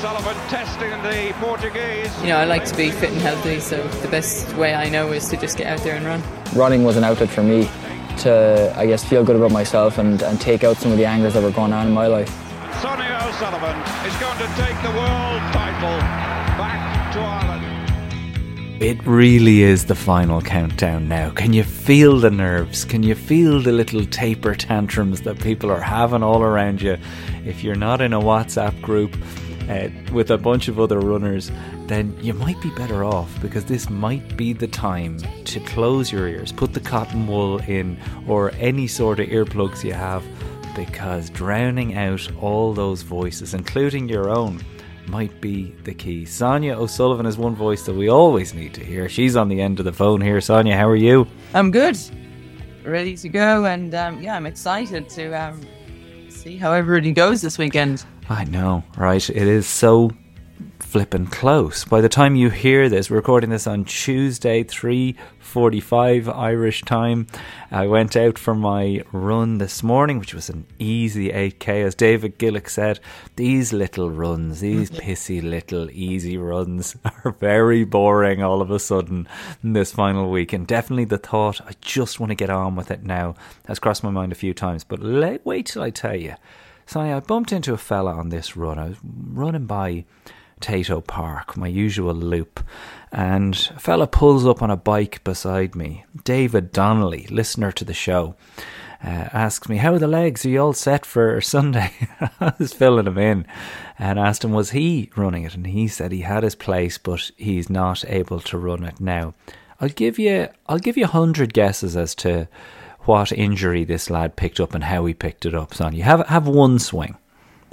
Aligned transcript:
O'Sullivan 0.00 0.34
testing 0.48 0.90
the 1.02 1.34
Portuguese. 1.40 2.22
You 2.22 2.28
know, 2.28 2.38
I 2.38 2.46
like 2.46 2.64
to 2.64 2.74
be 2.74 2.90
fit 2.90 3.10
and 3.10 3.20
healthy, 3.20 3.60
so 3.60 3.86
the 4.00 4.08
best 4.08 4.50
way 4.56 4.74
I 4.74 4.88
know 4.88 5.12
is 5.12 5.28
to 5.28 5.36
just 5.36 5.58
get 5.58 5.66
out 5.66 5.80
there 5.80 5.94
and 5.94 6.06
run. 6.06 6.22
Running 6.54 6.84
was 6.84 6.96
an 6.96 7.04
outlet 7.04 7.28
for 7.28 7.42
me 7.42 7.68
to, 8.20 8.72
I 8.78 8.86
guess, 8.86 9.04
feel 9.04 9.22
good 9.24 9.36
about 9.36 9.52
myself 9.52 9.98
and, 9.98 10.22
and 10.22 10.40
take 10.40 10.64
out 10.64 10.78
some 10.78 10.90
of 10.90 10.96
the 10.96 11.04
angers 11.04 11.34
that 11.34 11.42
were 11.42 11.50
going 11.50 11.74
on 11.74 11.86
in 11.86 11.92
my 11.92 12.06
life. 12.06 12.30
Sonia 12.80 13.20
O'Sullivan 13.24 13.76
is 14.06 14.16
going 14.16 14.38
to 14.38 14.46
take 14.56 14.80
the 14.80 14.88
world 14.88 15.42
title 15.52 15.98
back 16.56 17.12
to 17.12 17.20
Ireland. 17.20 18.82
It 18.82 19.04
really 19.04 19.60
is 19.60 19.84
the 19.84 19.94
final 19.94 20.40
countdown 20.40 21.08
now. 21.08 21.28
Can 21.28 21.52
you 21.52 21.62
feel 21.62 22.18
the 22.18 22.30
nerves? 22.30 22.86
Can 22.86 23.02
you 23.02 23.14
feel 23.14 23.60
the 23.60 23.72
little 23.72 24.06
taper 24.06 24.54
tantrums 24.54 25.20
that 25.22 25.38
people 25.40 25.70
are 25.70 25.82
having 25.82 26.22
all 26.22 26.42
around 26.42 26.80
you? 26.80 26.96
If 27.44 27.62
you're 27.62 27.74
not 27.74 28.00
in 28.00 28.14
a 28.14 28.20
WhatsApp 28.20 28.80
group 28.80 29.14
uh, 29.70 29.88
with 30.12 30.32
a 30.32 30.38
bunch 30.38 30.66
of 30.66 30.80
other 30.80 30.98
runners, 30.98 31.50
then 31.86 32.16
you 32.20 32.34
might 32.34 32.60
be 32.60 32.70
better 32.70 33.04
off 33.04 33.40
because 33.40 33.64
this 33.64 33.88
might 33.88 34.36
be 34.36 34.52
the 34.52 34.66
time 34.66 35.18
to 35.44 35.60
close 35.60 36.10
your 36.10 36.26
ears, 36.26 36.50
put 36.50 36.74
the 36.74 36.80
cotton 36.80 37.26
wool 37.26 37.58
in, 37.60 37.96
or 38.26 38.50
any 38.58 38.88
sort 38.88 39.20
of 39.20 39.28
earplugs 39.28 39.84
you 39.84 39.92
have, 39.92 40.24
because 40.74 41.30
drowning 41.30 41.94
out 41.94 42.28
all 42.40 42.74
those 42.74 43.02
voices, 43.02 43.54
including 43.54 44.08
your 44.08 44.28
own, 44.28 44.60
might 45.06 45.40
be 45.40 45.74
the 45.84 45.94
key. 45.94 46.24
Sonia 46.24 46.76
O'Sullivan 46.76 47.26
is 47.26 47.38
one 47.38 47.54
voice 47.54 47.84
that 47.84 47.94
we 47.94 48.08
always 48.08 48.54
need 48.54 48.74
to 48.74 48.84
hear. 48.84 49.08
She's 49.08 49.36
on 49.36 49.48
the 49.48 49.60
end 49.60 49.78
of 49.78 49.84
the 49.84 49.92
phone 49.92 50.20
here. 50.20 50.40
Sonia, 50.40 50.76
how 50.76 50.88
are 50.88 50.96
you? 50.96 51.26
I'm 51.54 51.70
good, 51.70 51.96
ready 52.84 53.16
to 53.16 53.28
go, 53.28 53.66
and 53.66 53.94
um, 53.94 54.20
yeah, 54.20 54.34
I'm 54.34 54.46
excited 54.46 55.08
to 55.10 55.32
um, 55.32 55.60
see 56.28 56.56
how 56.56 56.72
everybody 56.72 57.12
goes 57.12 57.40
this 57.40 57.56
weekend. 57.56 58.04
I 58.30 58.44
know, 58.44 58.84
right? 58.96 59.28
It 59.28 59.36
is 59.36 59.66
so 59.66 60.12
flipping 60.78 61.26
close. 61.26 61.84
By 61.84 62.00
the 62.00 62.08
time 62.08 62.36
you 62.36 62.48
hear 62.48 62.88
this, 62.88 63.10
we're 63.10 63.16
recording 63.16 63.50
this 63.50 63.66
on 63.66 63.84
Tuesday, 63.84 64.62
3:45 64.62 66.28
Irish 66.28 66.82
time. 66.82 67.26
I 67.72 67.88
went 67.88 68.16
out 68.16 68.38
for 68.38 68.54
my 68.54 69.02
run 69.10 69.58
this 69.58 69.82
morning, 69.82 70.20
which 70.20 70.32
was 70.32 70.48
an 70.48 70.64
easy 70.78 71.30
8k 71.30 71.84
as 71.84 71.96
David 71.96 72.38
Gillick 72.38 72.70
said. 72.70 73.00
These 73.34 73.72
little 73.72 74.12
runs, 74.12 74.60
these 74.60 74.92
mm-hmm. 74.92 75.10
pissy 75.10 75.42
little 75.42 75.90
easy 75.90 76.36
runs 76.36 76.94
are 77.24 77.32
very 77.32 77.82
boring 77.82 78.44
all 78.44 78.62
of 78.62 78.70
a 78.70 78.78
sudden 78.78 79.26
this 79.64 79.90
final 79.90 80.30
week 80.30 80.52
and 80.52 80.68
definitely 80.68 81.04
the 81.04 81.18
thought 81.18 81.60
I 81.62 81.72
just 81.80 82.20
want 82.20 82.30
to 82.30 82.36
get 82.36 82.48
on 82.48 82.76
with 82.76 82.92
it 82.92 83.02
now 83.02 83.34
has 83.66 83.80
crossed 83.80 84.04
my 84.04 84.10
mind 84.10 84.30
a 84.30 84.36
few 84.36 84.54
times, 84.54 84.84
but 84.84 85.00
let, 85.00 85.44
wait 85.44 85.66
till 85.66 85.82
I 85.82 85.90
tell 85.90 86.14
you. 86.14 86.36
Sonny, 86.90 87.12
I 87.12 87.20
bumped 87.20 87.52
into 87.52 87.72
a 87.72 87.78
fella 87.78 88.14
on 88.14 88.30
this 88.30 88.56
run. 88.56 88.76
I 88.76 88.88
was 88.88 88.96
running 89.04 89.66
by 89.66 90.06
Tato 90.58 91.00
Park, 91.00 91.56
my 91.56 91.68
usual 91.68 92.12
loop, 92.12 92.58
and 93.12 93.54
a 93.76 93.78
fella 93.78 94.08
pulls 94.08 94.44
up 94.44 94.60
on 94.60 94.72
a 94.72 94.76
bike 94.76 95.22
beside 95.22 95.76
me. 95.76 96.04
David 96.24 96.72
Donnelly, 96.72 97.28
listener 97.30 97.70
to 97.70 97.84
the 97.84 97.94
show, 97.94 98.34
uh, 99.04 99.28
asks 99.32 99.68
me, 99.68 99.76
How 99.76 99.92
are 99.92 100.00
the 100.00 100.08
legs? 100.08 100.44
Are 100.44 100.48
you 100.48 100.60
all 100.60 100.72
set 100.72 101.06
for 101.06 101.40
Sunday? 101.40 101.92
I 102.40 102.54
was 102.58 102.72
filling 102.72 103.06
him 103.06 103.18
in 103.18 103.46
and 103.96 104.18
asked 104.18 104.42
him, 104.42 104.50
Was 104.50 104.70
he 104.70 105.12
running 105.14 105.44
it? 105.44 105.54
And 105.54 105.68
he 105.68 105.86
said 105.86 106.10
he 106.10 106.22
had 106.22 106.42
his 106.42 106.56
place, 106.56 106.98
but 106.98 107.30
he's 107.36 107.70
not 107.70 108.04
able 108.08 108.40
to 108.40 108.58
run 108.58 108.82
it 108.82 108.98
now. 108.98 109.34
I'll 109.80 109.90
give 109.90 110.18
you 110.18 110.48
I'll 110.66 110.80
give 110.80 110.96
you 110.96 111.04
a 111.04 111.08
hundred 111.08 111.54
guesses 111.54 111.96
as 111.96 112.16
to 112.16 112.48
what 113.04 113.32
injury 113.32 113.84
this 113.84 114.10
lad 114.10 114.36
picked 114.36 114.60
up 114.60 114.74
and 114.74 114.84
how 114.84 115.04
he 115.06 115.14
picked 115.14 115.46
it 115.46 115.54
up, 115.54 115.74
son. 115.74 115.94
You 115.94 116.02
have 116.04 116.26
have 116.28 116.46
one 116.46 116.78
swing. 116.78 117.16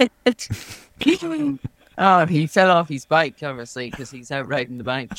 oh, 1.98 2.26
he 2.26 2.46
fell 2.46 2.70
off 2.70 2.88
his 2.88 3.04
bike, 3.04 3.36
obviously, 3.42 3.90
because 3.90 4.10
he's 4.10 4.30
out 4.30 4.48
riding 4.48 4.78
the 4.78 4.84
bike. 4.84 5.10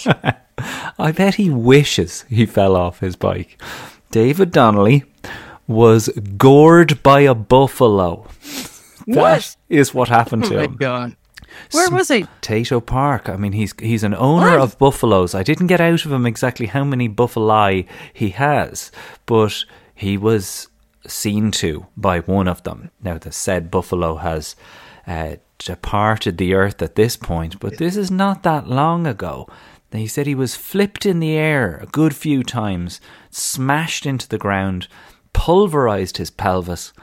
I 1.00 1.12
bet 1.12 1.36
he 1.36 1.50
wishes 1.50 2.24
he 2.30 2.46
fell 2.46 2.76
off 2.76 3.00
his 3.00 3.16
bike. 3.16 3.62
David 4.12 4.52
Donnelly 4.52 5.04
was 5.68 6.10
gored 6.38 7.02
by 7.04 7.22
a 7.22 7.36
buffalo. 7.36 8.28
What? 9.06 9.16
That 9.16 9.56
is 9.70 9.94
what 9.94 10.10
happened 10.10 10.46
Oh 10.46 10.50
to 10.50 10.56
my 10.58 10.64
him. 10.64 10.76
god. 10.76 11.16
Where 11.72 11.90
was 11.90 12.10
he? 12.10 12.26
Tato 12.42 12.80
Park. 12.80 13.28
I 13.30 13.36
mean, 13.36 13.54
he's 13.54 13.74
he's 13.80 14.04
an 14.04 14.14
owner 14.16 14.52
What? 14.58 14.62
of 14.62 14.78
buffaloes. 14.78 15.34
I 15.36 15.44
didn't 15.44 15.68
get 15.68 15.82
out 15.82 16.06
of 16.06 16.12
him 16.12 16.26
exactly 16.26 16.68
how 16.68 16.84
many 16.84 17.08
buffalo 17.08 17.84
he 18.14 18.30
has, 18.30 18.92
but 19.26 19.66
he 20.00 20.18
was 20.18 20.70
seen 21.06 21.52
to 21.52 21.88
by 21.98 22.22
one 22.22 22.48
of 22.48 22.64
them. 22.64 22.90
Now, 23.04 23.18
the 23.18 23.34
said 23.34 23.70
buffalo 23.70 24.16
has 24.16 24.56
uh, 25.06 25.36
departed 25.58 26.38
the 26.38 26.54
earth 26.54 26.82
at 26.82 26.96
this 26.96 27.18
point, 27.18 27.60
but 27.60 27.78
this 27.78 27.98
is 27.98 28.10
not 28.10 28.44
that 28.44 28.66
long 28.66 29.06
ago. 29.06 29.50
He 29.92 30.08
said 30.08 30.26
he 30.26 30.36
was 30.36 30.56
flipped 30.56 31.06
in 31.06 31.20
the 31.20 31.34
air 31.34 31.80
a 31.82 31.86
good 31.86 32.16
few 32.16 32.44
times, 32.44 33.02
smashed 33.30 34.06
into 34.06 34.30
the 34.30 34.38
ground, 34.38 34.88
pulverized 35.34 36.16
his 36.16 36.32
pelvis, 36.32 36.94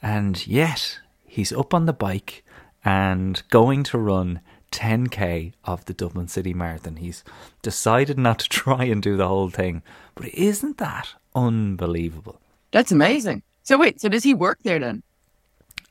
and 0.00 0.46
yet 0.46 1.00
he's 1.26 1.52
up 1.52 1.74
on 1.74 1.84
the 1.84 1.92
bike 1.92 2.44
and 2.82 3.42
going 3.50 3.82
to 3.84 3.98
run 3.98 4.40
10k 4.72 5.52
of 5.64 5.84
the 5.84 5.92
Dublin 5.92 6.28
City 6.28 6.54
Marathon. 6.54 6.96
He's 6.96 7.24
decided 7.60 8.18
not 8.18 8.38
to 8.38 8.48
try 8.48 8.84
and 8.84 9.02
do 9.02 9.18
the 9.18 9.28
whole 9.28 9.50
thing, 9.50 9.82
but 10.14 10.28
isn't 10.28 10.78
that 10.78 11.14
unbelievable? 11.34 12.40
That's 12.70 12.92
amazing. 12.92 13.42
So 13.62 13.78
wait, 13.78 14.00
so 14.00 14.08
does 14.08 14.24
he 14.24 14.34
work 14.34 14.58
there 14.62 14.78
then? 14.78 15.02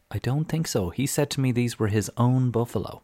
I 0.09 0.19
don't 0.19 0.45
think 0.45 0.67
so. 0.67 0.89
He 0.89 1.05
said 1.05 1.29
to 1.31 1.41
me 1.41 1.51
these 1.51 1.77
were 1.77 1.87
his 1.87 2.09
own 2.17 2.49
buffalo. 2.49 3.01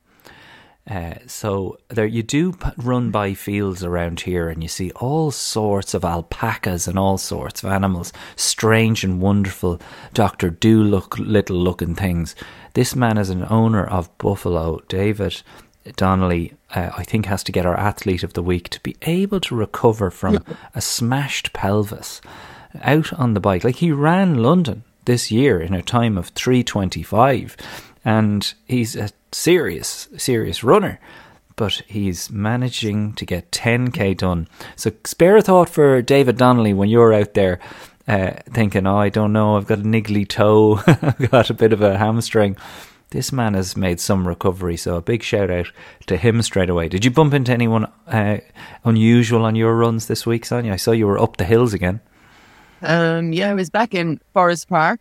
Uh, 0.90 1.14
so 1.28 1.78
there, 1.88 2.06
you 2.06 2.22
do 2.22 2.52
p- 2.52 2.70
run 2.78 3.10
by 3.10 3.34
fields 3.34 3.84
around 3.86 4.22
here, 4.22 4.50
and 4.50 4.62
you 4.62 4.68
see 4.68 4.92
all 4.92 5.32
sorts 5.32 5.94
of 5.94 6.04
alpacas 6.04 6.88
and 6.88 7.00
all 7.00 7.18
sorts 7.18 7.64
of 7.64 7.72
animals, 7.72 8.12
strange 8.36 9.04
and 9.04 9.22
wonderful, 9.22 9.80
Doctor 10.14 10.50
Do 10.50 10.84
look 10.84 11.18
little 11.18 11.56
looking 11.56 11.96
things. 11.96 12.36
This 12.74 12.98
man 12.98 13.18
is 13.18 13.30
an 13.30 13.46
owner 13.50 13.86
of 13.86 14.16
buffalo, 14.18 14.82
David 14.90 15.42
Donnelly. 15.96 16.54
Uh, 16.74 16.92
I 16.98 17.04
think 17.04 17.26
has 17.26 17.44
to 17.44 17.52
get 17.52 17.66
our 17.66 17.78
athlete 17.78 18.24
of 18.24 18.34
the 18.34 18.44
week 18.44 18.70
to 18.70 18.80
be 18.82 18.96
able 19.04 19.40
to 19.42 19.56
recover 19.56 20.10
from 20.10 20.44
a 20.74 20.82
smashed 20.82 21.54
pelvis 21.54 22.22
out 22.82 23.14
on 23.14 23.34
the 23.34 23.40
bike. 23.40 23.64
Like 23.64 23.76
he 23.78 23.92
ran 23.92 24.42
London 24.42 24.84
this 25.06 25.32
year 25.32 25.62
in 25.62 25.74
a 25.74 25.82
time 25.82 26.18
of 26.18 26.30
325 26.30 27.58
and 28.06 28.54
he's 28.68 28.96
a 28.96 29.10
serious 29.32 30.08
serious 30.18 30.64
runner 30.64 31.00
but 31.56 31.82
he's 31.88 32.30
managing 32.30 33.14
to 33.14 33.26
get 33.26 33.52
10k 33.52 34.16
done 34.18 34.48
so 34.76 34.92
spare 35.04 35.38
a 35.38 35.42
thought 35.42 35.70
for 35.70 36.02
David 36.02 36.38
Donnelly 36.38 36.74
when 36.74 36.90
you're 36.90 37.14
out 37.14 37.34
there 37.34 37.60
uh, 38.08 38.32
thinking 38.50 38.86
oh 38.86 38.98
I 38.98 39.10
don't 39.10 39.34
know 39.34 39.58
I've 39.58 39.68
got 39.68 39.80
a 39.80 39.84
niggly 39.84 40.28
toe 40.28 40.82
I've 40.88 41.32
got 41.32 41.50
a 41.50 41.56
bit 41.56 41.74
of 41.74 41.82
a 41.82 41.98
hamstring 41.98 42.58
this 43.14 43.32
man 43.32 43.54
has 43.54 43.78
made 43.78 44.00
some 44.00 44.28
recovery 44.28 44.76
so 44.76 44.96
a 44.98 45.02
big 45.02 45.24
shout 45.24 45.50
out 45.50 45.72
to 46.08 46.18
him 46.18 46.42
straight 46.42 46.70
away 46.70 46.90
did 46.90 47.06
you 47.06 47.12
bump 47.12 47.34
into 47.34 47.52
anyone 47.52 47.86
uh, 48.08 48.38
unusual 48.84 49.46
on 49.46 49.56
your 49.56 49.76
runs 49.76 50.08
this 50.08 50.26
week 50.26 50.44
Sonia 50.46 50.74
I 50.74 50.78
saw 50.78 50.92
you 50.92 51.08
were 51.08 51.20
up 51.20 51.38
the 51.38 51.46
hills 51.46 51.74
again 51.74 52.02
Um, 52.82 53.32
yeah, 53.32 53.52
I 53.52 53.54
was 53.54 53.70
back 53.70 53.94
in 53.94 54.20
Forest 54.34 54.68
Park, 54.68 55.00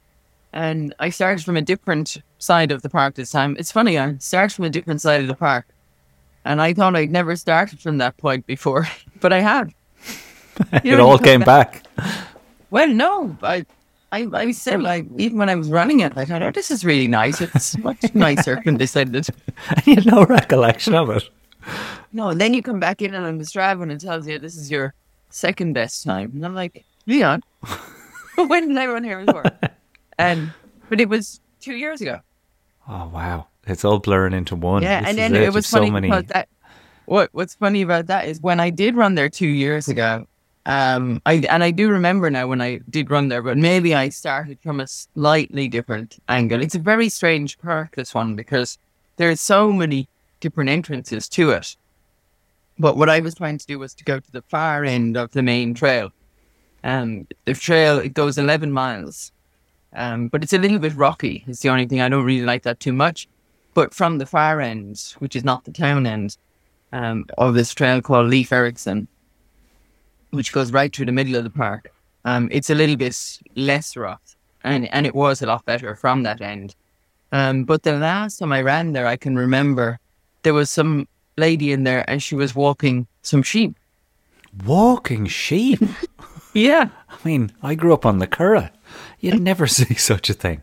and 0.53 0.95
I 1.01 1.11
started 1.11 1.45
from 1.45 1.57
a 1.57 1.63
different 1.63 2.23
side 2.39 2.71
of 2.71 2.83
the 2.83 2.89
park 2.89 3.17
this 3.17 3.33
time. 3.33 3.57
It's 3.59 3.73
funny, 3.73 3.99
I 3.99 4.19
started 4.19 4.55
from 4.55 4.67
a 4.67 4.71
different 4.71 5.01
side 5.01 5.21
of 5.21 5.27
the 5.27 5.35
park, 5.35 5.67
and 6.45 6.63
I 6.63 6.75
thought 6.75 6.95
I'd 6.95 7.11
never 7.11 7.35
started 7.35 7.81
from 7.81 7.99
that 7.99 8.17
point 8.19 8.47
before, 8.47 8.87
but 9.21 9.33
I 9.33 9.41
had. 9.41 9.75
You 10.85 10.93
it 10.95 11.01
all 11.01 11.19
came 11.19 11.41
back. 11.41 11.83
Well, 12.71 12.89
no, 12.89 13.37
I, 13.43 13.65
I, 14.13 14.29
I 14.33 14.45
was 14.47 14.61
still 14.61 14.81
like, 14.81 15.07
even 15.17 15.39
when 15.39 15.49
I 15.49 15.55
was 15.55 15.71
running 15.71 16.01
it, 16.01 16.13
I 16.17 16.27
thought, 16.27 16.43
oh, 16.43 16.51
this 16.51 16.71
is 16.71 16.85
really 16.85 17.09
nice. 17.09 17.41
It's 17.41 17.79
much 17.79 18.15
nicer 18.15 18.61
than 18.65 18.77
this 18.77 18.95
ended. 18.95 19.27
you 19.87 19.95
had 19.97 20.07
no 20.07 20.27
recollection 20.27 20.95
of 20.95 21.09
it. 21.09 21.29
No, 22.13 22.29
and 22.29 22.41
then 22.41 22.53
you 22.53 22.63
come 22.63 22.79
back 22.79 23.01
in 23.01 23.15
and 23.15 23.25
on 23.25 23.39
the 23.39 23.45
Strava 23.45 23.83
and 23.83 23.91
it 23.91 24.01
tells 24.01 24.29
you 24.29 24.39
this 24.39 24.57
is 24.57 24.71
your 24.71 24.93
second 25.31 25.73
best 25.73 26.05
time. 26.05 26.31
And 26.35 26.45
I'm 26.45 26.55
like, 26.55 26.85
Leon, 27.07 27.43
when 28.37 28.69
did 28.69 28.77
I 28.77 28.87
run 28.87 29.03
here 29.03 29.25
before? 29.25 29.45
and 30.19 30.53
but 30.91 31.01
it 31.01 31.09
was 31.09 31.41
two 31.61 31.75
years 31.75 32.01
ago. 32.01 32.21
Oh 32.89 33.09
wow, 33.09 33.47
it's 33.67 33.85
all 33.85 33.99
blurring 33.99 34.35
into 34.35 34.57
one. 34.57 34.83
Yeah, 34.83 35.01
This 35.01 35.09
and 35.09 35.19
then 35.19 35.35
it, 35.35 35.39
There's 35.39 35.55
was 35.55 35.67
so 35.67 35.79
funny 35.79 35.91
many. 35.91 36.09
because 36.09 36.25
that. 36.27 36.49
What 37.07 37.31
What's 37.33 37.55
funny 37.55 37.83
about 37.83 38.07
that 38.07 38.29
is 38.29 38.41
when 38.41 38.61
I 38.61 38.71
did 38.71 38.95
run 38.95 39.15
there 39.15 39.29
two 39.29 39.49
years 39.49 39.89
ago. 39.89 40.27
Um, 40.65 41.21
I 41.27 41.35
and 41.51 41.65
I 41.65 41.73
do 41.73 41.91
remember 41.91 42.31
now 42.31 42.47
when 42.47 42.61
I 42.61 42.81
did 42.89 43.11
run 43.11 43.29
there, 43.29 43.43
but 43.43 43.59
maybe 43.59 43.95
I 43.95 44.11
started 44.11 44.61
from 44.61 44.81
a 44.81 44.87
slightly 44.87 45.67
different 45.69 46.19
angle. 46.29 46.63
It's 46.63 46.77
a 46.77 46.79
very 46.79 47.09
strange 47.09 47.59
park, 47.59 47.97
this 47.97 48.15
one, 48.15 48.37
because 48.37 48.79
there's 49.17 49.41
so 49.41 49.73
many 49.73 50.09
different 50.41 50.71
entrances 50.71 51.29
to 51.31 51.51
it. 51.51 51.77
But 52.79 52.97
what 52.97 53.09
I 53.11 53.21
was 53.21 53.35
trying 53.35 53.59
to 53.59 53.67
do 53.67 53.79
was 53.79 53.95
to 53.95 54.05
go 54.05 54.21
to 54.21 54.33
the 54.33 54.43
far 54.43 54.85
end 54.85 55.17
of 55.17 55.33
the 55.33 55.43
main 55.43 55.75
trail. 55.75 56.13
Um, 56.85 57.27
the 57.45 57.55
trail 57.55 57.99
it 57.99 58.15
goes 58.15 58.39
11 58.39 58.73
miles, 58.73 59.33
um, 59.93 60.29
but 60.29 60.43
it's 60.43 60.53
a 60.53 60.59
little 60.59 60.79
bit 60.79 60.95
rocky. 60.95 61.45
It's 61.47 61.61
the 61.61 61.69
only 61.69 61.87
thing 61.87 62.01
I 62.01 62.09
don't 62.09 62.25
really 62.25 62.45
like 62.47 62.63
that 62.65 62.81
too 62.81 62.93
much. 62.93 63.29
but 63.75 63.95
from 63.95 64.19
the 64.19 64.27
far 64.27 64.61
end, 64.61 65.15
which 65.19 65.35
is 65.35 65.45
not 65.45 65.65
the 65.65 65.73
town 65.73 66.07
end, 66.07 66.37
um, 66.93 67.25
of 67.39 67.55
this 67.55 67.73
trail 67.73 68.03
called 68.03 68.29
Leif 68.29 68.53
Erikson, 68.53 69.09
which 70.33 70.53
goes 70.53 70.73
right 70.73 70.95
through 70.95 71.07
the 71.07 71.13
middle 71.13 71.37
of 71.37 71.45
the 71.45 71.51
park. 71.51 71.93
Um, 72.25 72.49
it's 72.53 72.71
a 72.71 72.75
little 72.75 72.97
bit 72.97 73.17
less 73.57 73.97
rough, 73.97 74.37
and 74.65 74.89
and 74.93 75.07
it 75.07 75.15
was 75.15 75.41
a 75.43 75.47
lot 75.47 75.65
better 75.65 75.95
from 75.97 76.23
that 76.25 76.41
end. 76.41 76.75
Um, 77.31 77.65
but 77.65 77.83
the 77.83 77.95
last 77.97 78.39
time 78.39 78.53
I 78.53 78.61
ran 78.63 78.93
there, 78.93 79.07
I 79.07 79.17
can 79.17 79.37
remember 79.37 79.99
there 80.43 80.55
was 80.55 80.69
some 80.71 81.09
lady 81.37 81.73
in 81.73 81.85
there, 81.85 82.05
and 82.09 82.23
she 82.23 82.35
was 82.35 82.55
walking 82.55 83.07
some 83.23 83.43
sheep. 83.43 83.75
Walking 84.67 85.27
sheep. 85.27 85.81
Yeah, 86.55 86.91
I 87.09 87.17
mean, 87.25 87.51
I 87.63 87.75
grew 87.75 87.95
up 87.95 88.05
on 88.05 88.19
the 88.19 88.27
Curragh. 88.27 88.69
You'd 89.21 89.41
never 89.41 89.67
see 89.79 89.95
such 89.95 90.29
a 90.29 90.35
thing. 90.35 90.61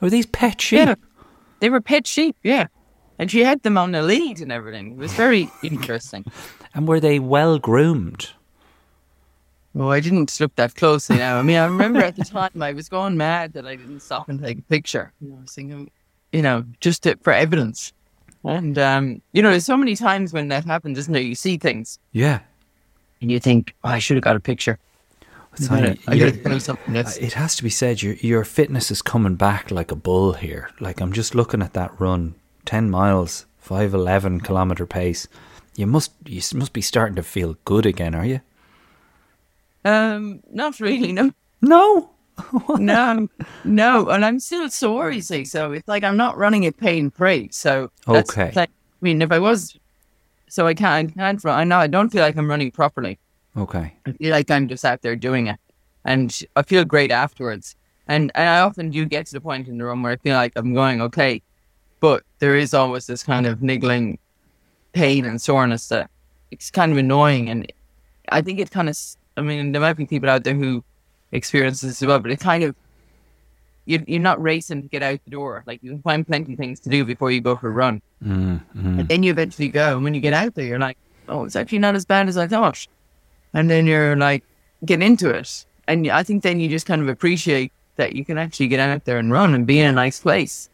Were 0.00 0.10
these 0.10 0.26
pet 0.26 0.60
sheep? 0.60 0.78
yeah, 0.78 0.94
they 1.60 1.70
were 1.70 1.80
pet 1.80 2.08
sheep. 2.08 2.34
Yeah, 2.42 2.66
and 3.20 3.30
she 3.30 3.44
had 3.44 3.62
them 3.62 3.78
on 3.78 3.94
a 3.94 4.02
lead 4.02 4.40
and 4.40 4.50
everything. 4.50 4.90
It 4.90 4.98
was 4.98 5.12
very 5.12 5.48
interesting. 5.62 6.24
And 6.74 6.88
were 6.88 6.98
they 6.98 7.20
well 7.20 7.60
groomed? 7.60 8.30
Oh, 9.78 9.90
I 9.90 10.00
didn't 10.00 10.40
look 10.40 10.54
that 10.56 10.74
closely 10.74 11.16
now. 11.18 11.38
I 11.38 11.42
mean, 11.42 11.56
I 11.56 11.66
remember 11.66 12.00
at 12.00 12.16
the 12.16 12.24
time 12.24 12.60
I 12.60 12.72
was 12.72 12.88
going 12.88 13.16
mad 13.16 13.52
that 13.52 13.66
I 13.66 13.76
didn't 13.76 14.00
stop 14.00 14.28
and 14.28 14.42
take 14.42 14.58
a 14.58 14.62
picture. 14.62 15.12
You 15.20 15.28
know, 15.30 15.36
I 15.38 15.40
was 15.42 15.52
thinking, 15.52 15.90
you 16.32 16.42
know, 16.42 16.64
just 16.80 17.04
to, 17.04 17.16
for 17.22 17.32
evidence. 17.32 17.92
And, 18.44 18.78
um, 18.78 19.22
you 19.32 19.42
know, 19.42 19.50
there's 19.50 19.66
so 19.66 19.76
many 19.76 19.94
times 19.94 20.32
when 20.32 20.48
that 20.48 20.64
happens, 20.64 20.98
isn't 20.98 21.12
there? 21.12 21.22
You 21.22 21.34
see 21.34 21.58
things 21.58 21.98
Yeah. 22.12 22.40
and 23.20 23.30
you 23.30 23.38
think, 23.40 23.74
oh, 23.84 23.90
I 23.90 23.98
should 24.00 24.16
have 24.16 24.24
got 24.24 24.36
a 24.36 24.40
picture. 24.40 24.78
So 25.54 25.74
I 25.74 25.78
you- 25.78 25.94
could 25.96 26.14
you're- 26.18 26.30
have 26.32 26.42
done 26.44 26.60
something 26.60 26.96
Uh, 26.96 27.10
It 27.20 27.32
has 27.34 27.56
to 27.56 27.62
be 27.64 27.70
said, 27.70 28.00
your 28.02 28.14
your 28.14 28.44
fitness 28.44 28.90
is 28.90 29.02
coming 29.02 29.34
back 29.34 29.70
like 29.70 29.90
a 29.90 29.96
bull 29.96 30.34
here. 30.34 30.70
Like 30.78 31.00
I'm 31.00 31.12
just 31.12 31.34
looking 31.34 31.62
at 31.62 31.72
that 31.72 31.90
run, 32.00 32.34
ten 32.64 32.90
miles, 32.90 33.46
five 33.58 33.92
eleven 33.94 34.40
kilometer 34.40 34.86
pace. 34.86 35.26
You 35.74 35.86
must 35.88 36.12
you 36.26 36.40
must 36.54 36.72
be 36.72 36.80
starting 36.82 37.16
to 37.16 37.22
feel 37.24 37.56
good 37.64 37.86
again, 37.86 38.14
are 38.14 38.24
you? 38.26 38.40
Um, 39.84 40.40
not 40.50 40.80
really, 40.80 41.12
no. 41.12 41.32
No. 41.60 42.10
no, 42.78 43.26
no, 43.64 44.08
and 44.10 44.24
I'm 44.24 44.38
still 44.38 44.70
sore, 44.70 45.10
you 45.10 45.22
see. 45.22 45.44
So 45.44 45.72
it's 45.72 45.88
like 45.88 46.04
I'm 46.04 46.16
not 46.16 46.38
running 46.38 46.66
at 46.66 46.76
pain 46.76 47.10
free. 47.10 47.48
So 47.50 47.90
Okay. 48.06 48.52
like- 48.54 48.70
I 48.70 49.00
mean, 49.04 49.22
if 49.22 49.32
I 49.32 49.38
was, 49.40 49.76
so 50.48 50.66
I 50.66 50.74
can't, 50.74 51.10
I 51.10 51.12
can't 51.14 51.42
run. 51.44 51.58
I 51.58 51.64
know 51.64 51.78
I 51.78 51.88
don't 51.88 52.10
feel 52.10 52.22
like 52.22 52.36
I'm 52.36 52.48
running 52.48 52.70
properly. 52.70 53.18
Okay. 53.56 53.92
I 54.06 54.12
feel 54.12 54.30
like 54.30 54.50
I'm 54.52 54.68
just 54.68 54.84
out 54.84 55.02
there 55.02 55.16
doing 55.16 55.48
it, 55.48 55.58
and 56.04 56.36
I 56.54 56.62
feel 56.62 56.84
great 56.84 57.10
afterwards. 57.10 57.74
And, 58.06 58.30
and 58.36 58.48
I 58.48 58.60
often 58.60 58.90
do 58.90 59.04
get 59.04 59.26
to 59.26 59.32
the 59.32 59.40
point 59.40 59.66
in 59.68 59.78
the 59.78 59.84
run 59.84 60.02
where 60.02 60.12
I 60.12 60.16
feel 60.16 60.36
like 60.36 60.52
I'm 60.56 60.74
going 60.74 61.00
okay, 61.02 61.42
but 62.00 62.22
there 62.38 62.56
is 62.56 62.72
always 62.72 63.06
this 63.06 63.22
kind 63.24 63.46
of 63.46 63.62
niggling 63.62 64.18
pain 64.92 65.24
and 65.24 65.42
soreness 65.42 65.88
that 65.88 66.08
it's 66.52 66.70
kind 66.70 66.92
of 66.92 66.98
annoying. 66.98 67.48
And 67.50 67.70
I 68.30 68.42
think 68.42 68.58
it 68.60 68.70
kind 68.70 68.88
of, 68.88 68.96
I 69.38 69.42
mean, 69.42 69.72
there 69.72 69.80
might 69.80 69.94
be 69.94 70.06
people 70.06 70.28
out 70.28 70.44
there 70.44 70.54
who 70.54 70.84
experience 71.32 71.80
this 71.80 72.02
as 72.02 72.06
well, 72.06 72.18
but 72.18 72.30
it's 72.30 72.42
kind 72.42 72.64
of, 72.64 72.74
you're, 73.86 74.02
you're 74.06 74.20
not 74.20 74.42
racing 74.42 74.82
to 74.82 74.88
get 74.88 75.02
out 75.02 75.20
the 75.24 75.30
door. 75.30 75.62
Like 75.66 75.82
you 75.82 75.92
can 75.92 76.02
find 76.02 76.26
plenty 76.26 76.52
of 76.52 76.58
things 76.58 76.80
to 76.80 76.90
do 76.90 77.04
before 77.04 77.30
you 77.30 77.40
go 77.40 77.56
for 77.56 77.68
a 77.68 77.72
run. 77.72 78.02
Mm, 78.24 78.60
mm. 78.76 78.98
And 79.00 79.08
then 79.08 79.22
you 79.22 79.30
eventually 79.30 79.68
go. 79.68 79.94
And 79.94 80.04
when 80.04 80.14
you 80.14 80.20
get 80.20 80.34
out 80.34 80.54
there, 80.54 80.66
you're 80.66 80.78
like, 80.78 80.98
oh, 81.28 81.44
it's 81.44 81.56
actually 81.56 81.78
not 81.78 81.94
as 81.94 82.04
bad 82.04 82.28
as 82.28 82.36
I 82.36 82.46
thought. 82.46 82.86
And 83.54 83.70
then 83.70 83.86
you're 83.86 84.16
like, 84.16 84.44
get 84.84 85.02
into 85.02 85.30
it. 85.30 85.64
And 85.86 86.08
I 86.08 86.22
think 86.22 86.42
then 86.42 86.60
you 86.60 86.68
just 86.68 86.86
kind 86.86 87.00
of 87.00 87.08
appreciate 87.08 87.72
that 87.96 88.14
you 88.14 88.24
can 88.24 88.38
actually 88.38 88.68
get 88.68 88.80
out 88.80 89.04
there 89.06 89.18
and 89.18 89.32
run 89.32 89.54
and 89.54 89.66
be 89.66 89.80
in 89.80 89.86
a 89.86 89.92
nice 89.92 90.20
place. 90.20 90.68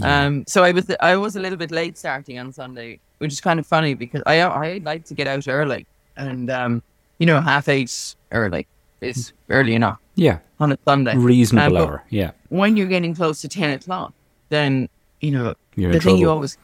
Um, 0.00 0.44
so 0.48 0.64
I 0.64 0.72
was 0.72 0.90
I 1.00 1.16
was 1.16 1.36
a 1.36 1.40
little 1.40 1.58
bit 1.58 1.70
late 1.70 1.98
starting 1.98 2.38
on 2.38 2.52
Sunday, 2.52 2.98
which 3.18 3.32
is 3.32 3.40
kind 3.40 3.60
of 3.60 3.66
funny 3.66 3.94
because 3.94 4.22
I 4.24 4.40
I 4.40 4.80
like 4.82 5.04
to 5.06 5.14
get 5.14 5.26
out 5.26 5.46
early, 5.46 5.86
and 6.16 6.50
um, 6.50 6.82
you 7.22 7.26
know 7.26 7.40
half 7.40 7.68
eight 7.68 8.16
early 8.32 8.66
is 9.00 9.32
early 9.48 9.74
enough 9.76 9.98
Yeah. 10.16 10.38
on 10.58 10.72
a 10.72 10.78
Sunday. 10.84 11.16
Reasonable 11.16 11.78
hour. 11.78 12.02
Yeah. 12.10 12.32
When 12.48 12.76
you're 12.76 12.88
getting 12.96 13.14
close 13.14 13.40
to 13.42 13.48
ten 13.48 13.70
o'clock, 13.70 14.12
then 14.48 14.88
you 15.20 15.30
know 15.30 15.54
You're 15.76 15.92
the 15.92 16.00
thing 16.00 16.16
you 16.18 16.28
always 16.28 16.58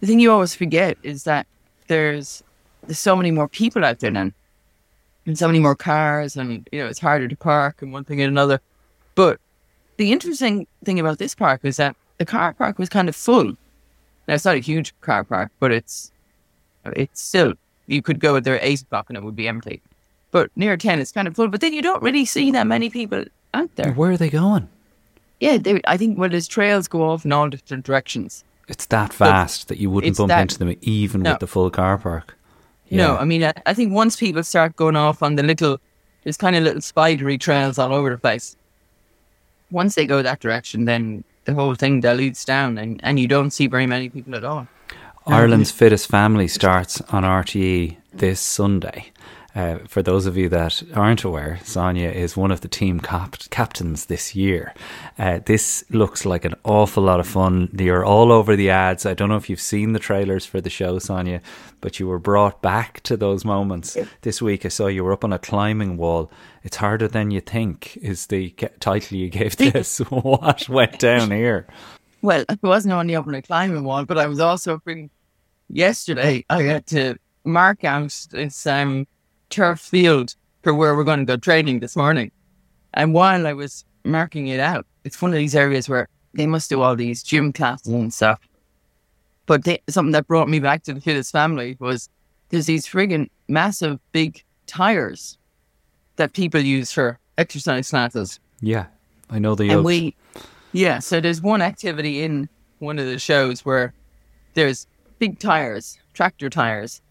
the 0.00 0.06
thing 0.06 0.20
you 0.20 0.30
always 0.30 0.54
forget 0.54 0.96
is 1.02 1.24
that 1.24 1.48
there's 1.88 2.44
there's 2.86 3.00
so 3.00 3.16
many 3.16 3.32
more 3.32 3.48
people 3.48 3.84
out 3.84 3.98
there 3.98 4.12
now 4.12 4.30
and 5.26 5.36
so 5.36 5.48
many 5.48 5.58
more 5.58 5.74
cars 5.74 6.36
and 6.36 6.68
you 6.70 6.78
know 6.80 6.86
it's 6.86 7.00
harder 7.00 7.26
to 7.26 7.36
park 7.36 7.82
and 7.82 7.92
one 7.92 8.04
thing 8.04 8.20
and 8.20 8.30
another 8.30 8.60
but 9.16 9.40
the 9.96 10.12
interesting 10.12 10.66
thing 10.84 11.00
about 11.00 11.18
this 11.18 11.34
park 11.34 11.60
is 11.64 11.76
that 11.82 11.96
the 12.18 12.24
car 12.24 12.52
park 12.52 12.78
was 12.78 12.88
kind 12.88 13.08
of 13.08 13.16
full 13.16 13.48
now 14.28 14.34
it's 14.36 14.44
not 14.44 14.54
a 14.54 14.66
huge 14.70 14.88
car 15.00 15.24
park 15.24 15.50
but 15.60 15.72
it's 15.72 16.12
it's 17.02 17.20
still 17.22 17.54
you 17.86 18.00
could 18.02 18.20
go 18.20 18.38
there 18.40 18.56
at 18.60 18.64
eight 18.70 18.82
o'clock 18.82 19.06
and 19.08 19.16
it 19.18 19.24
would 19.24 19.36
be 19.36 19.48
empty 19.48 19.80
but 20.34 20.50
near 20.56 20.76
10 20.76 20.98
it's 21.00 21.12
kind 21.12 21.28
of 21.28 21.34
full 21.36 21.48
but 21.48 21.60
then 21.62 21.72
you 21.72 21.82
don't 21.88 22.02
really 22.02 22.24
see 22.24 22.50
that 22.50 22.66
many 22.66 22.90
people 22.90 23.24
out 23.58 23.70
there 23.76 23.92
Where 23.92 24.10
are 24.12 24.16
they 24.22 24.30
going? 24.30 24.68
yeah 25.40 25.56
they, 25.64 25.80
i 25.86 25.96
think 25.96 26.18
well 26.18 26.28
there's 26.34 26.48
trails 26.48 26.88
go 26.88 27.02
off 27.10 27.24
in 27.24 27.32
all 27.32 27.48
different 27.54 27.84
directions 27.90 28.42
It's 28.72 28.86
that 28.86 29.12
vast 29.14 29.68
that 29.68 29.78
you 29.82 29.90
wouldn't 29.92 30.16
bump 30.18 30.28
that- 30.30 30.42
into 30.42 30.58
them 30.58 30.74
even 30.82 31.22
No. 31.22 31.30
with 31.32 31.40
the 31.40 31.46
full 31.54 31.70
car 31.70 31.98
park. 31.98 32.26
No, 32.90 33.16
I 33.22 33.24
mean, 33.24 33.42
I, 33.42 33.52
I 33.70 33.74
think 33.74 33.92
once 34.02 34.14
people 34.24 34.42
start 34.44 34.76
going 34.76 34.94
off 34.96 35.18
on 35.26 35.34
the 35.36 35.42
little, 35.42 35.74
there's 36.22 36.36
kind 36.44 36.54
of 36.56 36.62
little 36.62 36.80
spidery 36.80 37.36
trails 37.46 37.76
all 37.78 37.92
over 37.98 38.08
the 38.10 38.18
place. 38.26 38.56
Once 39.70 39.94
they 39.96 40.06
go 40.06 40.22
that 40.22 40.38
direction, 40.40 40.84
then 40.84 41.24
the 41.46 41.54
whole 41.54 41.74
thing 41.74 42.00
dilutes 42.00 42.44
down 42.44 42.78
and, 42.78 43.00
and 43.02 43.18
you 43.18 43.26
don't 43.26 43.50
see 43.58 43.66
very 43.66 43.86
many 43.94 44.08
people 44.10 44.34
at 44.36 44.44
all. 44.44 44.66
Ireland's 45.26 45.72
Fittest 45.72 46.06
Family 46.08 46.46
starts 46.48 47.00
on 47.16 47.24
RTE 47.24 47.96
this 48.12 48.40
Sunday. 48.40 49.00
Uh, 49.54 49.78
for 49.86 50.02
those 50.02 50.26
of 50.26 50.36
you 50.36 50.48
that 50.48 50.82
aren't 50.94 51.22
aware, 51.22 51.60
Sonia 51.62 52.10
is 52.10 52.36
one 52.36 52.50
of 52.50 52.60
the 52.60 52.68
team 52.68 53.00
cap- 53.00 53.36
captains 53.50 54.06
this 54.06 54.34
year. 54.34 54.74
Uh, 55.18 55.40
this 55.46 55.84
looks 55.90 56.26
like 56.26 56.44
an 56.44 56.54
awful 56.64 57.02
lot 57.02 57.20
of 57.20 57.26
fun. 57.26 57.68
You're 57.78 58.04
all 58.04 58.32
over 58.32 58.56
the 58.56 58.70
ads. 58.70 59.06
I 59.06 59.14
don't 59.14 59.28
know 59.28 59.36
if 59.36 59.48
you've 59.48 59.60
seen 59.60 59.92
the 59.92 59.98
trailers 59.98 60.44
for 60.44 60.60
the 60.60 60.70
show, 60.70 60.98
Sonia, 60.98 61.40
but 61.80 62.00
you 62.00 62.08
were 62.08 62.18
brought 62.18 62.62
back 62.62 63.00
to 63.04 63.16
those 63.16 63.44
moments 63.44 63.96
this 64.22 64.42
week. 64.42 64.64
I 64.64 64.68
saw 64.68 64.88
you 64.88 65.04
were 65.04 65.12
up 65.12 65.24
on 65.24 65.32
a 65.32 65.38
climbing 65.38 65.96
wall. 65.96 66.30
It's 66.62 66.76
harder 66.76 67.06
than 67.06 67.30
you 67.30 67.40
think, 67.40 67.96
is 67.98 68.26
the 68.26 68.50
title 68.80 69.18
you 69.18 69.28
gave 69.28 69.56
this. 69.56 69.98
what 70.10 70.68
went 70.68 70.98
down 70.98 71.30
here? 71.30 71.66
Well, 72.22 72.44
I 72.48 72.58
wasn't 72.62 72.94
only 72.94 73.14
up 73.14 73.26
on 73.26 73.34
a 73.34 73.42
climbing 73.42 73.84
wall, 73.84 74.04
but 74.04 74.18
I 74.18 74.26
was 74.26 74.40
also 74.40 74.74
up 74.74 74.88
in 74.88 75.10
Yesterday, 75.68 76.44
I 76.50 76.62
had 76.62 76.86
to 76.88 77.16
mark 77.44 77.84
out 77.84 78.26
this 78.30 78.66
um, 78.66 79.06
turf 79.50 79.80
field 79.80 80.34
for 80.62 80.74
where 80.74 80.96
we're 80.96 81.04
going 81.04 81.20
to 81.20 81.24
go 81.24 81.36
training 81.36 81.80
this 81.80 81.96
morning. 81.96 82.30
And 82.94 83.12
while 83.12 83.46
I 83.46 83.52
was 83.52 83.84
marking 84.04 84.48
it 84.48 84.60
out, 84.60 84.86
it's 85.04 85.20
one 85.20 85.32
of 85.32 85.36
these 85.36 85.54
areas 85.54 85.88
where 85.88 86.08
they 86.32 86.46
must 86.46 86.70
do 86.70 86.80
all 86.82 86.96
these 86.96 87.22
gym 87.22 87.52
classes 87.52 87.92
and 87.92 88.12
stuff. 88.12 88.40
But 89.46 89.64
they, 89.64 89.80
something 89.88 90.12
that 90.12 90.26
brought 90.26 90.48
me 90.48 90.58
back 90.58 90.82
to 90.84 90.94
the 90.94 91.00
fittest 91.00 91.32
family 91.32 91.76
was 91.78 92.08
there's 92.48 92.66
these 92.66 92.86
friggin' 92.86 93.28
massive 93.48 93.98
big 94.12 94.42
tires 94.66 95.38
that 96.16 96.32
people 96.32 96.60
use 96.60 96.92
for 96.92 97.18
exercise 97.36 97.90
classes. 97.90 98.40
Yeah, 98.60 98.86
I 99.28 99.38
know 99.38 99.54
the 99.54 99.68
And 99.68 99.84
we, 99.84 100.14
yeah, 100.72 100.98
so 100.98 101.20
there's 101.20 101.42
one 101.42 101.60
activity 101.60 102.22
in 102.22 102.48
one 102.78 102.98
of 102.98 103.06
the 103.06 103.18
shows 103.18 103.64
where 103.64 103.92
there's 104.54 104.86
big 105.18 105.38
tires, 105.38 105.98
tractor 106.14 106.48
tires, 106.48 107.02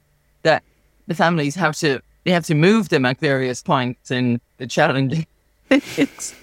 that 0.43 0.63
the 1.07 1.15
families 1.15 1.55
have 1.55 1.75
to 1.77 2.01
they 2.23 2.31
have 2.31 2.45
to 2.45 2.55
move 2.55 2.89
them 2.89 3.05
at 3.05 3.19
various 3.19 3.61
points 3.61 4.11
in 4.11 4.39
the 4.57 4.67
challenge. 4.67 5.25
it's, 5.69 6.35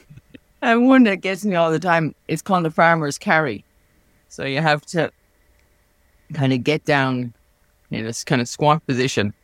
and 0.63 0.89
one 0.89 1.05
that 1.05 1.17
gets 1.17 1.45
me 1.45 1.55
all 1.55 1.71
the 1.71 1.79
time 1.79 2.15
is 2.29 2.43
called 2.43 2.67
a 2.67 2.71
farmer's 2.71 3.19
carry. 3.19 3.65
So 4.29 4.45
you 4.45 4.61
have 4.61 4.85
to 4.87 5.11
kind 6.35 6.53
of 6.53 6.63
get 6.63 6.85
down 6.85 7.33
in 7.91 8.05
this 8.05 8.23
kind 8.25 8.41
of 8.41 8.49
squat 8.49 8.87
position 8.87 9.35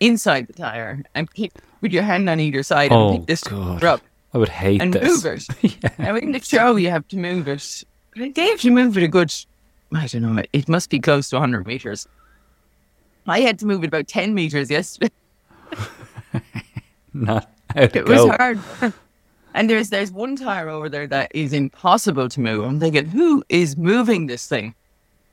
inside 0.00 0.46
the 0.46 0.52
tire 0.54 1.02
and 1.14 1.30
pick 1.30 1.52
with 1.82 1.92
your 1.92 2.02
hand 2.02 2.28
on 2.30 2.40
either 2.40 2.62
side 2.62 2.90
Oh, 2.92 3.10
and 3.10 3.18
pick 3.18 3.26
this 3.26 3.42
oh, 3.50 3.78
God. 3.78 3.84
up 3.84 4.00
I 4.32 4.38
would 4.38 4.48
hate 4.48 4.80
and 4.80 4.94
this. 4.94 5.24
move 5.24 5.26
it. 5.62 5.76
Now 5.98 6.14
in 6.16 6.32
the 6.32 6.40
show 6.40 6.76
you 6.76 6.88
have 6.90 7.06
to 7.08 7.16
move 7.16 7.48
it. 7.48 7.84
But 8.16 8.34
They 8.34 8.48
have 8.48 8.60
to 8.60 8.70
move 8.70 8.96
it 8.96 9.02
a 9.02 9.08
good, 9.08 9.32
I 9.92 10.06
don't 10.06 10.22
know, 10.22 10.42
it 10.52 10.68
must 10.68 10.88
be 10.88 10.98
close 11.00 11.28
to 11.30 11.36
100 11.36 11.66
meters. 11.66 12.06
I 13.26 13.40
had 13.40 13.58
to 13.58 13.66
move 13.66 13.84
it 13.84 13.88
about 13.88 14.08
10 14.08 14.32
meters 14.34 14.70
yesterday. 14.70 15.12
Not 17.14 17.50
It 17.74 18.06
was 18.06 18.22
go. 18.22 18.30
hard. 18.30 18.60
And 19.52 19.68
there's 19.68 19.90
there's 19.90 20.12
one 20.12 20.36
tire 20.36 20.68
over 20.68 20.88
there 20.88 21.08
that 21.08 21.32
is 21.34 21.52
impossible 21.52 22.28
to 22.28 22.40
move. 22.40 22.64
I'm 22.64 22.78
thinking, 22.78 23.06
who 23.06 23.42
is 23.48 23.76
moving 23.76 24.28
this 24.28 24.46
thing? 24.46 24.76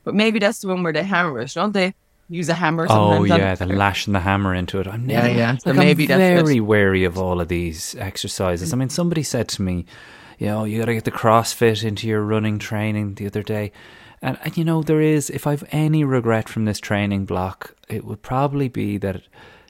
But 0.04 0.16
maybe 0.16 0.40
that's 0.40 0.58
the 0.62 0.70
one 0.70 0.82
where 0.82 0.92
they 0.92 1.04
hammer 1.04 1.40
it, 1.40 1.54
don't 1.54 1.72
they? 1.72 1.94
Use 2.28 2.50
a 2.50 2.56
hammer. 2.56 2.88
Oh 2.90 3.26
yeah, 3.26 3.54
it. 3.54 3.60
the 3.60 3.68
lashing 3.68 4.14
the 4.14 4.20
hammer 4.22 4.56
into 4.56 4.80
it. 4.80 4.88
I'm 4.88 5.08
Yeah, 5.08 5.28
yeah. 5.28 5.58
So 5.58 5.70
like, 5.70 5.78
maybe 5.78 6.04
I'm 6.06 6.18
that's 6.20 6.42
it. 6.42 6.44
very 6.46 6.60
wary 6.60 7.04
of 7.04 7.20
all 7.20 7.40
of 7.40 7.48
these 7.48 7.96
exercises. 8.00 8.74
I 8.74 8.76
mean, 8.78 8.90
somebody 8.90 9.22
said 9.22 9.48
to 9.50 9.62
me, 9.62 9.86
you 10.40 10.48
know, 10.48 10.64
you 10.64 10.80
got 10.80 10.86
to 10.86 10.96
get 10.96 11.06
the 11.06 11.12
CrossFit 11.12 11.84
into 11.84 12.08
your 12.08 12.24
running 12.24 12.58
training 12.58 13.14
the 13.16 13.28
other 13.28 13.44
day, 13.44 13.72
And, 14.22 14.40
and 14.44 14.58
you 14.58 14.66
know, 14.66 14.82
there 14.82 15.00
is, 15.00 15.30
if 15.30 15.46
I've 15.46 15.64
any 15.72 16.04
regret 16.04 16.50
from 16.50 16.66
this 16.66 16.80
training 16.80 17.26
block, 17.26 17.76
it 17.88 18.04
would 18.04 18.24
probably 18.24 18.68
be 18.68 18.98
that 18.98 19.22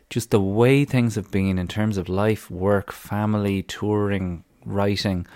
just 0.10 0.32
the 0.32 0.40
way 0.40 0.86
things 0.86 1.16
have 1.16 1.32
been 1.32 1.58
in 1.58 1.68
terms 1.68 1.98
of 1.98 2.10
life, 2.10 2.50
work, 2.50 2.92
family, 2.92 3.64
touring, 3.64 4.44
writing. 4.66 5.28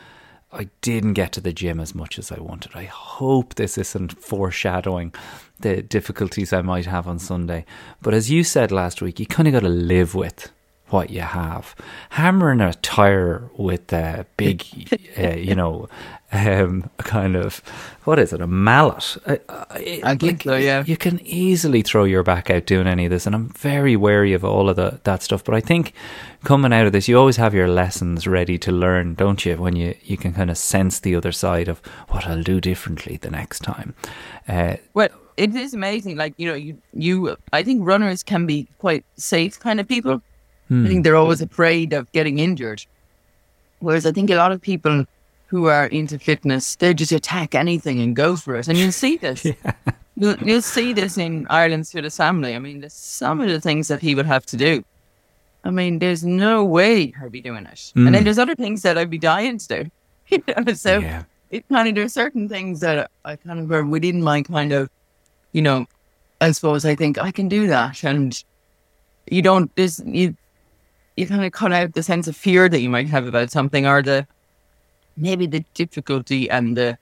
I 0.51 0.69
didn't 0.81 1.13
get 1.13 1.31
to 1.33 1.41
the 1.41 1.53
gym 1.53 1.79
as 1.79 1.95
much 1.95 2.19
as 2.19 2.31
I 2.31 2.39
wanted. 2.39 2.71
I 2.75 2.85
hope 2.85 3.55
this 3.55 3.77
isn't 3.77 4.19
foreshadowing 4.19 5.13
the 5.59 5.81
difficulties 5.81 6.51
I 6.51 6.61
might 6.61 6.85
have 6.85 7.07
on 7.07 7.19
Sunday. 7.19 7.65
But 8.01 8.13
as 8.13 8.29
you 8.29 8.43
said 8.43 8.71
last 8.71 9.01
week, 9.01 9.19
you 9.19 9.25
kind 9.25 9.47
of 9.47 9.53
got 9.53 9.61
to 9.61 9.69
live 9.69 10.15
with 10.15 10.51
what 10.91 11.10
you 11.10 11.21
have. 11.21 11.75
Hammering 12.12 12.62
a 12.62 12.74
tire 12.75 13.50
with 13.55 13.91
a 13.93 14.25
big, 14.38 14.63
uh, 15.17 15.36
you 15.36 15.55
know, 15.55 15.88
um, 16.33 16.89
kind 16.98 17.36
of 17.36 17.62
what 18.03 18.17
is 18.17 18.33
it, 18.33 18.41
a 18.41 18.48
mallet? 18.48 19.17
I, 19.27 19.39
I, 19.50 20.01
I 20.03 20.15
think 20.15 20.43
so. 20.43 20.55
Yeah, 20.55 20.83
you 20.86 20.98
can 20.98 21.19
easily 21.25 21.81
throw 21.81 22.03
your 22.03 22.24
back 22.24 22.50
out 22.50 22.65
doing 22.65 22.88
any 22.88 23.05
of 23.05 23.12
this, 23.12 23.25
and 23.25 23.36
I'm 23.36 23.50
very 23.50 23.95
wary 23.95 24.33
of 24.33 24.45
all 24.45 24.69
of 24.69 24.75
the, 24.75 25.00
that 25.03 25.24
stuff. 25.24 25.43
But 25.43 25.55
I 25.55 25.62
think 25.62 25.93
coming 26.43 26.74
out 26.74 26.86
of 26.86 26.93
this, 26.93 27.07
you 27.07 27.17
always 27.17 27.38
have 27.38 27.53
your 27.53 27.67
lessons 27.67 28.27
ready 28.27 28.57
to 28.60 28.71
learn, 28.71 29.15
don't 29.15 29.45
you? 29.45 29.57
When 29.57 29.75
you 29.75 29.95
you 30.03 30.17
can 30.17 30.33
kind 30.33 30.50
of 30.50 30.57
sense 30.57 31.00
the 31.00 31.15
other 31.15 31.31
side 31.31 31.67
of 31.67 31.79
what 32.10 32.25
I'll 32.25 32.43
do 32.43 32.62
differently 32.62 33.17
the 33.17 33.31
next 33.31 33.60
time. 33.60 33.93
Uh, 34.48 34.77
well, 34.93 35.10
it 35.38 35.55
is 35.55 35.74
amazing. 35.74 36.17
Like 36.17 36.33
you 36.38 36.48
know, 36.48 36.55
you 36.55 36.77
you 36.93 37.36
I 37.51 37.63
think 37.63 37.86
runners 37.86 38.24
can 38.24 38.45
be 38.45 38.67
quite 38.79 39.03
safe 39.17 39.60
kind 39.60 39.79
of 39.79 39.88
people 39.88 40.21
I 40.71 40.87
think 40.87 41.03
they're 41.03 41.17
always 41.17 41.41
afraid 41.41 41.93
of 41.93 42.11
getting 42.11 42.39
injured. 42.39 42.85
Whereas 43.79 44.05
I 44.05 44.11
think 44.11 44.29
a 44.29 44.35
lot 44.35 44.51
of 44.51 44.61
people 44.61 45.05
who 45.47 45.65
are 45.65 45.87
into 45.87 46.17
fitness, 46.17 46.75
they 46.77 46.93
just 46.93 47.11
attack 47.11 47.53
anything 47.55 47.99
and 47.99 48.15
go 48.15 48.37
for 48.37 48.55
it. 48.55 48.69
And 48.69 48.77
you'll 48.77 48.93
see 48.93 49.17
this. 49.25 49.43
yeah. 49.43 49.73
you'll, 50.15 50.37
you'll 50.37 50.61
see 50.61 50.93
this 50.93 51.17
in 51.17 51.45
Ireland's 51.49 51.91
Fittest 51.91 52.15
Family. 52.17 52.55
I 52.55 52.59
mean, 52.59 52.79
there's 52.79 52.93
some 52.93 53.41
of 53.41 53.49
the 53.49 53.59
things 53.59 53.89
that 53.89 53.99
he 54.01 54.15
would 54.15 54.25
have 54.25 54.45
to 54.47 54.57
do. 54.57 54.83
I 55.63 55.71
mean, 55.71 55.99
there's 55.99 56.23
no 56.23 56.63
way 56.63 57.13
I'd 57.21 57.31
be 57.31 57.41
doing 57.41 57.65
it. 57.65 57.91
Mm. 57.95 58.05
And 58.05 58.15
then 58.15 58.21
hmm. 58.21 58.23
there's 58.23 58.39
other 58.39 58.55
things 58.55 58.81
that 58.83 58.97
I'd 58.97 59.09
be 59.09 59.17
dying 59.17 59.57
to 59.57 59.67
do. 59.67 59.91
you 60.29 60.43
know? 60.47 60.73
So 60.73 60.99
yeah. 60.99 61.23
it 61.49 61.67
kind 61.67 61.89
of, 61.89 61.95
there's 61.95 62.13
certain 62.13 62.47
things 62.47 62.79
that 62.79 63.11
I 63.25 63.35
kind 63.35 63.59
of 63.59 63.71
are 63.71 63.83
within 63.83 64.23
my 64.23 64.41
kind 64.43 64.71
of, 64.71 64.89
you 65.51 65.61
know, 65.61 65.85
I 66.39 66.51
suppose 66.51 66.85
I 66.85 66.95
think 66.95 67.17
I 67.17 67.31
can 67.31 67.47
do 67.47 67.67
that. 67.67 68.03
And 68.03 68.41
you 69.29 69.41
don't, 69.41 69.73
there's, 69.75 70.01
you, 70.05 70.35
you 71.15 71.27
kind 71.27 71.46
of 71.46 71.51
cut 71.51 71.74
out 71.74 71.94
the 71.94 72.03
sense 72.03 72.27
of 72.27 72.36
fear 72.36 72.70
that 72.70 72.80
you 72.82 72.89
might 72.89 73.08
have 73.08 73.27
about 73.27 73.51
something 73.51 73.86
or 73.86 74.01
the 74.01 74.27
maybe 75.18 75.46
the 75.46 75.65
difficulty 75.74 76.50
and 76.50 76.77
the 76.77 76.98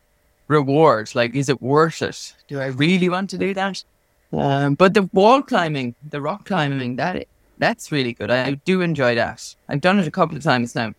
reward. 0.48 1.14
Like, 1.16 1.36
is 1.36 1.50
it 1.50 1.62
worth 1.62 2.02
it? 2.02 2.36
Do 2.48 2.60
I 2.60 2.68
really 2.68 3.10
want 3.10 3.30
to 3.32 3.38
do 3.38 3.54
that? 3.54 3.84
Um, 4.32 4.76
but 4.76 4.94
the 4.94 5.04
wall 5.14 5.42
climbing, 5.42 5.96
the 6.08 6.22
rock 6.22 6.46
climbing, 6.46 6.98
that 6.98 7.28
that's 7.58 7.92
really 7.92 8.14
good. 8.14 8.32
I 8.32 8.52
do 8.54 8.82
enjoy 8.82 9.16
that. 9.16 9.56
I've 9.68 9.82
done 9.82 10.00
it 10.00 10.08
a 10.08 10.12
couple 10.12 10.38
of 10.38 10.44
times 10.44 10.76
now. 10.76 10.94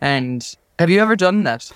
And 0.00 0.56
have 0.78 0.88
you 0.88 1.00
ever 1.00 1.14
done 1.14 1.42
that? 1.44 1.70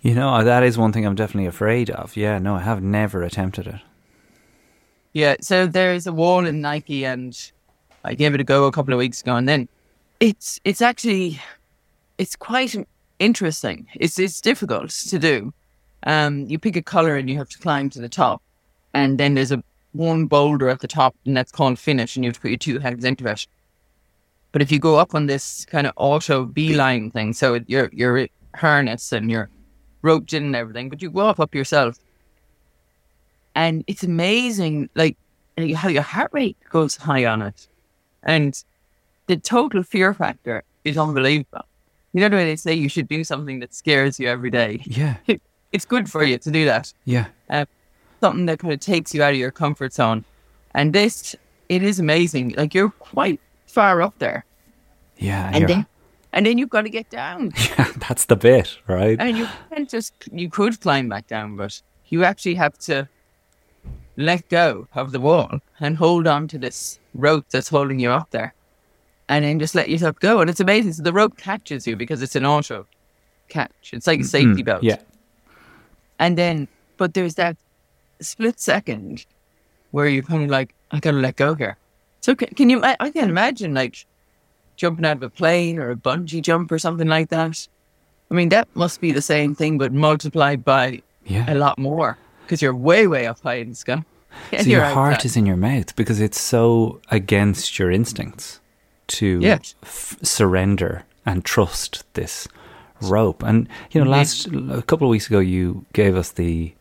You 0.00 0.14
know, 0.14 0.42
that 0.42 0.62
is 0.62 0.78
one 0.78 0.92
thing 0.92 1.06
I'm 1.06 1.14
definitely 1.14 1.46
afraid 1.46 1.90
of. 1.90 2.16
Yeah, 2.16 2.38
no, 2.38 2.56
I 2.56 2.60
have 2.60 2.82
never 2.82 3.22
attempted 3.22 3.66
it. 3.66 3.80
Yeah, 5.12 5.36
so 5.40 5.66
there's 5.66 6.06
a 6.06 6.12
wall 6.12 6.46
in 6.46 6.62
Nike, 6.62 7.04
and 7.04 7.38
I 8.02 8.14
gave 8.14 8.34
it 8.34 8.40
a 8.40 8.44
go 8.44 8.64
a 8.64 8.72
couple 8.72 8.94
of 8.94 8.98
weeks 8.98 9.20
ago, 9.20 9.36
and 9.36 9.46
then 9.46 9.68
it's 10.22 10.60
it's 10.64 10.80
actually 10.80 11.40
it's 12.16 12.36
quite 12.36 12.76
interesting. 13.18 13.88
It's 13.96 14.20
it's 14.20 14.40
difficult 14.40 14.90
to 14.90 15.18
do. 15.18 15.52
Um, 16.04 16.46
you 16.46 16.60
pick 16.60 16.76
a 16.76 16.82
color 16.82 17.16
and 17.16 17.28
you 17.28 17.36
have 17.38 17.48
to 17.48 17.58
climb 17.58 17.90
to 17.90 18.00
the 18.00 18.08
top, 18.08 18.40
and 18.94 19.18
then 19.18 19.34
there's 19.34 19.50
a 19.50 19.62
one 19.92 20.26
boulder 20.26 20.68
at 20.68 20.78
the 20.78 20.86
top, 20.86 21.16
and 21.26 21.36
that's 21.36 21.50
called 21.50 21.76
finish, 21.76 22.14
and 22.14 22.24
you 22.24 22.28
have 22.28 22.36
to 22.36 22.40
put 22.40 22.50
your 22.52 22.58
two 22.58 22.78
hands 22.78 23.04
into 23.04 23.26
it. 23.26 23.48
But 24.52 24.62
if 24.62 24.70
you 24.70 24.78
go 24.78 24.96
up 24.96 25.12
on 25.12 25.26
this 25.26 25.64
kind 25.64 25.88
of 25.88 25.92
auto 25.96 26.44
belay 26.44 27.10
thing, 27.10 27.32
so 27.32 27.58
your 27.66 27.90
your 27.92 28.28
harness 28.54 29.10
and 29.10 29.28
your 29.28 29.48
roped 30.02 30.32
in 30.32 30.44
and 30.44 30.54
everything, 30.54 30.88
but 30.88 31.02
you 31.02 31.10
go 31.10 31.26
up 31.26 31.40
up 31.40 31.52
yourself, 31.52 31.98
and 33.56 33.82
it's 33.88 34.04
amazing, 34.04 34.88
like 34.94 35.16
how 35.74 35.88
your 35.88 36.02
heart 36.02 36.30
rate 36.32 36.56
goes 36.70 36.94
high 36.94 37.24
on 37.26 37.42
it, 37.42 37.66
and 38.22 38.62
the 39.32 39.40
total 39.40 39.82
fear 39.82 40.12
factor 40.12 40.62
is 40.84 40.98
unbelievable. 40.98 41.64
You 42.12 42.20
know 42.20 42.28
the 42.28 42.36
way 42.36 42.44
they 42.44 42.56
say 42.56 42.74
you 42.74 42.90
should 42.90 43.08
do 43.08 43.24
something 43.24 43.60
that 43.60 43.72
scares 43.72 44.20
you 44.20 44.28
every 44.28 44.50
day. 44.50 44.82
Yeah, 44.84 45.16
it's 45.72 45.86
good 45.86 46.10
for 46.10 46.22
you 46.22 46.36
to 46.36 46.50
do 46.50 46.66
that. 46.66 46.92
Yeah, 47.06 47.28
uh, 47.48 47.64
something 48.20 48.44
that 48.46 48.58
kind 48.58 48.74
of 48.74 48.80
takes 48.80 49.14
you 49.14 49.22
out 49.22 49.32
of 49.32 49.38
your 49.38 49.50
comfort 49.50 49.94
zone. 49.94 50.26
And 50.74 50.92
this, 50.92 51.34
it 51.70 51.82
is 51.82 51.98
amazing. 51.98 52.54
Like 52.58 52.74
you're 52.74 52.90
quite 52.90 53.40
far 53.66 54.02
up 54.02 54.18
there. 54.18 54.44
Yeah, 55.16 55.50
and 55.54 55.66
then 55.66 55.86
and 56.34 56.44
then 56.44 56.58
you've 56.58 56.68
got 56.68 56.82
to 56.82 56.90
get 56.90 57.08
down. 57.08 57.52
Yeah, 57.78 57.90
that's 58.06 58.26
the 58.26 58.36
bit, 58.36 58.76
right? 58.86 59.16
And 59.18 59.38
you 59.38 59.48
can't 59.70 59.88
just 59.88 60.12
you 60.30 60.50
could 60.50 60.78
climb 60.78 61.08
back 61.08 61.26
down, 61.26 61.56
but 61.56 61.80
you 62.10 62.22
actually 62.24 62.56
have 62.56 62.76
to 62.80 63.08
let 64.18 64.46
go 64.50 64.88
of 64.94 65.12
the 65.12 65.20
wall 65.20 65.60
and 65.80 65.96
hold 65.96 66.26
on 66.26 66.48
to 66.48 66.58
this 66.58 66.98
rope 67.14 67.46
that's 67.50 67.70
holding 67.70 67.98
you 67.98 68.10
up 68.10 68.30
there 68.30 68.52
and 69.32 69.46
then 69.46 69.58
just 69.58 69.74
let 69.74 69.88
yourself 69.88 70.18
go. 70.20 70.40
And 70.40 70.50
it's 70.50 70.60
amazing. 70.60 70.92
So 70.92 71.02
the 71.02 71.12
rope 71.12 71.38
catches 71.38 71.86
you 71.86 71.96
because 71.96 72.20
it's 72.20 72.36
an 72.36 72.44
auto 72.44 72.86
catch. 73.48 73.90
It's 73.92 74.06
like 74.06 74.20
a 74.20 74.24
safety 74.24 74.48
mm-hmm. 74.48 74.62
belt. 74.62 74.82
Yeah. 74.82 74.98
And 76.18 76.36
then, 76.36 76.68
but 76.98 77.14
there's 77.14 77.36
that 77.36 77.56
split 78.20 78.60
second 78.60 79.24
where 79.90 80.06
you're 80.06 80.22
kind 80.22 80.44
of 80.44 80.50
like, 80.50 80.74
I 80.90 81.00
gotta 81.00 81.16
let 81.16 81.36
go 81.36 81.54
here. 81.54 81.78
So 82.20 82.34
can, 82.34 82.48
can 82.48 82.68
you? 82.68 82.84
I, 82.84 82.94
I 83.00 83.10
can 83.10 83.30
imagine 83.30 83.72
like 83.72 84.04
jumping 84.76 85.06
out 85.06 85.16
of 85.16 85.22
a 85.22 85.30
plane 85.30 85.78
or 85.78 85.90
a 85.90 85.96
bungee 85.96 86.42
jump 86.42 86.70
or 86.70 86.78
something 86.78 87.08
like 87.08 87.30
that. 87.30 87.66
I 88.30 88.34
mean, 88.34 88.50
that 88.50 88.68
must 88.74 89.00
be 89.00 89.12
the 89.12 89.22
same 89.22 89.54
thing, 89.54 89.78
but 89.78 89.92
multiplied 89.92 90.62
by 90.62 91.02
yeah. 91.24 91.50
a 91.52 91.56
lot 91.56 91.78
more 91.78 92.18
because 92.44 92.60
you're 92.60 92.74
way, 92.74 93.06
way 93.06 93.26
up 93.26 93.40
high 93.40 93.56
in 93.56 93.70
the 93.70 93.74
sky. 93.74 94.04
so 94.58 94.62
your 94.64 94.84
heart 94.84 95.24
is 95.24 95.36
in 95.36 95.46
your 95.46 95.56
mouth 95.56 95.96
because 95.96 96.20
it's 96.20 96.40
so 96.40 97.00
against 97.10 97.78
your 97.78 97.90
instincts 97.90 98.60
to 99.18 99.38
yes. 99.40 99.74
f- 99.82 100.16
surrender 100.22 101.04
and 101.24 101.44
trust 101.44 102.04
this 102.14 102.48
rope. 103.00 103.42
And 103.42 103.68
you 103.90 104.02
know, 104.02 104.10
last 104.10 104.46
a 104.46 104.82
couple 104.82 105.06
of 105.06 105.10
weeks 105.10 105.26
ago, 105.26 105.38
you 105.38 105.84
gave 105.92 106.16
us 106.16 106.32
the 106.32 106.72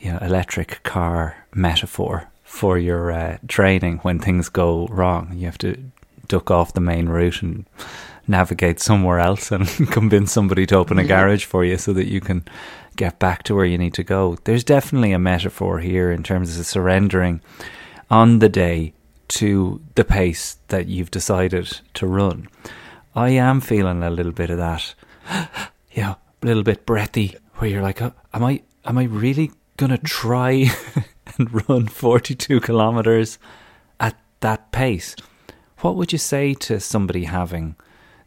you 0.00 0.12
know 0.12 0.18
electric 0.18 0.82
car 0.82 1.36
metaphor 1.54 2.28
for 2.44 2.78
your 2.78 3.12
uh, 3.12 3.38
training 3.48 3.98
when 3.98 4.18
things 4.18 4.48
go 4.48 4.86
wrong. 4.86 5.32
You 5.34 5.46
have 5.46 5.58
to 5.58 5.76
duck 6.28 6.50
off 6.50 6.74
the 6.74 6.80
main 6.80 7.08
route 7.08 7.42
and 7.42 7.64
navigate 8.28 8.80
somewhere 8.80 9.20
else 9.20 9.52
and 9.52 9.68
convince 9.90 10.32
somebody 10.32 10.66
to 10.66 10.76
open 10.76 10.98
a 10.98 11.04
garage 11.04 11.44
for 11.44 11.64
you 11.64 11.78
so 11.78 11.92
that 11.92 12.08
you 12.08 12.20
can 12.20 12.44
get 12.96 13.18
back 13.18 13.42
to 13.44 13.54
where 13.54 13.64
you 13.64 13.78
need 13.78 13.94
to 13.94 14.02
go. 14.02 14.36
There's 14.44 14.64
definitely 14.64 15.12
a 15.12 15.18
metaphor 15.18 15.78
here 15.78 16.10
in 16.10 16.22
terms 16.22 16.58
of 16.58 16.66
surrendering 16.66 17.40
on 18.10 18.38
the 18.38 18.48
day 18.48 18.94
to 19.28 19.80
the 19.94 20.04
pace 20.04 20.58
that 20.68 20.86
you've 20.86 21.10
decided 21.10 21.80
to 21.94 22.06
run. 22.06 22.48
I 23.14 23.30
am 23.30 23.60
feeling 23.60 24.02
a 24.02 24.10
little 24.10 24.32
bit 24.32 24.50
of 24.50 24.58
that, 24.58 24.94
yeah, 25.92 26.14
a 26.42 26.46
little 26.46 26.62
bit 26.62 26.86
breathy, 26.86 27.36
where 27.54 27.70
you're 27.70 27.82
like, 27.82 28.02
oh, 28.02 28.12
am 28.34 28.44
I, 28.44 28.62
am 28.84 28.98
I 28.98 29.04
really 29.04 29.52
gonna 29.76 29.98
try 29.98 30.66
and 31.38 31.68
run 31.68 31.88
42 31.88 32.60
kilometers 32.60 33.38
at 33.98 34.16
that 34.40 34.70
pace? 34.72 35.16
What 35.78 35.96
would 35.96 36.12
you 36.12 36.18
say 36.18 36.54
to 36.54 36.80
somebody 36.80 37.24
having 37.24 37.76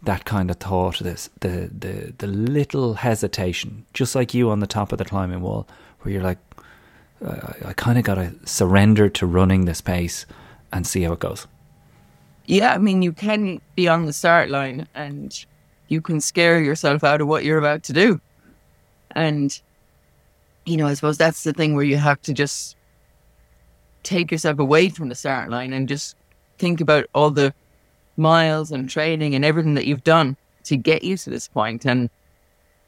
that 0.03 0.25
kind 0.25 0.49
of 0.49 0.57
thought, 0.57 0.99
this 0.99 1.29
the 1.41 1.69
the 1.77 2.13
the 2.17 2.27
little 2.27 2.95
hesitation, 2.95 3.85
just 3.93 4.15
like 4.15 4.33
you 4.33 4.49
on 4.49 4.59
the 4.59 4.67
top 4.67 4.91
of 4.91 4.97
the 4.97 5.05
climbing 5.05 5.41
wall, 5.41 5.67
where 6.01 6.13
you're 6.13 6.23
like, 6.23 6.37
uh, 7.23 7.53
I, 7.65 7.69
I 7.69 7.73
kind 7.73 7.97
of 7.97 8.05
got 8.05 8.15
to 8.15 8.33
surrender 8.45 9.09
to 9.09 9.25
running 9.25 9.65
this 9.65 9.81
pace 9.81 10.25
and 10.71 10.85
see 10.85 11.03
how 11.03 11.13
it 11.13 11.19
goes. 11.19 11.47
Yeah, 12.45 12.73
I 12.73 12.77
mean, 12.77 13.01
you 13.01 13.13
can 13.13 13.61
be 13.75 13.88
on 13.88 14.05
the 14.05 14.13
start 14.13 14.49
line 14.49 14.88
and 14.95 15.45
you 15.88 16.01
can 16.01 16.19
scare 16.19 16.59
yourself 16.61 17.03
out 17.03 17.21
of 17.21 17.27
what 17.27 17.43
you're 17.43 17.57
about 17.57 17.83
to 17.83 17.93
do. 17.93 18.19
And, 19.11 19.59
you 20.65 20.77
know, 20.77 20.88
I 20.88 20.93
suppose 20.93 21.17
that's 21.17 21.43
the 21.43 21.53
thing 21.53 21.75
where 21.75 21.85
you 21.85 21.97
have 21.97 22.21
to 22.23 22.33
just 22.33 22.75
take 24.03 24.31
yourself 24.31 24.59
away 24.59 24.89
from 24.89 25.09
the 25.09 25.15
start 25.15 25.49
line 25.49 25.73
and 25.73 25.88
just 25.88 26.15
think 26.57 26.81
about 26.81 27.05
all 27.13 27.31
the 27.31 27.53
miles 28.17 28.71
and 28.71 28.89
training 28.89 29.35
and 29.35 29.45
everything 29.45 29.75
that 29.75 29.85
you've 29.85 30.03
done 30.03 30.35
to 30.63 30.75
get 30.75 31.03
you 31.03 31.17
to 31.17 31.29
this 31.29 31.47
point. 31.47 31.85
And, 31.85 32.09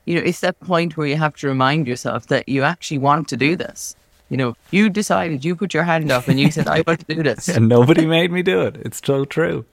you 0.05 0.15
know, 0.15 0.21
it's 0.21 0.41
that 0.41 0.59
point 0.59 0.97
where 0.97 1.07
you 1.07 1.17
have 1.17 1.35
to 1.38 1.47
remind 1.47 1.88
yourself 1.88 2.27
that 2.27 2.50
you 2.50 2.63
actually 2.63 3.00
want 3.00 3.27
to 3.29 3.38
do 3.38 3.55
this. 3.55 3.95
You 4.31 4.38
know, 4.38 4.55
you 4.71 4.89
decided, 4.89 5.43
you 5.43 5.57
put 5.57 5.73
your 5.73 5.83
hand 5.83 6.09
up 6.09 6.29
and 6.29 6.39
you 6.39 6.51
said, 6.51 6.67
I 6.69 6.83
want 6.88 7.05
to 7.05 7.15
do 7.15 7.21
this. 7.21 7.50
and 7.55 7.67
nobody 7.67 8.05
made 8.05 8.31
me 8.31 8.41
do 8.41 8.61
it. 8.61 8.77
It's 8.77 9.01
so 9.05 9.25
true. 9.25 9.65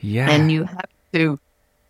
Yeah. 0.00 0.28
And 0.28 0.50
you 0.50 0.64
have 0.64 0.88
to 1.12 1.38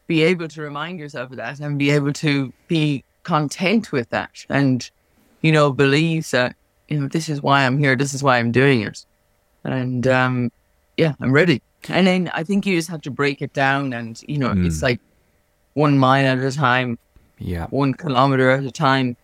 be 0.06 0.23
able 0.23 0.49
to 0.49 0.61
remind 0.61 0.99
yourself 0.99 1.30
of 1.30 1.38
that 1.38 1.61
and 1.61 1.78
be 1.78 1.88
able 1.90 2.12
to 2.12 2.52
be 2.68 3.04
content 3.23 3.90
with 3.90 4.11
that 4.11 4.44
and, 4.50 4.90
you 5.40 5.50
know, 5.50 5.73
believe 5.73 6.30
that 6.32 6.56
you 6.88 7.00
know, 7.00 7.08
this 7.08 7.30
is 7.30 7.40
why 7.40 7.64
I'm 7.64 7.78
here. 7.78 7.96
This 7.96 8.12
is 8.12 8.23
why 8.23 8.38
I'm 8.38 8.52
doing 8.52 8.82
it. 8.82 9.06
And 9.64 10.06
um, 10.06 10.52
yeah, 10.99 11.14
I'm 11.23 11.32
ready. 11.32 11.62
And 11.88 12.06
then 12.06 12.30
I 12.34 12.44
think 12.44 12.66
you 12.66 12.76
just 12.76 12.90
have 12.90 13.00
to 13.02 13.11
break 13.11 13.40
it 13.40 13.54
down, 13.54 13.94
and 13.94 14.23
you 14.28 14.37
know, 14.37 14.52
it's 14.54 14.82
like 14.82 15.00
one 15.73 15.99
mile 15.99 16.26
at 16.26 16.38
a 16.38 16.52
time, 16.52 16.99
Yeah. 17.38 17.66
one 17.68 17.94
kilometer 17.94 18.50
at 18.50 18.64
a 18.64 18.70
time. 18.70 19.16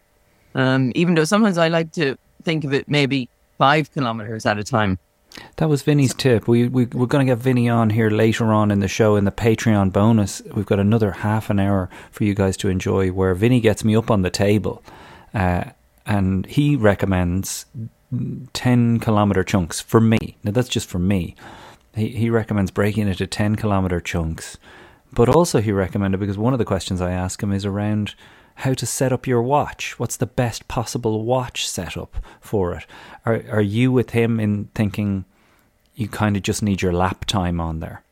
Um, 0.54 0.90
even 0.94 1.14
though 1.14 1.24
sometimes 1.24 1.58
I 1.58 1.68
like 1.68 1.92
to 1.92 2.16
think 2.44 2.64
of 2.64 2.72
it 2.72 2.88
maybe 2.88 3.28
five 3.58 3.92
kilometers 3.92 4.46
at 4.46 4.58
a 4.58 4.64
time. 4.64 4.98
That 5.56 5.68
was 5.68 5.82
Vinny's 5.82 6.12
tip. 6.12 6.48
We, 6.48 6.66
we 6.66 6.86
we're 6.86 7.06
going 7.06 7.24
to 7.24 7.30
get 7.30 7.38
Vinny 7.38 7.68
on 7.68 7.90
here 7.90 8.10
later 8.10 8.52
on 8.52 8.70
in 8.70 8.80
the 8.80 8.88
show 8.88 9.14
in 9.14 9.24
the 9.24 9.30
Patreon 9.30 9.92
bonus. 9.92 10.42
We've 10.54 10.66
got 10.66 10.80
another 10.80 11.12
half 11.12 11.50
an 11.50 11.60
hour 11.60 11.88
for 12.10 12.24
you 12.24 12.34
guys 12.34 12.56
to 12.58 12.68
enjoy, 12.68 13.12
where 13.12 13.34
Vinny 13.34 13.60
gets 13.60 13.84
me 13.84 13.94
up 13.94 14.10
on 14.10 14.22
the 14.22 14.30
table, 14.30 14.82
uh, 15.32 15.64
and 16.04 16.46
he 16.46 16.74
recommends 16.74 17.66
ten 18.52 18.98
kilometer 18.98 19.44
chunks 19.44 19.80
for 19.80 20.00
me. 20.00 20.36
Now 20.42 20.50
that's 20.50 20.68
just 20.68 20.88
for 20.88 20.98
me. 20.98 21.36
He 21.94 22.08
he 22.08 22.30
recommends 22.30 22.72
breaking 22.72 23.06
it 23.06 23.18
to 23.18 23.28
ten 23.28 23.54
kilometer 23.54 24.00
chunks, 24.00 24.58
but 25.12 25.28
also 25.28 25.60
he 25.60 25.70
recommended 25.70 26.18
because 26.18 26.38
one 26.38 26.52
of 26.52 26.58
the 26.58 26.64
questions 26.64 27.00
I 27.00 27.12
ask 27.12 27.40
him 27.40 27.52
is 27.52 27.64
around 27.64 28.16
how 28.56 28.74
to 28.74 28.86
set 28.86 29.12
up 29.12 29.26
your 29.26 29.42
watch. 29.42 29.98
What's 29.98 30.16
the 30.16 30.26
best 30.26 30.68
possible 30.68 31.24
watch 31.24 31.68
setup 31.68 32.16
for 32.40 32.74
it? 32.74 32.86
Are 33.24 33.42
are 33.50 33.62
you 33.62 33.92
with 33.92 34.10
him 34.10 34.38
in 34.40 34.68
thinking 34.74 35.24
you 35.94 36.08
kind 36.08 36.36
of 36.36 36.42
just 36.42 36.62
need 36.62 36.82
your 36.82 36.92
lap 36.92 37.24
time 37.24 37.60
on 37.60 37.80
there? 37.80 38.02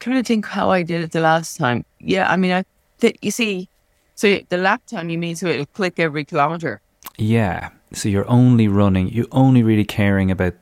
trying 0.00 0.16
to 0.16 0.26
think 0.26 0.46
how 0.46 0.70
I 0.70 0.82
did 0.82 1.02
it 1.02 1.12
the 1.12 1.20
last 1.20 1.56
time. 1.56 1.84
Yeah, 2.00 2.30
I 2.30 2.36
mean, 2.36 2.52
I 2.52 2.64
th- 3.00 3.18
you 3.22 3.30
see, 3.30 3.68
so 4.14 4.38
the 4.48 4.56
lap 4.56 4.82
time 4.86 5.10
you 5.10 5.18
mean 5.18 5.36
so 5.36 5.46
it'll 5.46 5.66
click 5.66 5.98
every 5.98 6.24
kilometer. 6.24 6.80
Yeah. 7.16 7.70
So 7.92 8.08
you're 8.08 8.28
only 8.28 8.68
running. 8.68 9.08
You're 9.08 9.26
only 9.32 9.62
really 9.62 9.84
caring 9.84 10.30
about 10.30 10.54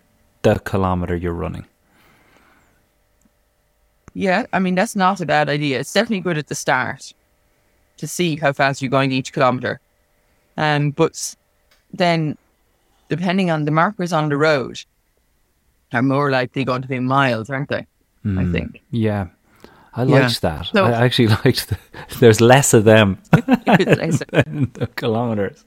the 0.42 0.58
kilometer 0.60 1.16
you're 1.16 1.32
running. 1.32 1.66
Yeah, 4.14 4.46
I 4.52 4.60
mean 4.60 4.74
that's 4.74 4.96
not 4.96 5.20
a 5.20 5.26
bad 5.26 5.48
idea. 5.48 5.80
It's 5.80 5.92
definitely 5.92 6.20
good 6.20 6.38
at 6.38 6.46
the 6.46 6.54
start 6.54 7.12
to 7.98 8.06
see 8.06 8.36
how 8.36 8.52
fast 8.52 8.82
you're 8.82 8.90
going 8.90 9.12
each 9.12 9.32
kilometer. 9.32 9.80
Um, 10.56 10.90
but 10.90 11.34
then, 11.92 12.36
depending 13.08 13.50
on 13.50 13.64
the 13.64 13.70
markers 13.70 14.12
on 14.12 14.28
the 14.28 14.36
road, 14.36 14.82
are 15.92 16.02
more 16.02 16.30
likely 16.30 16.64
going 16.64 16.82
to 16.82 16.88
be 16.88 16.98
miles, 16.98 17.50
aren't 17.50 17.68
they? 17.68 17.86
I 18.24 18.44
think. 18.50 18.82
Yeah. 18.90 19.28
I 19.94 20.02
Yeah. 20.02 20.20
liked 20.22 20.42
that. 20.42 20.66
So- 20.66 20.84
I 20.84 20.92
actually 21.04 21.28
liked. 21.44 21.68
The, 21.68 21.78
there's 22.18 22.40
less 22.40 22.74
of 22.74 22.84
them 22.84 23.18
It's 23.32 24.00
nicer. 24.00 24.24
than 24.32 24.70
the 24.74 24.88
kilometers. 24.88 25.64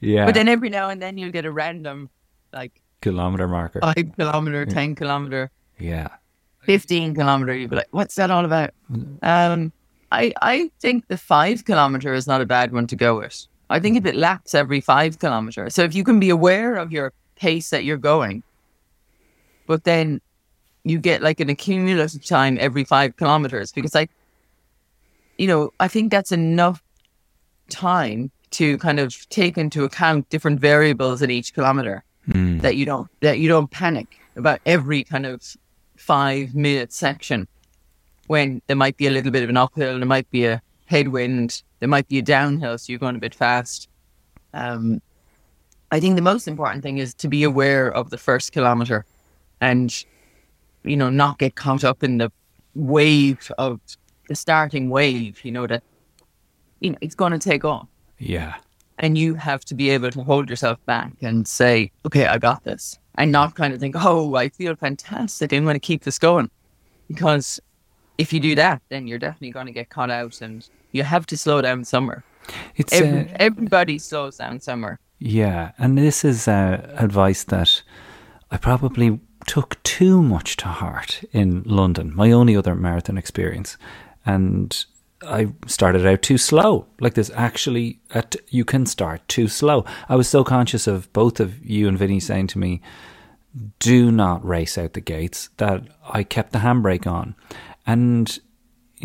Yeah. 0.00 0.26
but 0.26 0.34
then 0.34 0.48
every 0.48 0.68
now 0.70 0.88
and 0.90 1.02
then 1.02 1.18
you'll 1.18 1.32
get 1.32 1.44
a 1.44 1.50
random, 1.50 2.08
like 2.52 2.80
kilometer 3.02 3.48
marker. 3.48 3.80
five 3.80 4.12
kilometer, 4.16 4.64
ten 4.66 4.94
kilometer, 4.94 5.50
yeah. 5.78 6.08
fifteen 6.60 7.14
kilometer. 7.14 7.54
You'd 7.54 7.70
be 7.70 7.76
like, 7.76 7.88
"What's 7.90 8.14
that 8.16 8.30
all 8.30 8.44
about?" 8.44 8.70
Um, 9.22 9.72
I 10.16 10.32
I 10.40 10.70
think 10.80 11.08
the 11.08 11.18
five 11.18 11.64
kilometer 11.64 12.14
is 12.14 12.26
not 12.26 12.40
a 12.40 12.46
bad 12.46 12.72
one 12.72 12.86
to 12.88 12.96
go 12.96 13.18
with. 13.18 13.46
I 13.68 13.80
think 13.80 13.96
if 13.96 14.06
it 14.06 14.14
laps 14.14 14.54
every 14.54 14.80
five 14.80 15.18
kilometer, 15.18 15.70
so 15.70 15.82
if 15.82 15.94
you 15.94 16.04
can 16.04 16.18
be 16.20 16.30
aware 16.30 16.76
of 16.76 16.92
your 16.92 17.12
pace 17.36 17.70
that 17.70 17.84
you're 17.84 17.96
going, 17.98 18.42
but 19.66 19.84
then 19.84 20.20
you 20.84 20.98
get 20.98 21.20
like 21.20 21.40
an 21.40 21.50
accumulative 21.50 22.24
time 22.24 22.56
every 22.60 22.84
five 22.84 23.16
kilometers 23.16 23.72
because 23.72 23.96
I, 23.96 24.08
you 25.36 25.48
know, 25.48 25.72
I 25.80 25.88
think 25.88 26.12
that's 26.12 26.30
enough 26.30 26.80
time 27.68 28.30
to 28.52 28.78
kind 28.78 29.00
of 29.00 29.28
take 29.28 29.58
into 29.58 29.84
account 29.84 30.30
different 30.30 30.60
variables 30.60 31.20
in 31.20 31.30
each 31.30 31.52
kilometer 31.52 32.04
hmm. 32.30 32.58
that 32.58 32.76
you 32.76 32.86
don't 32.86 33.08
that 33.20 33.38
you 33.38 33.48
don't 33.48 33.70
panic 33.70 34.18
about 34.36 34.60
every 34.64 35.02
kind 35.02 35.26
of 35.26 35.42
five 35.96 36.54
minute 36.54 36.92
section 36.92 37.48
when 38.26 38.62
there 38.66 38.76
might 38.76 38.96
be 38.96 39.06
a 39.06 39.10
little 39.10 39.30
bit 39.30 39.42
of 39.42 39.48
an 39.48 39.56
uphill, 39.56 39.98
there 39.98 40.06
might 40.06 40.30
be 40.30 40.46
a 40.46 40.62
headwind, 40.86 41.62
there 41.80 41.88
might 41.88 42.08
be 42.08 42.18
a 42.18 42.22
downhill, 42.22 42.78
so 42.78 42.92
you're 42.92 42.98
going 42.98 43.16
a 43.16 43.20
bit 43.20 43.34
fast. 43.34 43.88
Um, 44.54 45.00
I 45.90 46.00
think 46.00 46.16
the 46.16 46.22
most 46.22 46.48
important 46.48 46.82
thing 46.82 46.98
is 46.98 47.14
to 47.14 47.28
be 47.28 47.42
aware 47.44 47.92
of 47.92 48.10
the 48.10 48.18
first 48.18 48.52
kilometer 48.52 49.04
and, 49.60 50.04
you 50.84 50.96
know, 50.96 51.10
not 51.10 51.38
get 51.38 51.54
caught 51.54 51.84
up 51.84 52.02
in 52.02 52.18
the 52.18 52.32
wave 52.74 53.50
of 53.58 53.80
the 54.28 54.34
starting 54.34 54.90
wave, 54.90 55.44
you 55.44 55.52
know, 55.52 55.66
that, 55.66 55.82
you 56.80 56.90
know, 56.90 56.98
it's 57.00 57.14
going 57.14 57.32
to 57.32 57.38
take 57.38 57.64
off. 57.64 57.88
Yeah. 58.18 58.56
And 58.98 59.16
you 59.18 59.34
have 59.34 59.64
to 59.66 59.74
be 59.74 59.90
able 59.90 60.10
to 60.10 60.22
hold 60.22 60.48
yourself 60.48 60.84
back 60.86 61.12
and 61.20 61.46
say, 61.46 61.90
okay, 62.06 62.26
I 62.26 62.38
got 62.38 62.64
this. 62.64 62.98
And 63.16 63.30
not 63.30 63.54
kind 63.54 63.72
of 63.72 63.80
think, 63.80 63.94
oh, 63.98 64.34
I 64.34 64.48
feel 64.48 64.74
fantastic. 64.74 65.52
I'm 65.52 65.64
going 65.64 65.74
to 65.74 65.80
keep 65.80 66.04
this 66.04 66.18
going. 66.18 66.50
Because 67.08 67.60
if 68.18 68.32
you 68.32 68.40
do 68.40 68.54
that, 68.54 68.82
then 68.88 69.06
you're 69.06 69.18
definitely 69.18 69.50
going 69.50 69.66
to 69.66 69.72
get 69.72 69.90
caught 69.90 70.10
out 70.10 70.40
and 70.40 70.68
you 70.92 71.02
have 71.02 71.26
to 71.26 71.36
slow 71.36 71.60
down 71.60 71.84
somewhere. 71.84 72.24
It's 72.76 72.92
Every, 72.92 73.20
uh, 73.20 73.36
everybody 73.36 73.98
slows 73.98 74.36
down 74.36 74.60
somewhere. 74.60 74.98
Yeah, 75.18 75.72
and 75.78 75.96
this 75.96 76.24
is 76.24 76.46
uh, 76.46 76.94
advice 76.96 77.44
that 77.44 77.82
I 78.50 78.56
probably 78.56 79.20
took 79.46 79.82
too 79.82 80.22
much 80.22 80.56
to 80.58 80.66
heart 80.66 81.24
in 81.32 81.62
London, 81.64 82.14
my 82.14 82.30
only 82.32 82.56
other 82.56 82.74
marathon 82.74 83.16
experience, 83.16 83.76
and 84.24 84.84
I 85.22 85.48
started 85.66 86.06
out 86.06 86.22
too 86.22 86.38
slow. 86.38 86.86
Like 87.00 87.14
there's 87.14 87.30
actually 87.30 88.00
at 88.10 88.36
you 88.48 88.64
can 88.64 88.86
start 88.86 89.26
too 89.28 89.48
slow. 89.48 89.84
I 90.08 90.16
was 90.16 90.28
so 90.28 90.44
conscious 90.44 90.86
of 90.86 91.12
both 91.12 91.40
of 91.40 91.64
you 91.64 91.88
and 91.88 91.98
Vinny 91.98 92.20
saying 92.20 92.48
to 92.48 92.58
me, 92.58 92.82
"Do 93.78 94.12
not 94.12 94.44
race 94.44 94.76
out 94.76 94.92
the 94.92 95.00
gates." 95.00 95.48
That 95.56 95.84
I 96.08 96.22
kept 96.22 96.52
the 96.52 96.58
handbrake 96.58 97.06
on, 97.06 97.34
and 97.86 98.38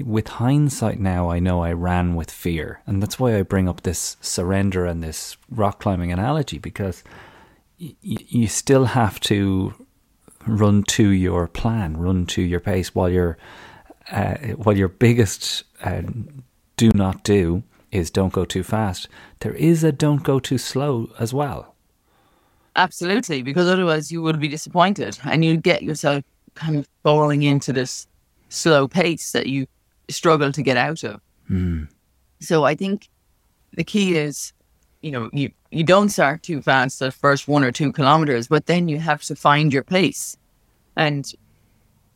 with 0.05 0.27
hindsight 0.27 0.99
now, 0.99 1.29
I 1.29 1.39
know 1.39 1.63
I 1.63 1.73
ran 1.73 2.15
with 2.15 2.31
fear. 2.31 2.81
And 2.87 3.01
that's 3.01 3.19
why 3.19 3.37
I 3.37 3.41
bring 3.43 3.67
up 3.67 3.81
this 3.81 4.17
surrender 4.21 4.85
and 4.85 5.03
this 5.03 5.37
rock 5.49 5.79
climbing 5.79 6.11
analogy 6.11 6.57
because 6.57 7.03
y- 7.79 7.95
you 8.01 8.47
still 8.47 8.85
have 8.85 9.19
to 9.21 9.73
run 10.47 10.83
to 10.83 11.09
your 11.09 11.47
plan, 11.47 11.97
run 11.97 12.25
to 12.27 12.41
your 12.41 12.59
pace 12.59 12.95
while 12.95 13.09
your 13.09 13.37
uh, 14.11 14.35
while 14.57 14.77
your 14.77 14.87
biggest 14.87 15.63
uh, 15.83 16.01
do 16.75 16.91
not 16.93 17.23
do 17.23 17.63
is 17.91 18.09
don't 18.09 18.33
go 18.33 18.45
too 18.45 18.63
fast. 18.63 19.07
There 19.39 19.53
is 19.53 19.83
a 19.83 19.91
don't 19.91 20.23
go 20.23 20.39
too 20.39 20.57
slow 20.57 21.11
as 21.19 21.33
well. 21.33 21.75
Absolutely, 22.75 23.43
because 23.43 23.67
otherwise 23.67 24.11
you 24.11 24.21
will 24.21 24.33
be 24.33 24.47
disappointed 24.47 25.19
and 25.25 25.45
you 25.45 25.57
get 25.57 25.83
yourself 25.83 26.23
kind 26.55 26.77
of 26.77 26.87
falling 27.03 27.43
into 27.43 27.71
this 27.73 28.07
slow 28.51 28.87
pace 28.87 29.31
that 29.31 29.47
you 29.47 29.65
struggle 30.09 30.51
to 30.51 30.61
get 30.61 30.77
out 30.77 31.03
of. 31.03 31.21
Hmm. 31.47 31.85
So 32.39 32.63
I 32.65 32.75
think 32.75 33.09
the 33.73 33.83
key 33.83 34.17
is, 34.17 34.53
you 35.01 35.11
know, 35.11 35.29
you, 35.31 35.51
you 35.71 35.83
don't 35.83 36.09
start 36.09 36.43
too 36.43 36.61
fast 36.61 36.99
the 36.99 37.11
first 37.11 37.47
one 37.47 37.63
or 37.63 37.71
two 37.71 37.91
kilometers, 37.91 38.47
but 38.47 38.65
then 38.65 38.87
you 38.87 38.99
have 38.99 39.23
to 39.23 39.35
find 39.35 39.73
your 39.73 39.83
pace. 39.83 40.37
And 40.95 41.31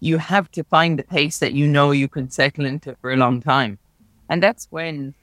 you 0.02 0.18
have 0.18 0.52
to 0.52 0.64
find 0.66 1.00
the 1.00 1.04
pace 1.04 1.40
that 1.40 1.54
you 1.54 1.68
know 1.68 1.92
you 1.92 2.08
can 2.08 2.30
settle 2.30 2.66
into 2.66 2.96
for 3.02 3.12
a 3.12 3.18
long 3.18 3.42
time. 3.42 3.80
And 4.30 4.44
that's 4.44 4.68
when 4.70 5.14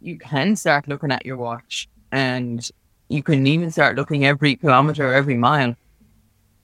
you 0.00 0.18
can 0.18 0.54
start 0.54 0.86
looking 0.86 1.10
at 1.10 1.26
your 1.26 1.36
watch 1.36 1.88
and 2.12 2.70
you 3.08 3.22
can 3.22 3.46
even 3.46 3.70
start 3.70 3.96
looking 3.96 4.24
every 4.24 4.56
kilometer, 4.56 5.12
every 5.12 5.36
mile 5.36 5.74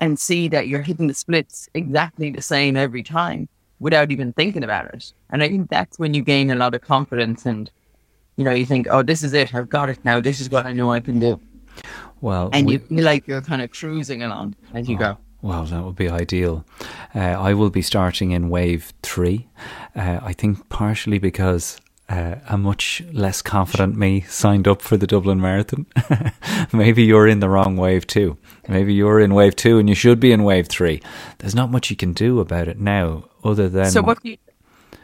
and 0.01 0.19
see 0.19 0.49
that 0.49 0.69
you're 0.69 0.83
hitting 0.83 1.09
the 1.09 1.15
splits 1.15 1.69
exactly 1.75 2.31
the 2.31 2.43
same 2.43 2.77
every 2.77 3.03
time 3.03 3.49
without 3.81 4.13
even 4.13 4.33
thinking 4.33 4.63
about 4.63 4.87
it. 4.95 5.13
And 5.31 5.43
I 5.43 5.49
think 5.49 5.69
that's 5.71 5.99
when 5.99 6.15
you 6.15 6.23
gain 6.23 6.51
a 6.51 6.55
lot 6.55 6.75
of 6.75 6.83
confidence 6.83 7.45
and 7.47 7.71
you 8.37 8.45
know, 8.45 8.53
you 8.53 8.65
think, 8.65 8.87
oh, 8.91 9.03
this 9.03 9.23
is 9.23 9.35
it. 9.35 9.55
I've 9.55 9.69
got 9.69 9.91
it 9.91 10.03
now. 10.05 10.19
This 10.21 10.41
is 10.41 10.49
what 10.49 10.65
I 10.65 10.73
know 10.73 10.91
I 10.93 11.01
can 11.01 11.19
do. 11.19 11.39
Well, 12.23 12.49
And 12.53 12.67
we- 12.67 12.75
you 12.75 12.79
feel 12.79 13.05
like 13.05 13.27
you're 13.27 13.43
kind 13.43 13.61
of 13.61 13.71
cruising 13.71 14.23
along 14.23 14.55
as 14.73 14.89
you 14.89 14.97
go. 14.97 15.19
Wow, 15.43 15.65
that 15.65 15.83
would 15.85 15.97
be 15.97 16.09
ideal. 16.09 16.65
Uh, 17.15 17.19
I 17.21 17.55
will 17.55 17.71
be 17.71 17.83
starting 17.83 18.31
in 18.31 18.51
wave 18.51 18.93
three. 19.03 19.49
Uh, 19.97 20.21
I 20.23 20.33
think 20.35 20.69
partially 20.69 21.19
because 21.19 21.79
uh, 22.11 22.35
a 22.49 22.59
much 22.59 23.03
less 23.13 23.41
confident 23.41 23.97
me 23.97 24.21
signed 24.23 24.69
up 24.69 24.83
for 24.83 24.97
the 24.99 25.07
Dublin 25.07 25.41
Marathon. 25.41 25.87
Maybe 26.73 27.05
you're 27.05 27.27
in 27.29 27.41
the 27.41 27.49
wrong 27.49 27.77
wave 27.77 28.07
two. 28.07 28.37
Maybe 28.69 28.93
you're 28.93 29.21
in 29.21 29.33
wave 29.35 29.57
two 29.57 29.79
and 29.79 29.89
you 29.89 29.95
should 29.95 30.21
be 30.21 30.33
in 30.33 30.45
wave 30.45 30.67
three. 30.69 31.01
There's 31.39 31.55
not 31.55 31.71
much 31.71 31.89
you 31.89 31.97
can 31.97 32.13
do 32.13 32.41
about 32.41 32.69
it 32.69 32.79
now 32.79 33.25
other 33.45 33.69
than. 33.69 33.87
So 33.91 34.03
what 34.03 34.23
do 34.23 34.31
you, 34.31 34.37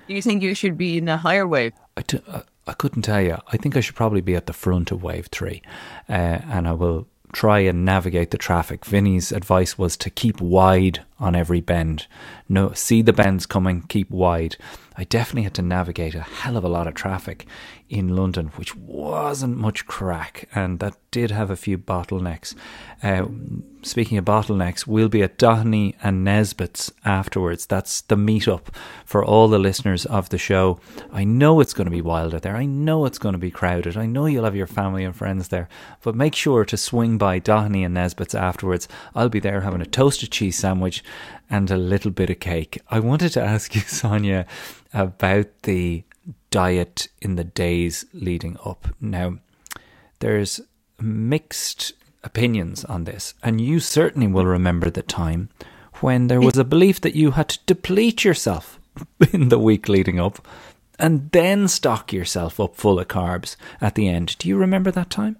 do 0.08 0.14
you 0.14 0.22
think 0.22 0.42
you 0.42 0.54
should 0.54 0.76
be 0.78 0.98
in 0.98 1.08
a 1.08 1.16
higher 1.16 1.46
wave? 1.46 1.72
I, 1.96 2.04
I- 2.30 2.42
I 2.68 2.72
couldn't 2.72 3.02
tell 3.02 3.20
you. 3.22 3.36
I 3.52 3.56
think 3.58 3.76
I 3.76 3.80
should 3.80 3.94
probably 3.94 4.20
be 4.20 4.34
at 4.34 4.46
the 4.46 4.52
front 4.52 4.90
of 4.90 5.00
wave 5.00 5.26
three, 5.30 5.62
uh, 6.08 6.12
and 6.50 6.66
I 6.66 6.72
will 6.72 7.06
try 7.32 7.60
and 7.60 7.84
navigate 7.84 8.32
the 8.32 8.38
traffic. 8.38 8.84
Vinny's 8.84 9.30
advice 9.30 9.78
was 9.78 9.96
to 9.98 10.10
keep 10.10 10.40
wide 10.40 11.04
on 11.20 11.36
every 11.36 11.60
bend. 11.60 12.08
No, 12.48 12.72
see 12.72 13.02
the 13.02 13.12
bends 13.12 13.44
coming, 13.46 13.82
keep 13.82 14.10
wide. 14.10 14.56
I 14.98 15.04
definitely 15.04 15.42
had 15.42 15.54
to 15.54 15.62
navigate 15.62 16.14
a 16.14 16.22
hell 16.22 16.56
of 16.56 16.64
a 16.64 16.68
lot 16.68 16.86
of 16.86 16.94
traffic 16.94 17.46
in 17.88 18.16
London, 18.16 18.46
which 18.56 18.74
wasn't 18.74 19.56
much 19.56 19.86
crack, 19.86 20.48
and 20.54 20.78
that 20.78 20.96
did 21.10 21.30
have 21.30 21.50
a 21.50 21.56
few 21.56 21.76
bottlenecks. 21.76 22.54
Uh, 23.02 23.26
speaking 23.82 24.16
of 24.16 24.24
bottlenecks, 24.24 24.86
we'll 24.86 25.10
be 25.10 25.22
at 25.22 25.38
Doheny 25.38 25.94
and 26.02 26.24
Nesbitt's 26.24 26.90
afterwards. 27.04 27.66
That's 27.66 28.00
the 28.00 28.16
meetup 28.16 28.74
for 29.04 29.22
all 29.24 29.48
the 29.48 29.58
listeners 29.58 30.06
of 30.06 30.30
the 30.30 30.38
show. 30.38 30.80
I 31.12 31.24
know 31.24 31.60
it's 31.60 31.74
going 31.74 31.84
to 31.84 31.90
be 31.90 32.00
wild 32.00 32.34
out 32.34 32.42
there. 32.42 32.56
I 32.56 32.64
know 32.64 33.04
it's 33.04 33.18
going 33.18 33.34
to 33.34 33.38
be 33.38 33.50
crowded. 33.50 33.96
I 33.98 34.06
know 34.06 34.26
you'll 34.26 34.44
have 34.44 34.56
your 34.56 34.66
family 34.66 35.04
and 35.04 35.14
friends 35.14 35.48
there, 35.48 35.68
but 36.02 36.14
make 36.14 36.34
sure 36.34 36.64
to 36.64 36.76
swing 36.76 37.18
by 37.18 37.38
Doheny 37.38 37.84
and 37.84 37.94
Nesbitt's 37.94 38.34
afterwards. 38.34 38.88
I'll 39.14 39.28
be 39.28 39.40
there 39.40 39.60
having 39.60 39.82
a 39.82 39.86
toasted 39.86 40.32
cheese 40.32 40.56
sandwich 40.56 41.04
and 41.50 41.70
a 41.70 41.76
little 41.76 42.10
bit 42.10 42.30
of 42.30 42.40
cake. 42.40 42.80
I 42.90 43.00
wanted 43.00 43.32
to 43.32 43.42
ask 43.42 43.74
you, 43.74 43.80
Sonia, 43.86 44.46
about 44.92 45.62
the 45.62 46.04
diet 46.50 47.08
in 47.20 47.36
the 47.36 47.44
days 47.44 48.04
leading 48.12 48.56
up. 48.64 48.88
Now, 49.00 49.38
there's 50.20 50.60
mixed 51.00 51.92
opinions 52.24 52.84
on 52.84 53.04
this, 53.04 53.34
and 53.42 53.60
you 53.60 53.80
certainly 53.80 54.26
will 54.26 54.46
remember 54.46 54.90
the 54.90 55.02
time 55.02 55.48
when 56.00 56.26
there 56.26 56.40
was 56.40 56.58
a 56.58 56.64
belief 56.64 57.00
that 57.00 57.16
you 57.16 57.32
had 57.32 57.48
to 57.48 57.58
deplete 57.66 58.24
yourself 58.24 58.78
in 59.32 59.48
the 59.48 59.58
week 59.58 59.88
leading 59.88 60.20
up 60.20 60.46
and 60.98 61.30
then 61.32 61.68
stock 61.68 62.12
yourself 62.12 62.58
up 62.58 62.74
full 62.74 62.98
of 62.98 63.08
carbs 63.08 63.56
at 63.80 63.94
the 63.94 64.08
end. 64.08 64.36
Do 64.38 64.48
you 64.48 64.56
remember 64.56 64.90
that 64.90 65.10
time? 65.10 65.36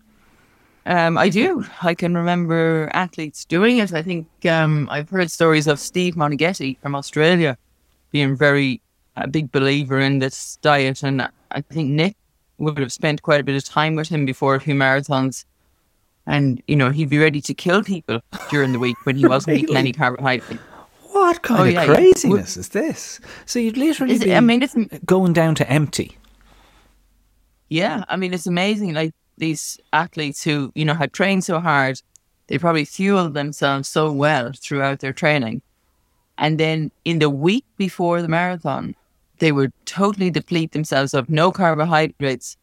Um, 0.86 1.18
I 1.18 1.28
do. 1.28 1.64
I 1.82 1.94
can 1.94 2.16
remember 2.16 2.88
athletes 2.94 3.44
doing 3.44 3.78
it. 3.78 3.92
I 3.92 4.02
think 4.02 4.26
um, 4.46 4.88
I've 4.90 5.10
heard 5.10 5.30
stories 5.30 5.66
of 5.66 5.80
Steve 5.80 6.14
Moneghetti 6.14 6.78
from 6.80 6.94
Australia 6.94 7.58
being 8.12 8.36
very 8.36 8.80
a 9.16 9.26
big 9.26 9.50
believer 9.50 9.98
in 9.98 10.20
this 10.20 10.56
diet, 10.62 11.02
and 11.02 11.28
I 11.50 11.60
think 11.62 11.90
Nick 11.90 12.16
would 12.58 12.78
have 12.78 12.92
spent 12.92 13.22
quite 13.22 13.40
a 13.40 13.44
bit 13.44 13.56
of 13.56 13.64
time 13.64 13.96
with 13.96 14.08
him 14.08 14.24
before 14.24 14.54
a 14.54 14.60
few 14.60 14.74
marathons. 14.74 15.44
And 16.26 16.62
you 16.68 16.76
know 16.76 16.90
he'd 16.90 17.08
be 17.10 17.18
ready 17.18 17.40
to 17.40 17.54
kill 17.54 17.82
people 17.82 18.20
during 18.50 18.72
the 18.72 18.78
week 18.78 18.96
when 19.04 19.16
he 19.16 19.26
wasn't 19.26 19.58
eating 19.62 19.76
any 19.76 19.92
carbohydrate. 19.92 20.60
What 21.12 21.42
kind 21.42 21.60
Oh, 21.60 21.64
of 21.64 21.72
yeah, 21.72 21.86
craziness 21.86 22.56
is 22.56 22.68
this? 22.70 23.20
So 23.44 23.58
you'd 23.58 23.76
literally 23.76 24.14
it- 24.16 24.22
be 24.24 24.34
I 24.34 24.40
mean, 24.40 24.62
it's 24.62 24.74
going 25.04 25.32
down 25.32 25.54
to 25.56 25.68
empty. 25.70 26.16
Yeah, 27.68 28.04
I 28.08 28.16
mean, 28.16 28.32
it's 28.34 28.46
amazing. 28.46 28.94
Like 28.94 29.12
these 29.38 29.78
athletes 29.92 30.42
who, 30.42 30.72
you 30.74 30.84
know, 30.84 30.94
had 30.94 31.12
trained 31.12 31.44
so 31.44 31.60
hard, 31.60 32.00
they 32.46 32.58
probably 32.58 32.84
fueled 32.84 33.34
themselves 33.34 33.88
so 33.88 34.12
well 34.12 34.52
throughout 34.56 35.00
their 35.00 35.12
training. 35.12 35.62
And 36.38 36.58
then 36.58 36.90
in 37.04 37.18
the 37.18 37.30
week 37.30 37.64
before 37.76 38.22
the 38.22 38.28
marathon, 38.28 38.94
they 39.38 39.52
would 39.52 39.72
totally 39.84 40.30
deplete 40.30 40.72
themselves 40.72 41.14
of 41.14 41.28
no 41.28 41.50
carbohydrates. 41.50 42.56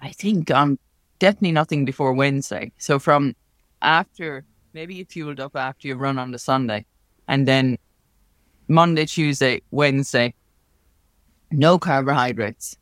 I 0.00 0.10
think 0.10 0.50
on 0.50 0.78
definitely 1.18 1.52
nothing 1.52 1.84
before 1.84 2.12
Wednesday. 2.12 2.72
So 2.78 2.98
from 2.98 3.34
after, 3.82 4.44
maybe 4.72 4.94
you 4.94 5.04
fueled 5.04 5.40
up 5.40 5.56
after 5.56 5.88
you 5.88 5.94
run 5.94 6.18
on 6.18 6.32
the 6.32 6.38
Sunday. 6.38 6.84
And 7.28 7.46
then 7.46 7.78
Monday, 8.68 9.06
Tuesday, 9.06 9.62
Wednesday, 9.70 10.34
no 11.50 11.78
carbohydrates 11.78 12.76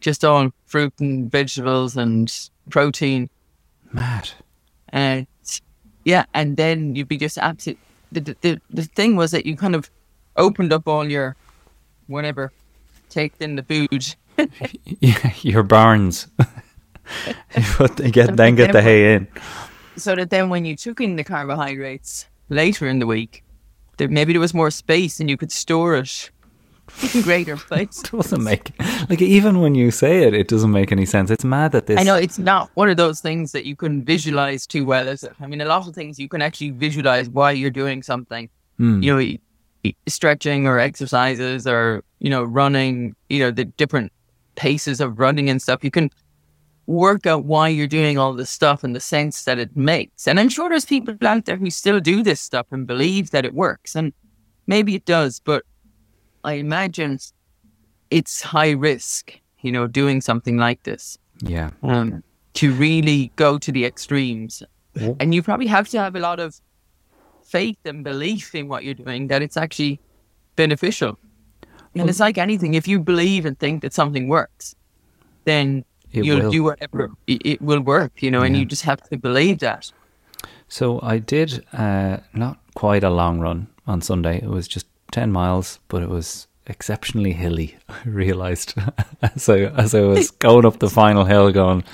just 0.00 0.24
all 0.24 0.50
fruit 0.66 0.92
and 1.00 1.30
vegetables 1.30 1.96
and 1.96 2.32
protein. 2.70 3.30
Mad. 3.92 4.30
And 4.90 5.26
yeah, 6.04 6.24
and 6.34 6.56
then 6.56 6.94
you'd 6.94 7.08
be 7.08 7.16
just 7.16 7.38
absolute. 7.38 7.78
The, 8.12 8.20
the, 8.20 8.36
the, 8.40 8.60
the 8.70 8.82
thing 8.84 9.16
was 9.16 9.32
that 9.32 9.46
you 9.46 9.56
kind 9.56 9.74
of 9.74 9.90
opened 10.36 10.72
up 10.72 10.86
all 10.86 11.08
your 11.08 11.36
whatever, 12.06 12.52
take 13.08 13.34
in 13.40 13.56
the 13.56 13.62
food. 13.62 14.14
Yeah, 15.00 15.32
your 15.40 15.62
barns. 15.62 16.26
but 17.78 17.96
they 17.96 18.10
get 18.10 18.36
then 18.36 18.54
get 18.54 18.72
the 18.72 18.82
hay 18.82 19.14
in. 19.14 19.28
so 19.96 20.14
that 20.14 20.28
then 20.28 20.50
when 20.50 20.66
you 20.66 20.76
took 20.76 21.00
in 21.00 21.16
the 21.16 21.24
carbohydrates 21.24 22.26
later 22.50 22.86
in 22.86 22.98
the 22.98 23.06
week, 23.06 23.42
there, 23.96 24.08
maybe 24.08 24.34
there 24.34 24.40
was 24.40 24.52
more 24.52 24.70
space 24.70 25.20
and 25.20 25.30
you 25.30 25.38
could 25.38 25.50
store 25.50 25.96
it 25.96 26.30
in 27.14 27.22
greater 27.22 27.56
place. 27.56 28.02
doesn't 28.02 28.42
make 28.42 28.72
like 29.08 29.20
even 29.20 29.60
when 29.60 29.74
you 29.74 29.90
say 29.90 30.22
it, 30.24 30.34
it 30.34 30.48
doesn't 30.48 30.70
make 30.70 30.92
any 30.92 31.06
sense. 31.06 31.30
It's 31.30 31.44
mad 31.44 31.72
that 31.72 31.86
this. 31.86 31.98
I 31.98 32.02
know 32.02 32.16
it's 32.16 32.38
not 32.38 32.70
one 32.74 32.88
of 32.88 32.96
those 32.96 33.20
things 33.20 33.52
that 33.52 33.64
you 33.64 33.76
can 33.76 34.04
visualize 34.04 34.66
too 34.66 34.84
well, 34.84 35.08
is 35.08 35.22
it? 35.22 35.32
I 35.40 35.46
mean, 35.46 35.60
a 35.60 35.64
lot 35.64 35.86
of 35.86 35.94
things 35.94 36.18
you 36.18 36.28
can 36.28 36.42
actually 36.42 36.70
visualize 36.70 37.28
why 37.28 37.52
you're 37.52 37.70
doing 37.70 38.02
something. 38.02 38.48
Hmm. 38.78 39.02
You 39.02 39.16
know, 39.16 39.92
stretching 40.06 40.66
or 40.66 40.78
exercises 40.78 41.66
or 41.66 42.02
you 42.18 42.30
know 42.30 42.44
running. 42.44 43.14
You 43.28 43.40
know, 43.40 43.50
the 43.50 43.64
different 43.64 44.12
paces 44.54 45.00
of 45.00 45.18
running 45.18 45.50
and 45.50 45.60
stuff. 45.60 45.84
You 45.84 45.90
can 45.90 46.10
work 46.86 47.26
out 47.26 47.44
why 47.44 47.68
you're 47.68 47.88
doing 47.88 48.16
all 48.16 48.32
this 48.32 48.48
stuff 48.48 48.84
and 48.84 48.94
the 48.94 49.00
sense 49.00 49.44
that 49.44 49.58
it 49.58 49.76
makes. 49.76 50.28
And 50.28 50.38
I'm 50.38 50.48
sure 50.48 50.68
there's 50.68 50.84
people 50.84 51.16
out 51.22 51.44
there 51.44 51.56
who 51.56 51.68
still 51.68 51.98
do 51.98 52.22
this 52.22 52.40
stuff 52.40 52.66
and 52.70 52.86
believe 52.86 53.30
that 53.30 53.44
it 53.44 53.54
works, 53.54 53.94
and 53.96 54.12
maybe 54.66 54.94
it 54.94 55.04
does, 55.04 55.40
but 55.40 55.64
I 56.46 56.54
imagine 56.54 57.18
it's 58.10 58.40
high 58.40 58.70
risk. 58.70 59.40
You 59.62 59.72
know, 59.72 59.86
doing 59.88 60.20
something 60.20 60.58
like 60.58 60.82
this 60.84 61.18
Yeah. 61.42 61.70
um, 61.82 62.22
to 62.54 62.72
really 62.72 63.32
go 63.36 63.58
to 63.58 63.72
the 63.72 63.84
extremes. 63.84 64.62
And 65.20 65.34
you 65.34 65.42
probably 65.42 65.66
have 65.66 65.88
to 65.88 65.98
have 65.98 66.14
a 66.14 66.20
lot 66.20 66.38
of 66.38 66.60
faith 67.44 67.78
and 67.84 68.04
belief 68.04 68.54
in 68.54 68.68
what 68.68 68.84
you're 68.84 68.94
doing 68.94 69.28
that 69.28 69.42
it's 69.42 69.56
actually 69.56 69.98
beneficial. 70.54 71.18
And 71.94 72.08
it's 72.08 72.20
like 72.20 72.38
anything, 72.38 72.74
if 72.74 72.86
you 72.86 73.00
believe 73.00 73.44
and 73.44 73.58
think 73.58 73.82
that 73.82 73.92
something 73.92 74.28
works, 74.28 74.74
then 75.44 75.84
you'll 76.10 76.42
will. 76.42 76.50
do 76.50 76.62
whatever 76.62 77.10
it, 77.26 77.42
it 77.44 77.62
will 77.62 77.80
work, 77.80 78.22
you 78.22 78.30
know, 78.30 78.42
and 78.42 78.56
you 78.56 78.64
just 78.64 78.82
have 78.82 79.02
to 79.10 79.16
believe 79.18 79.58
that. 79.60 79.92
So 80.68 81.00
I 81.02 81.18
did 81.18 81.64
uh, 81.72 82.18
not 82.32 82.58
quite 82.74 83.04
a 83.04 83.10
long 83.10 83.40
run 83.40 83.68
on 83.86 84.00
Sunday. 84.00 84.36
It 84.42 84.48
was 84.48 84.68
just 84.68 84.86
ten 85.12 85.32
miles, 85.32 85.78
but 85.88 86.02
it 86.02 86.08
was 86.08 86.46
exceptionally 86.66 87.32
hilly. 87.32 87.76
I 87.88 87.96
realised 88.04 88.74
as 89.22 89.48
I 89.48 89.60
as 89.60 89.94
I 89.94 90.00
was 90.00 90.30
going 90.30 90.66
up 90.66 90.78
the 90.78 90.90
final 90.90 91.24
hill, 91.24 91.50
going, 91.52 91.84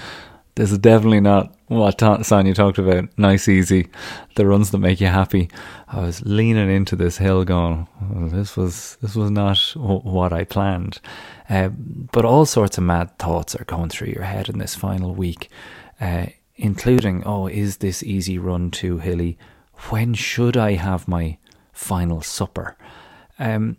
"This 0.55 0.73
is 0.73 0.79
definitely 0.79 1.21
not 1.21 1.55
what 1.69 1.99
Ta- 1.99 2.23
Sonia 2.23 2.55
talked 2.55 2.79
about. 2.79 3.09
Nice, 3.17 3.49
easy, 3.49 3.89
the 4.37 4.47
runs 4.47 4.71
that 4.71 4.79
make 4.79 5.01
you 5.01 5.09
happy." 5.09 5.51
I 5.89 6.01
was 6.01 6.23
leaning 6.25 6.71
into 6.71 6.97
this 6.97 7.19
hill, 7.19 7.45
going, 7.45 7.87
"Oh, 8.01 8.29
"This 8.29 8.57
was 8.57 8.97
this 9.03 9.15
was 9.15 9.31
not 9.31 9.59
w- 9.75 10.01
what 10.01 10.33
I 10.33 10.45
planned." 10.45 11.01
Uh, 11.51 11.69
but 11.69 12.25
all 12.25 12.47
sorts 12.47 12.79
of 12.79 12.85
mad 12.85 13.19
thoughts 13.19 13.55
are 13.55 13.65
going 13.65 13.91
through 13.91 14.09
your 14.09 14.23
head 14.25 14.49
in 14.49 14.59
this 14.59 14.75
final 14.75 15.15
week. 15.15 15.51
Uh, 16.01 16.27
including, 16.57 17.23
oh, 17.25 17.47
is 17.47 17.79
this 17.79 18.03
easy 18.03 18.39
run 18.39 18.71
too 18.71 18.99
hilly? 18.99 19.37
When 19.91 20.15
should 20.15 20.57
I 20.57 20.73
have 20.75 21.09
my 21.09 21.39
final 21.73 22.23
supper? 22.23 22.77
Um, 23.39 23.77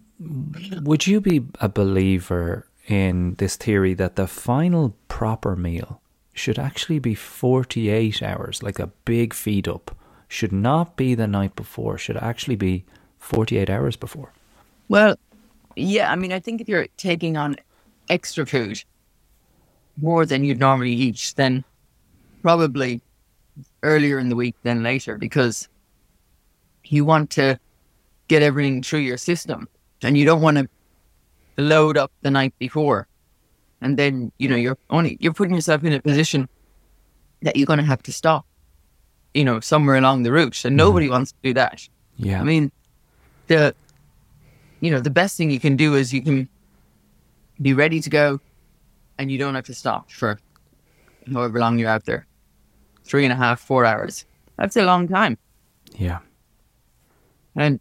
would 0.82 1.08
you 1.08 1.22
be 1.22 1.46
a 1.60 1.70
believer 1.70 2.68
in 2.88 3.36
this 3.36 3.56
theory 3.56 3.94
that 3.96 4.16
the 4.16 4.28
final 4.28 4.96
proper 5.08 5.56
meal 5.56 6.02
should 6.34 6.58
actually 6.58 7.00
be 7.00 7.16
48 7.16 8.22
hours, 8.24 8.64
like 8.64 8.80
a 8.80 8.88
big 9.06 9.34
feed 9.34 9.68
up, 9.68 9.96
should 10.28 10.52
not 10.52 10.96
be 10.98 11.14
the 11.16 11.28
night 11.28 11.56
before, 11.56 11.98
should 11.98 12.18
actually 12.18 12.56
be 12.56 12.86
48 13.20 13.70
hours 13.70 13.96
before? 13.96 14.34
Well, 14.90 15.16
yeah, 15.76 16.12
I 16.12 16.16
mean, 16.16 16.34
I 16.34 16.40
think 16.40 16.60
if 16.60 16.68
you're 16.68 16.88
taking 16.98 17.38
on 17.38 17.58
extra 18.10 18.46
food 18.46 18.84
more 20.02 20.26
than 20.26 20.44
you'd 20.44 20.60
normally 20.60 20.92
eat, 20.92 21.34
then 21.36 21.64
probably 22.42 23.02
earlier 23.84 24.18
in 24.18 24.30
the 24.30 24.36
week 24.36 24.56
than 24.64 24.84
later 24.84 25.18
because 25.18 25.70
you 26.86 27.06
want 27.06 27.30
to 27.32 27.60
get 28.28 28.42
everything 28.42 28.82
through 28.82 29.00
your 29.00 29.18
system 29.18 29.68
and 30.02 30.18
you 30.18 30.26
don't 30.26 30.42
want 30.42 30.58
to 30.58 30.68
load 31.58 31.98
up 31.98 32.12
the 32.22 32.32
night 32.32 32.54
before. 32.60 33.08
And 33.82 33.98
then, 33.98 34.32
you 34.38 34.48
know, 34.48 34.56
you're 34.56 34.78
only 34.90 35.18
you're 35.20 35.34
putting 35.34 35.56
yourself 35.56 35.84
in 35.84 35.94
a 35.94 36.02
position 36.02 36.48
that 37.42 37.58
you're 37.58 37.66
gonna 37.66 37.84
have 37.84 38.02
to 38.04 38.14
stop, 38.14 38.46
you 39.34 39.44
know, 39.44 39.60
somewhere 39.60 39.98
along 39.98 40.24
the 40.24 40.32
route. 40.32 40.64
And 40.64 40.72
mm-hmm. 40.72 40.78
nobody 40.78 41.10
wants 41.10 41.32
to 41.32 41.38
do 41.44 41.54
that. 41.56 41.88
Yeah. 42.18 42.40
I 42.40 42.44
mean, 42.44 42.72
the 43.48 43.76
you 44.80 44.92
know 44.92 45.00
the 45.00 45.10
best 45.10 45.38
thing 45.38 45.52
you 45.52 45.60
can 45.60 45.76
do 45.76 45.96
is 45.96 46.14
you 46.14 46.22
can 46.22 46.48
be 47.62 47.74
ready 47.74 48.00
to 48.00 48.10
go, 48.10 48.40
and 49.18 49.32
you 49.32 49.38
don't 49.38 49.56
have 49.56 49.66
to 49.66 49.74
stop 49.74 50.12
for 50.12 50.40
however 51.32 51.60
long 51.60 51.78
you're 51.78 51.90
out 51.90 52.06
there, 52.06 52.26
three 53.04 53.26
and 53.26 53.34
a 53.34 53.36
half, 53.36 53.60
four 53.60 53.86
hours. 53.86 54.26
That's 54.58 54.76
a 54.76 54.84
long 54.84 55.08
time, 55.08 55.38
yeah. 55.98 56.20
and 57.56 57.80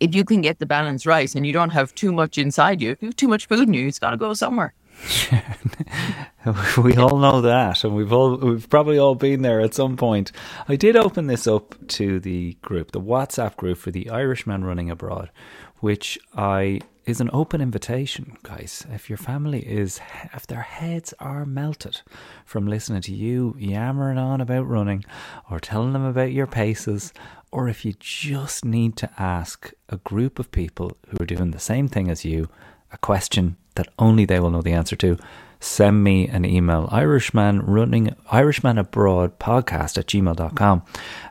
if 0.00 0.14
you 0.14 0.24
can 0.24 0.40
get 0.40 0.58
the 0.58 0.66
balance 0.66 1.06
right, 1.06 1.32
and 1.34 1.46
you 1.46 1.52
don't 1.52 1.70
have 1.70 1.94
too 1.94 2.12
much 2.12 2.38
inside 2.38 2.80
you, 2.80 2.90
if 2.90 3.02
you 3.02 3.08
have 3.08 3.16
too 3.16 3.28
much 3.28 3.46
food 3.46 3.68
in 3.68 3.74
you, 3.74 3.86
it's 3.86 3.98
got 3.98 4.10
to 4.10 4.16
go 4.16 4.34
somewhere. 4.34 4.74
we 6.82 6.96
all 6.96 7.18
know 7.18 7.40
that, 7.40 7.84
and 7.84 7.94
we've 7.94 8.12
all 8.12 8.36
we've 8.36 8.68
probably 8.68 8.98
all 8.98 9.14
been 9.14 9.42
there 9.42 9.60
at 9.60 9.74
some 9.74 9.96
point. 9.96 10.32
I 10.68 10.76
did 10.76 10.96
open 10.96 11.26
this 11.26 11.46
up 11.46 11.74
to 11.88 12.20
the 12.20 12.56
group, 12.62 12.92
the 12.92 13.00
WhatsApp 13.00 13.56
group 13.56 13.78
for 13.78 13.90
the 13.90 14.10
Irishman 14.10 14.64
running 14.64 14.90
abroad, 14.90 15.30
which 15.78 16.18
I 16.34 16.80
is 17.06 17.20
an 17.20 17.30
open 17.32 17.60
invitation, 17.60 18.36
guys. 18.42 18.86
If 18.90 19.08
your 19.08 19.16
family 19.16 19.60
is, 19.60 20.00
if 20.34 20.46
their 20.46 20.62
heads 20.62 21.14
are 21.18 21.44
melted 21.46 22.02
from 22.44 22.66
listening 22.66 23.02
to 23.02 23.14
you 23.14 23.56
yammering 23.58 24.18
on 24.18 24.40
about 24.40 24.68
running, 24.68 25.04
or 25.50 25.60
telling 25.60 25.92
them 25.92 26.04
about 26.04 26.32
your 26.32 26.46
paces, 26.46 27.12
or 27.52 27.68
if 27.68 27.84
you 27.84 27.94
just 27.98 28.64
need 28.64 28.96
to 28.96 29.10
ask 29.18 29.72
a 29.88 29.96
group 29.98 30.38
of 30.38 30.52
people 30.52 30.96
who 31.08 31.22
are 31.22 31.26
doing 31.26 31.50
the 31.50 31.58
same 31.58 31.88
thing 31.88 32.08
as 32.08 32.24
you 32.24 32.48
a 32.92 32.98
question 32.98 33.56
that 33.74 33.88
only 33.98 34.24
they 34.24 34.40
will 34.40 34.50
know 34.50 34.62
the 34.62 34.72
answer 34.72 34.96
to, 34.96 35.16
send 35.60 36.02
me 36.02 36.26
an 36.26 36.44
email, 36.44 36.88
Irishman 36.90 37.60
running 37.60 38.14
Irishman 38.30 38.78
abroad 38.78 39.38
podcast 39.38 39.98
at 39.98 40.06
gmail.com 40.06 40.82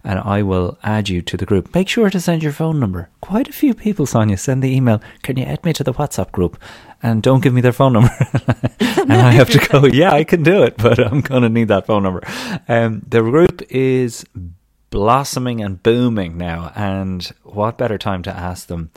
and 0.04 0.20
I 0.20 0.44
will 0.44 0.78
add 0.84 1.10
you 1.10 1.22
to 1.24 1.36
the 1.36 1.46
group. 1.46 1.74
Make 1.74 1.90
sure 1.90 2.10
to 2.10 2.20
send 2.20 2.44
your 2.44 2.52
phone 2.52 2.80
number. 2.80 3.10
Quite 3.22 3.50
a 3.50 3.54
few 3.54 3.74
people, 3.74 4.06
Sonia, 4.06 4.38
send 4.38 4.64
the 4.64 4.74
email. 4.74 5.02
Can 5.24 5.38
you 5.38 5.44
add 5.46 5.66
me 5.66 5.74
to 5.74 5.84
the 5.84 5.94
WhatsApp 5.94 6.32
group? 6.32 6.62
And 7.02 7.24
don't 7.24 7.42
give 7.42 7.54
me 7.54 7.62
their 7.62 7.74
phone 7.74 7.94
number. 7.94 8.12
and 8.80 9.14
I 9.14 9.32
have 9.32 9.50
to 9.52 9.68
go, 9.68 9.86
yeah, 9.86 10.14
I 10.14 10.24
can 10.24 10.44
do 10.44 10.64
it, 10.64 10.78
but 10.78 11.00
I'm 11.00 11.22
going 11.22 11.44
to 11.44 11.50
need 11.50 11.70
that 11.70 11.88
phone 11.88 12.04
number. 12.04 12.22
Um, 12.68 13.02
the 13.08 13.22
group 13.22 13.64
is 13.70 14.26
blossoming 14.90 15.62
and 15.62 15.82
booming 15.82 16.38
now. 16.38 16.72
And 16.76 17.24
what 17.44 17.78
better 17.78 17.98
time 17.98 18.24
to 18.24 18.36
ask 18.36 18.68
them 18.68 18.92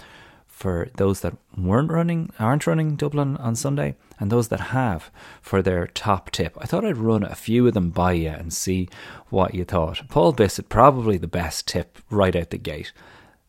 for 0.47 0.89
those 0.97 1.23
that 1.23 1.37
weren't 1.57 1.91
running, 1.91 2.31
aren't 2.39 2.69
running 2.69 2.95
Dublin 2.95 3.37
on 3.39 3.57
Sunday, 3.57 3.97
and 4.21 4.31
those 4.31 4.47
that 4.47 4.61
have 4.61 5.11
for 5.41 5.61
their 5.61 5.89
top 5.89 6.31
tip. 6.31 6.57
I 6.61 6.67
thought 6.67 6.85
I'd 6.85 6.97
run 6.97 7.25
a 7.25 7.35
few 7.35 7.67
of 7.67 7.75
them 7.75 7.91
by 7.91 8.13
you 8.13 8.29
and 8.29 8.53
see 8.53 8.89
what 9.29 9.55
you 9.55 9.65
thought. 9.65 10.09
Paul 10.09 10.33
Bissett, 10.33 10.69
probably 10.69 11.19
the 11.19 11.27
best 11.27 11.67
tip 11.67 11.99
right 12.11 12.37
out 12.37 12.51
the 12.51 12.59
gate. 12.59 12.93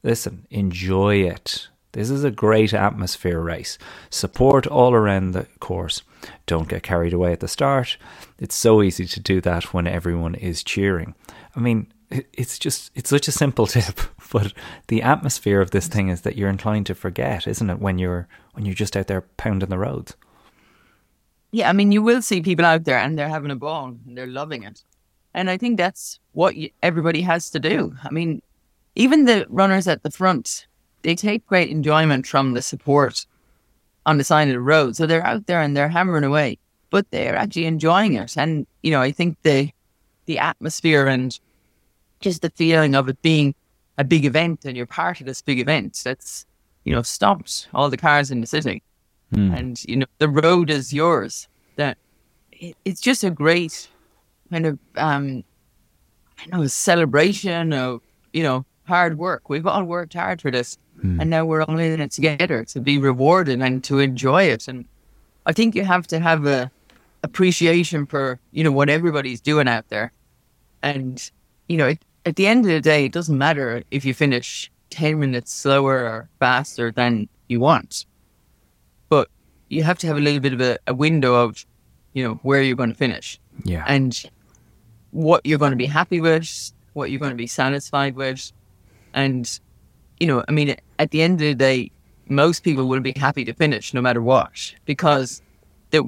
Listen, 0.02 0.48
enjoy 0.50 1.18
it. 1.18 1.68
This 1.92 2.10
is 2.10 2.24
a 2.24 2.32
great 2.32 2.74
atmosphere 2.74 3.40
race. 3.40 3.78
Support 4.10 4.66
all 4.66 4.96
around 4.96 5.32
the 5.32 5.46
course. 5.60 6.02
Don't 6.48 6.68
get 6.68 6.82
carried 6.82 7.14
away 7.14 7.32
at 7.32 7.42
the 7.42 7.48
start. 7.48 7.98
It's 8.40 8.56
so 8.56 8.82
easy 8.82 9.06
to 9.06 9.20
do 9.20 9.40
that 9.42 9.72
when 9.72 9.86
everyone 9.86 10.34
is 10.34 10.64
cheering. 10.64 11.14
I 11.56 11.60
mean, 11.60 11.93
it's 12.34 12.60
just 12.60 12.92
it's 12.96 13.10
such 13.10 13.28
a 13.28 13.32
simple 13.32 13.68
tip 13.76 14.00
but 14.32 14.54
the 14.88 15.02
atmosphere 15.02 15.62
of 15.62 15.72
this 15.72 15.88
thing 15.88 16.10
is 16.10 16.22
that 16.22 16.36
you're 16.36 16.50
inclined 16.50 16.86
to 16.88 16.96
forget 16.96 17.48
isn't 17.48 17.70
it 17.70 17.80
when 17.80 17.98
you're 17.98 18.28
when 18.54 18.66
you're 18.66 18.76
just 18.76 18.96
out 18.96 19.08
there 19.08 19.22
pounding 19.38 19.70
the 19.70 19.78
roads? 19.78 20.16
Yeah 21.52 21.70
i 21.70 21.74
mean 21.74 21.92
you 21.92 22.02
will 22.02 22.22
see 22.22 22.42
people 22.42 22.66
out 22.66 22.84
there 22.86 22.98
and 22.98 23.18
they're 23.18 23.30
having 23.30 23.52
a 23.52 23.56
ball 23.56 23.88
and 24.06 24.18
they're 24.18 24.28
loving 24.28 24.64
it. 24.64 24.84
And 25.34 25.50
i 25.50 25.58
think 25.58 25.78
that's 25.78 26.20
what 26.34 26.56
you, 26.56 26.70
everybody 26.82 27.22
has 27.22 27.50
to 27.52 27.60
do. 27.60 27.96
I 28.04 28.10
mean 28.12 28.42
even 28.96 29.26
the 29.26 29.46
runners 29.50 29.88
at 29.88 30.04
the 30.04 30.12
front 30.12 30.68
they 31.02 31.16
take 31.16 31.46
great 31.48 31.70
enjoyment 31.70 32.26
from 32.26 32.54
the 32.54 32.62
support 32.62 33.26
on 34.06 34.18
the 34.18 34.24
side 34.24 34.48
of 34.48 34.54
the 34.54 34.60
road. 34.60 34.96
So 34.96 35.06
they're 35.06 35.26
out 35.26 35.48
there 35.48 35.62
and 35.62 35.76
they're 35.76 35.90
hammering 35.90 36.24
away 36.24 36.60
but 36.90 37.10
they're 37.10 37.36
actually 37.36 37.66
enjoying 37.66 38.14
it. 38.14 38.38
And 38.38 38.68
you 38.82 38.92
know 38.92 39.02
i 39.02 39.12
think 39.12 39.38
the 39.44 39.72
the 40.26 40.40
atmosphere 40.40 41.08
and 41.08 41.40
just 42.24 42.42
the 42.42 42.50
feeling 42.50 42.96
of 42.96 43.08
it 43.10 43.22
being 43.22 43.54
a 43.98 44.04
big 44.04 44.26
event 44.26 44.66
and 44.66 44.76
you're 44.76 44.88
part 44.88 45.20
of 45.20 45.28
this 45.28 45.42
big 45.42 45.60
event 45.60 46.02
that's, 46.04 46.46
you 46.84 46.96
know, 46.96 47.04
stops 47.04 47.68
all 47.74 47.90
the 47.90 47.98
cars 47.98 48.32
in 48.32 48.42
the 48.42 48.48
city. 48.48 48.82
Mm. 49.34 49.58
And, 49.58 49.86
you 49.86 49.98
know, 49.98 50.06
the 50.18 50.30
road 50.30 50.70
is 50.70 50.92
yours. 50.92 51.48
That 51.76 51.98
it, 52.52 52.76
it's 52.86 53.02
just 53.02 53.24
a 53.24 53.30
great 53.30 53.88
kind 54.52 54.66
of, 54.66 54.80
um, 54.96 55.44
I 56.40 56.58
know, 56.58 56.66
celebration 56.68 57.74
of, 57.74 58.02
you 58.32 58.44
know, 58.44 58.66
hard 58.86 59.18
work. 59.18 59.50
We've 59.50 59.68
all 59.68 59.84
worked 59.84 60.14
hard 60.14 60.42
for 60.42 60.52
this. 60.52 60.78
Mm. 61.04 61.22
And 61.22 61.30
now 61.30 61.46
we're 61.46 61.64
all 61.64 61.78
in 61.78 62.02
it 62.02 62.12
together 62.12 62.64
to 62.66 62.80
be 62.80 62.98
rewarded 62.98 63.62
and 63.62 63.84
to 63.84 64.00
enjoy 64.00 64.44
it. 64.44 64.68
And 64.68 64.86
I 65.46 65.54
think 65.54 65.76
you 65.76 65.84
have 65.84 66.08
to 66.08 66.20
have 66.20 66.46
a 66.46 66.72
appreciation 67.24 68.06
for, 68.06 68.40
you 68.52 68.64
know, 68.64 68.72
what 68.72 68.90
everybody's 68.90 69.42
doing 69.42 69.68
out 69.68 69.90
there. 69.90 70.12
And, 70.82 71.32
you 71.68 71.78
know, 71.78 71.88
it, 71.88 72.00
at 72.26 72.36
the 72.36 72.48
end 72.48 72.66
of 72.66 72.72
the 72.72 72.82
day, 72.82 73.06
it 73.06 73.12
doesn't 73.12 73.38
matter 73.38 73.84
if 73.92 74.06
you 74.06 74.14
finish 74.14 74.72
10 74.92 75.20
minutes 75.20 75.52
slower 75.52 76.06
or 76.06 76.30
faster 76.40 76.92
than 76.92 77.28
you 77.48 77.60
want. 77.60 78.06
But 79.10 79.30
you 79.70 79.84
have 79.84 79.98
to 80.00 80.08
have 80.08 80.18
a 80.18 80.22
little 80.22 80.40
bit 80.40 80.54
of 80.54 80.62
a, 80.62 80.78
a 80.88 80.94
window 80.94 81.36
of, 81.36 81.66
you 82.14 82.24
know, 82.24 82.36
where 82.44 82.62
you're 82.62 82.76
going 82.76 82.92
to 82.92 82.96
finish. 82.96 83.40
Yeah. 83.64 83.84
And 83.88 84.24
what 85.12 85.46
you're 85.46 85.60
going 85.60 85.72
to 85.72 85.78
be 85.78 85.86
happy 85.86 86.22
with, 86.22 86.72
what 86.94 87.12
you're 87.12 87.20
going 87.20 87.32
to 87.32 87.38
be 87.38 87.48
satisfied 87.48 88.16
with. 88.16 88.52
And, 89.14 89.60
you 90.20 90.28
know, 90.28 90.44
I 90.48 90.52
mean, 90.52 90.76
at 91.00 91.12
the 91.12 91.22
end 91.22 91.36
of 91.36 91.48
the 91.48 91.56
day, 91.56 91.92
most 92.30 92.64
people 92.64 92.88
will 92.88 93.02
be 93.02 93.14
happy 93.16 93.44
to 93.46 93.54
finish 93.54 93.94
no 93.94 94.02
matter 94.02 94.22
what 94.22 94.74
because 94.86 95.42
there, 95.90 96.02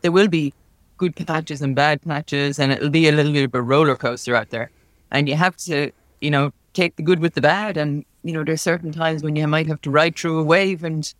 there 0.00 0.10
will 0.10 0.28
be 0.28 0.54
good 0.96 1.14
patches 1.14 1.60
and 1.60 1.76
bad 1.76 2.00
patches 2.02 2.58
and 2.58 2.72
it'll 2.72 2.90
be 2.90 3.08
a 3.08 3.12
little 3.12 3.32
bit 3.32 3.44
of 3.44 3.54
a 3.54 3.62
roller 3.62 3.94
coaster 3.94 4.34
out 4.34 4.50
there 4.50 4.70
and 5.10 5.28
you 5.28 5.36
have 5.36 5.56
to, 5.56 5.90
you 6.20 6.30
know, 6.30 6.52
take 6.72 6.96
the 6.96 7.02
good 7.02 7.20
with 7.20 7.34
the 7.34 7.40
bad. 7.40 7.76
And 7.76 8.04
you 8.22 8.32
know, 8.32 8.44
there's 8.44 8.62
certain 8.62 8.92
times 8.92 9.22
when 9.22 9.36
you 9.36 9.46
might 9.46 9.66
have 9.66 9.80
to 9.82 9.90
ride 9.90 10.16
through 10.16 10.38
a 10.38 10.44
wave 10.44 10.84
and 10.84 11.12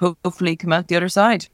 hopefully 0.00 0.56
come 0.56 0.72
out 0.72 0.88
the 0.88 0.96
other 0.96 1.08
side. 1.08 1.46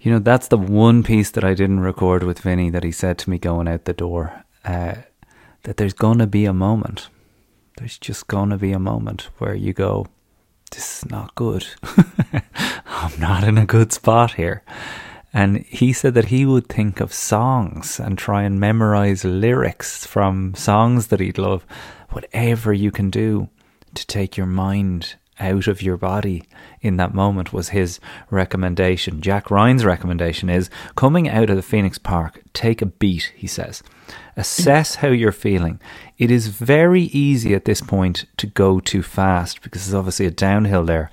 You 0.00 0.10
know, 0.10 0.18
that's 0.18 0.48
the 0.48 0.58
one 0.58 1.02
piece 1.02 1.30
that 1.30 1.44
I 1.44 1.54
didn't 1.54 1.80
record 1.80 2.24
with 2.24 2.40
Vinny 2.40 2.70
that 2.70 2.82
he 2.82 2.90
said 2.90 3.18
to 3.18 3.30
me 3.30 3.38
going 3.38 3.68
out 3.68 3.84
the 3.84 3.92
door. 3.92 4.44
Uh, 4.64 4.94
that 5.62 5.76
there's 5.76 5.92
gonna 5.92 6.26
be 6.26 6.44
a 6.44 6.52
moment. 6.52 7.08
There's 7.76 7.98
just 7.98 8.26
gonna 8.26 8.58
be 8.58 8.72
a 8.72 8.78
moment 8.80 9.28
where 9.38 9.54
you 9.54 9.72
go, 9.72 10.06
"This 10.72 10.98
is 10.98 11.10
not 11.10 11.34
good. 11.36 11.66
I'm 12.86 13.18
not 13.20 13.44
in 13.44 13.58
a 13.58 13.66
good 13.66 13.92
spot 13.92 14.32
here." 14.34 14.62
And 15.32 15.58
he 15.64 15.92
said 15.92 16.14
that 16.14 16.26
he 16.26 16.44
would 16.44 16.68
think 16.68 17.00
of 17.00 17.12
songs 17.12 17.98
and 17.98 18.18
try 18.18 18.42
and 18.42 18.60
memorize 18.60 19.24
lyrics 19.24 20.06
from 20.06 20.54
songs 20.54 21.06
that 21.06 21.20
he'd 21.20 21.38
love, 21.38 21.64
whatever 22.10 22.72
you 22.72 22.90
can 22.90 23.08
do 23.08 23.48
to 23.94 24.06
take 24.06 24.36
your 24.36 24.46
mind 24.46 25.14
out 25.40 25.66
of 25.66 25.82
your 25.82 25.96
body 25.96 26.44
in 26.80 26.96
that 26.98 27.14
moment 27.14 27.52
was 27.52 27.70
his 27.70 27.98
recommendation. 28.30 29.20
Jack 29.20 29.50
Ryan's 29.50 29.84
recommendation 29.84 30.48
is 30.48 30.70
coming 30.94 31.28
out 31.28 31.50
of 31.50 31.56
the 31.56 31.62
Phoenix 31.62 31.98
Park, 31.98 32.42
take 32.52 32.82
a 32.82 32.86
beat, 32.86 33.32
he 33.34 33.46
says. 33.46 33.82
Assess 34.36 34.96
how 34.96 35.08
you're 35.08 35.32
feeling. 35.32 35.80
It 36.18 36.30
is 36.30 36.48
very 36.48 37.04
easy 37.04 37.54
at 37.54 37.64
this 37.64 37.80
point 37.80 38.26
to 38.36 38.46
go 38.46 38.78
too 38.78 39.02
fast 39.02 39.62
because 39.62 39.86
there's 39.86 39.98
obviously 39.98 40.26
a 40.26 40.30
downhill 40.30 40.84
there 40.84 41.10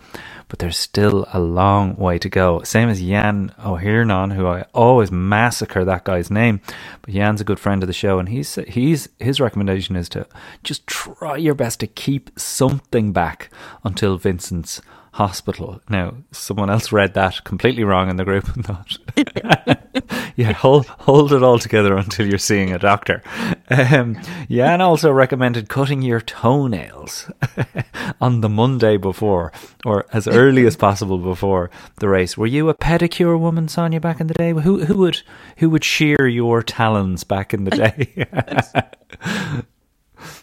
but 0.49 0.59
there's 0.59 0.77
still 0.77 1.27
a 1.31 1.39
long 1.39 1.95
way 1.95 2.19
to 2.19 2.27
go. 2.27 2.61
Same 2.63 2.89
as 2.89 2.99
Jan 2.99 3.53
O'Hiernan, 3.63 4.31
who 4.31 4.47
I 4.47 4.65
always 4.73 5.11
massacre 5.11 5.85
that 5.85 6.03
guy's 6.03 6.29
name, 6.29 6.59
but 7.01 7.13
Jan's 7.13 7.39
a 7.39 7.45
good 7.45 7.59
friend 7.59 7.81
of 7.81 7.87
the 7.87 7.93
show, 7.93 8.19
and 8.19 8.27
he's 8.27 8.55
he's 8.67 9.07
his 9.19 9.39
recommendation 9.39 9.95
is 9.95 10.09
to 10.09 10.27
just 10.63 10.85
try 10.87 11.37
your 11.37 11.55
best 11.55 11.79
to 11.79 11.87
keep 11.87 12.37
something 12.37 13.13
back 13.13 13.49
until 13.83 14.17
Vincent's 14.17 14.81
hospital. 15.13 15.81
Now, 15.89 16.15
someone 16.31 16.69
else 16.69 16.91
read 16.91 17.13
that 17.15 17.43
completely 17.43 17.83
wrong 17.83 18.09
in 18.09 18.17
the 18.17 18.23
group 18.23 18.47
and 18.55 18.65
thought, 18.65 18.97
yeah, 20.35 20.53
hold, 20.53 20.85
hold 20.87 21.33
it 21.33 21.43
all 21.43 21.59
together 21.59 21.95
until 21.97 22.27
you're 22.27 22.37
seeing 22.37 22.71
a 22.71 22.79
doctor. 22.79 23.23
Um, 23.69 24.19
Jan 24.49 24.81
also 24.81 25.11
recommended 25.11 25.69
cutting 25.69 26.01
your 26.01 26.21
toenails 26.21 27.31
on 28.21 28.41
the 28.41 28.49
Monday 28.49 28.97
before, 28.97 29.51
or 29.85 30.05
as 30.13 30.27
early 30.27 30.65
as 30.65 30.75
possible 30.75 31.17
before 31.17 31.69
the 31.97 32.07
race. 32.09 32.37
Were 32.37 32.47
you 32.47 32.69
a 32.69 32.75
pedicure 32.75 33.39
woman, 33.39 33.67
Sonia, 33.67 33.99
back 33.99 34.19
in 34.19 34.27
the 34.27 34.33
day? 34.33 34.51
Who, 34.51 34.85
who 34.85 34.97
would, 34.97 35.21
who 35.57 35.69
would 35.69 35.83
shear 35.83 36.27
your 36.27 36.61
talons 36.61 37.23
back 37.23 37.53
in 37.53 37.63
the 37.63 37.71
day? 37.71 38.27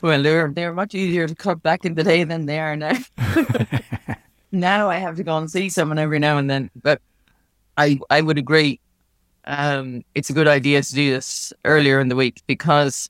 well, 0.02 0.22
they're 0.22 0.50
they're 0.52 0.72
much 0.72 0.94
easier 0.94 1.26
to 1.26 1.35
cut 1.35 1.62
back 1.62 1.85
in 1.85 1.94
the 1.94 2.05
day 2.05 2.24
than 2.24 2.46
they 2.46 2.59
are 2.59 2.76
now 2.76 2.96
now 4.61 4.90
I 4.90 4.97
have 4.97 5.16
to 5.16 5.25
go 5.25 5.37
and 5.37 5.51
see 5.51 5.69
someone 5.69 5.99
every 5.99 6.19
now 6.19 6.38
and 6.38 6.51
then. 6.51 6.71
But 6.83 7.01
I 7.77 7.99
I 8.11 8.21
would 8.21 8.38
agree. 8.38 8.81
Um, 9.45 10.05
it's 10.14 10.31
a 10.31 10.33
good 10.33 10.49
idea 10.49 10.83
to 10.83 10.95
do 10.95 11.11
this 11.11 11.53
earlier 11.64 12.01
in 12.01 12.09
the 12.09 12.16
week 12.16 12.42
because, 12.49 13.09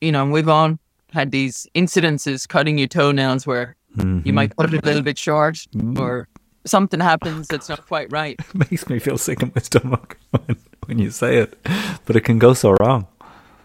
you 0.00 0.10
know, 0.10 0.26
we've 0.26 0.48
all 0.48 0.76
had 1.12 1.30
these 1.30 1.68
incidences 1.74 2.48
cutting 2.48 2.78
your 2.78 2.88
toenails 2.88 3.46
where 3.46 3.76
mm-hmm. 3.96 4.26
you 4.26 4.32
might 4.32 4.56
cut 4.56 4.74
it 4.74 4.82
a 4.82 4.86
little 4.86 5.02
bit 5.02 5.16
short 5.16 5.54
mm. 5.74 5.98
or 5.98 6.28
something 6.66 6.98
happens 6.98 7.46
that's 7.46 7.68
not 7.68 7.86
quite 7.86 8.10
right. 8.10 8.38
It 8.54 8.70
makes 8.70 8.88
me 8.88 8.98
feel 8.98 9.18
sick 9.18 9.40
in 9.40 9.52
my 9.54 9.62
stomach 9.62 10.18
when, 10.30 10.56
when 10.86 10.98
you 10.98 11.10
say 11.10 11.38
it, 11.38 11.56
but 12.06 12.16
it 12.16 12.22
can 12.22 12.38
go 12.40 12.54
so 12.54 12.74
wrong. 12.80 13.06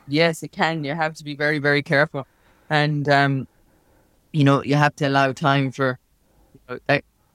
Yes, 0.07 0.43
it 0.43 0.51
can. 0.51 0.83
You 0.83 0.93
have 0.93 1.15
to 1.15 1.23
be 1.23 1.35
very, 1.35 1.59
very 1.59 1.81
careful. 1.81 2.27
And, 2.69 3.09
um, 3.09 3.47
you 4.31 4.43
know, 4.43 4.63
you 4.63 4.75
have 4.75 4.95
to 4.97 5.07
allow 5.07 5.31
time 5.31 5.71
for 5.71 5.99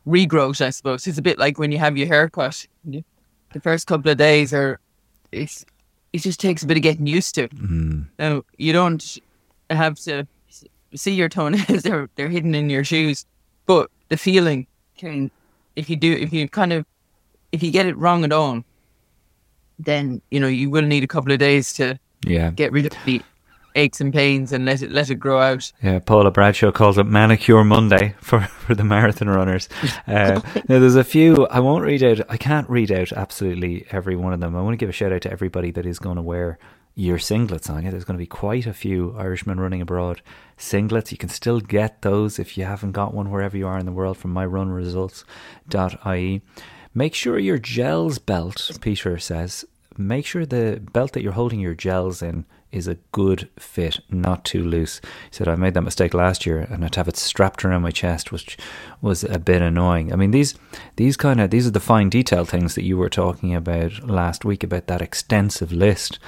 regrowth, 0.08 0.60
I 0.64 0.70
suppose. 0.70 1.06
It's 1.06 1.18
a 1.18 1.22
bit 1.22 1.38
like 1.38 1.58
when 1.58 1.70
you 1.72 1.78
have 1.78 1.96
your 1.96 2.06
hair 2.08 2.28
cut. 2.28 2.66
The 2.84 3.60
first 3.62 3.86
couple 3.86 4.10
of 4.10 4.18
days 4.18 4.52
are 4.52 4.80
it's 5.32 5.64
it 6.12 6.22
just 6.22 6.40
takes 6.40 6.62
a 6.62 6.66
bit 6.66 6.76
of 6.76 6.82
getting 6.82 7.06
used 7.06 7.34
to. 7.36 7.48
Mm. 7.48 8.06
Now 8.18 8.42
you 8.56 8.72
don't 8.72 9.18
have 9.70 9.96
to 10.00 10.26
see 10.94 11.12
your 11.14 11.28
toenails; 11.28 11.82
they're 11.84 12.08
they're 12.16 12.28
hidden 12.28 12.54
in 12.54 12.70
your 12.70 12.84
shoes, 12.84 13.26
but 13.66 13.90
the 14.08 14.16
feeling 14.16 14.66
can, 14.96 15.30
if 15.76 15.88
you 15.90 15.96
do, 15.96 16.12
if 16.12 16.32
you 16.32 16.48
kind 16.48 16.72
of, 16.72 16.84
if 17.52 17.62
you 17.62 17.70
get 17.70 17.86
it 17.86 17.96
wrong 17.96 18.24
at 18.24 18.32
all, 18.32 18.64
then 19.78 20.20
you 20.30 20.40
know 20.40 20.48
you 20.48 20.70
will 20.70 20.82
need 20.86 21.04
a 21.04 21.06
couple 21.06 21.32
of 21.32 21.38
days 21.38 21.72
to 21.74 21.98
Yeah. 22.26 22.50
get 22.50 22.72
rid 22.72 22.86
of 22.86 22.92
the 23.04 23.22
aches 23.74 24.00
and 24.00 24.12
pains 24.12 24.52
and 24.52 24.64
let 24.64 24.83
it 24.83 24.90
let 24.90 25.11
it 25.11 25.16
grow 25.16 25.40
out. 25.40 25.72
Yeah, 25.83 25.98
Paula 25.98 26.31
Bradshaw 26.31 26.72
calls 26.72 26.98
it 26.98 27.07
Manicure 27.07 27.64
Monday 27.64 28.14
for, 28.20 28.40
for 28.40 28.74
the 28.74 28.85
marathon 28.85 29.28
runners. 29.28 29.68
Uh, 30.07 30.40
now, 30.68 30.78
there's 30.78 30.96
a 30.96 31.04
few, 31.04 31.46
I 31.48 31.61
won't 31.61 31.85
read 31.85 32.02
out, 32.02 32.20
I 32.31 32.38
can't 32.38 32.68
read 32.70 32.90
out 32.90 33.12
absolutely 33.12 33.87
every 33.90 34.16
one 34.16 34.33
of 34.33 34.40
them. 34.40 34.57
I 34.57 34.62
want 34.62 34.72
to 34.72 34.78
give 34.78 34.88
a 34.88 34.92
shout 34.92 35.12
out 35.12 35.20
to 35.22 35.31
everybody 35.31 35.70
that 35.72 35.85
is 35.85 35.98
going 35.98 36.16
to 36.16 36.22
wear 36.22 36.59
your 36.94 37.18
singlets 37.18 37.68
on 37.68 37.85
you. 37.85 37.90
There's 37.90 38.04
going 38.04 38.16
to 38.16 38.22
be 38.22 38.26
quite 38.26 38.66
a 38.66 38.72
few 38.72 39.14
Irishmen 39.18 39.61
running 39.61 39.83
abroad 39.83 40.22
singlets. 40.57 41.12
You 41.12 41.18
can 41.18 41.28
still 41.28 41.61
get 41.61 42.02
those 42.02 42.38
if 42.38 42.57
you 42.57 42.64
haven't 42.64 42.92
got 42.92 43.12
one 43.12 43.31
wherever 43.31 43.57
you 43.57 43.66
are 43.66 43.78
in 43.78 43.87
the 43.87 43.92
world 43.92 44.16
from 44.16 44.33
myrunresults.ie. 44.35 46.42
Make 46.94 47.14
sure 47.14 47.38
your 47.38 47.59
gels 47.59 48.18
belt, 48.18 48.78
Peter 48.81 49.18
says, 49.18 49.64
make 49.96 50.26
sure 50.26 50.46
the 50.46 50.81
belt 50.92 51.12
that 51.12 51.22
you're 51.22 51.33
holding 51.33 51.61
your 51.61 51.74
gels 51.74 52.22
in 52.22 52.46
is 52.70 52.87
a 52.87 52.96
good 53.12 53.48
fit, 53.59 54.00
not 54.11 54.44
too 54.44 54.62
loose. 54.64 55.00
He 55.02 55.37
said 55.37 55.48
I 55.48 55.57
made 55.57 55.74
that 55.74 55.83
mistake 55.83 56.14
last 56.14 56.46
year 56.46 56.61
and 56.61 56.85
I'd 56.85 56.94
have 56.96 57.09
it 57.09 57.16
strapped 57.16 57.64
around 57.64 57.83
my 57.83 57.90
chest, 57.90 58.33
which 58.33 58.57
was 59.00 59.24
a 59.24 59.38
bit 59.38 59.62
annoying. 59.62 60.12
I 60.12 60.16
mean 60.16 60.31
these 60.31 60.54
these 60.96 61.16
kind 61.16 61.40
of 61.40 61.50
these 61.50 61.66
are 61.66 61.72
the 61.72 61.81
fine 61.81 62.11
detail 62.11 62.44
things 62.44 62.74
that 62.74 62.85
you 62.85 62.96
were 62.96 63.09
talking 63.09 63.54
about 63.54 64.09
last 64.09 64.44
week 64.44 64.62
about 64.62 64.87
that 64.87 65.02
extensive 65.02 65.72
list. 65.72 66.18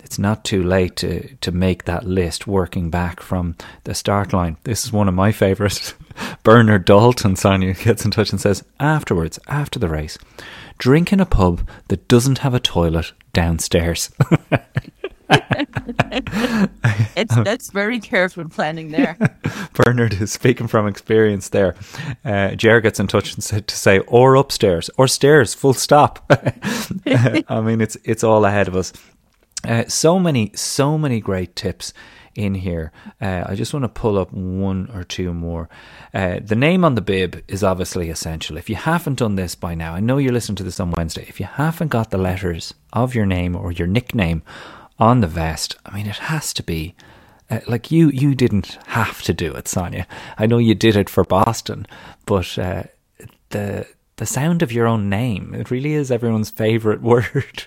It's 0.00 0.18
not 0.18 0.44
too 0.44 0.62
late 0.62 0.96
to, 0.96 1.34
to 1.36 1.52
make 1.52 1.84
that 1.84 2.04
list 2.04 2.46
working 2.46 2.88
back 2.88 3.20
from 3.20 3.56
the 3.84 3.94
start 3.94 4.32
line. 4.32 4.56
This 4.64 4.84
is 4.84 4.92
one 4.92 5.08
of 5.08 5.14
my 5.14 5.32
favourites. 5.32 5.94
Bernard 6.44 6.84
Dalton, 6.84 7.36
Sonia, 7.36 7.74
gets 7.74 8.04
in 8.04 8.10
touch 8.10 8.30
and 8.30 8.40
says, 8.40 8.64
afterwards, 8.78 9.38
after 9.48 9.78
the 9.78 9.88
race, 9.88 10.16
drink 10.78 11.12
in 11.12 11.20
a 11.20 11.26
pub 11.26 11.68
that 11.88 12.08
doesn't 12.08 12.38
have 12.38 12.54
a 12.54 12.60
toilet 12.60 13.12
downstairs. 13.32 14.10
It's 17.16 17.34
that's 17.44 17.70
very 17.70 18.00
careful 18.00 18.48
planning 18.48 18.90
there. 18.90 19.18
Bernard 19.74 20.14
is 20.14 20.32
speaking 20.32 20.68
from 20.68 20.86
experience 20.86 21.48
there. 21.48 21.74
Uh, 22.24 22.54
Jer 22.54 22.80
gets 22.80 23.00
in 23.00 23.08
touch 23.08 23.34
and 23.34 23.42
said 23.42 23.66
to 23.68 23.76
say, 23.76 23.98
or 24.00 24.36
upstairs, 24.36 24.90
or 24.96 25.08
stairs, 25.08 25.54
full 25.54 25.74
stop. 25.74 26.24
I 27.06 27.60
mean, 27.60 27.80
it's 27.80 27.96
it's 28.04 28.24
all 28.24 28.44
ahead 28.44 28.68
of 28.68 28.76
us. 28.76 28.92
Uh, 29.64 29.84
so 29.88 30.18
many, 30.18 30.52
so 30.54 30.96
many 30.96 31.20
great 31.20 31.56
tips 31.56 31.92
in 32.36 32.54
here. 32.54 32.92
Uh, 33.20 33.42
I 33.46 33.56
just 33.56 33.74
want 33.74 33.82
to 33.82 33.88
pull 33.88 34.16
up 34.16 34.32
one 34.32 34.88
or 34.94 35.02
two 35.02 35.34
more. 35.34 35.68
Uh, 36.14 36.38
the 36.40 36.54
name 36.54 36.84
on 36.84 36.94
the 36.94 37.00
bib 37.00 37.42
is 37.48 37.64
obviously 37.64 38.10
essential. 38.10 38.56
If 38.56 38.70
you 38.70 38.76
haven't 38.76 39.18
done 39.18 39.34
this 39.34 39.56
by 39.56 39.74
now, 39.74 39.94
I 39.94 40.00
know 40.00 40.18
you're 40.18 40.32
listening 40.32 40.56
to 40.56 40.62
this 40.62 40.78
on 40.78 40.92
Wednesday. 40.92 41.26
If 41.28 41.40
you 41.40 41.46
haven't 41.46 41.88
got 41.88 42.10
the 42.10 42.18
letters 42.18 42.74
of 42.92 43.16
your 43.16 43.26
name 43.26 43.56
or 43.56 43.72
your 43.72 43.88
nickname 43.88 44.42
on 44.98 45.20
the 45.20 45.26
vest, 45.26 45.76
I 45.86 45.94
mean, 45.94 46.06
it 46.06 46.16
has 46.16 46.52
to 46.54 46.62
be. 46.62 46.94
Uh, 47.50 47.60
like 47.66 47.90
you, 47.90 48.10
you 48.10 48.34
didn't 48.34 48.78
have 48.88 49.22
to 49.22 49.32
do 49.32 49.54
it, 49.54 49.66
Sonia. 49.68 50.06
I 50.36 50.46
know 50.46 50.58
you 50.58 50.74
did 50.74 50.96
it 50.96 51.08
for 51.08 51.24
Boston, 51.24 51.86
but 52.26 52.58
uh, 52.58 52.82
the 53.50 53.86
the 54.16 54.26
sound 54.26 54.62
of 54.62 54.72
your 54.72 54.86
own 54.86 55.08
name 55.08 55.54
it 55.54 55.70
really 55.70 55.92
is 55.94 56.10
everyone's 56.10 56.50
favorite 56.50 57.00
word. 57.12 57.64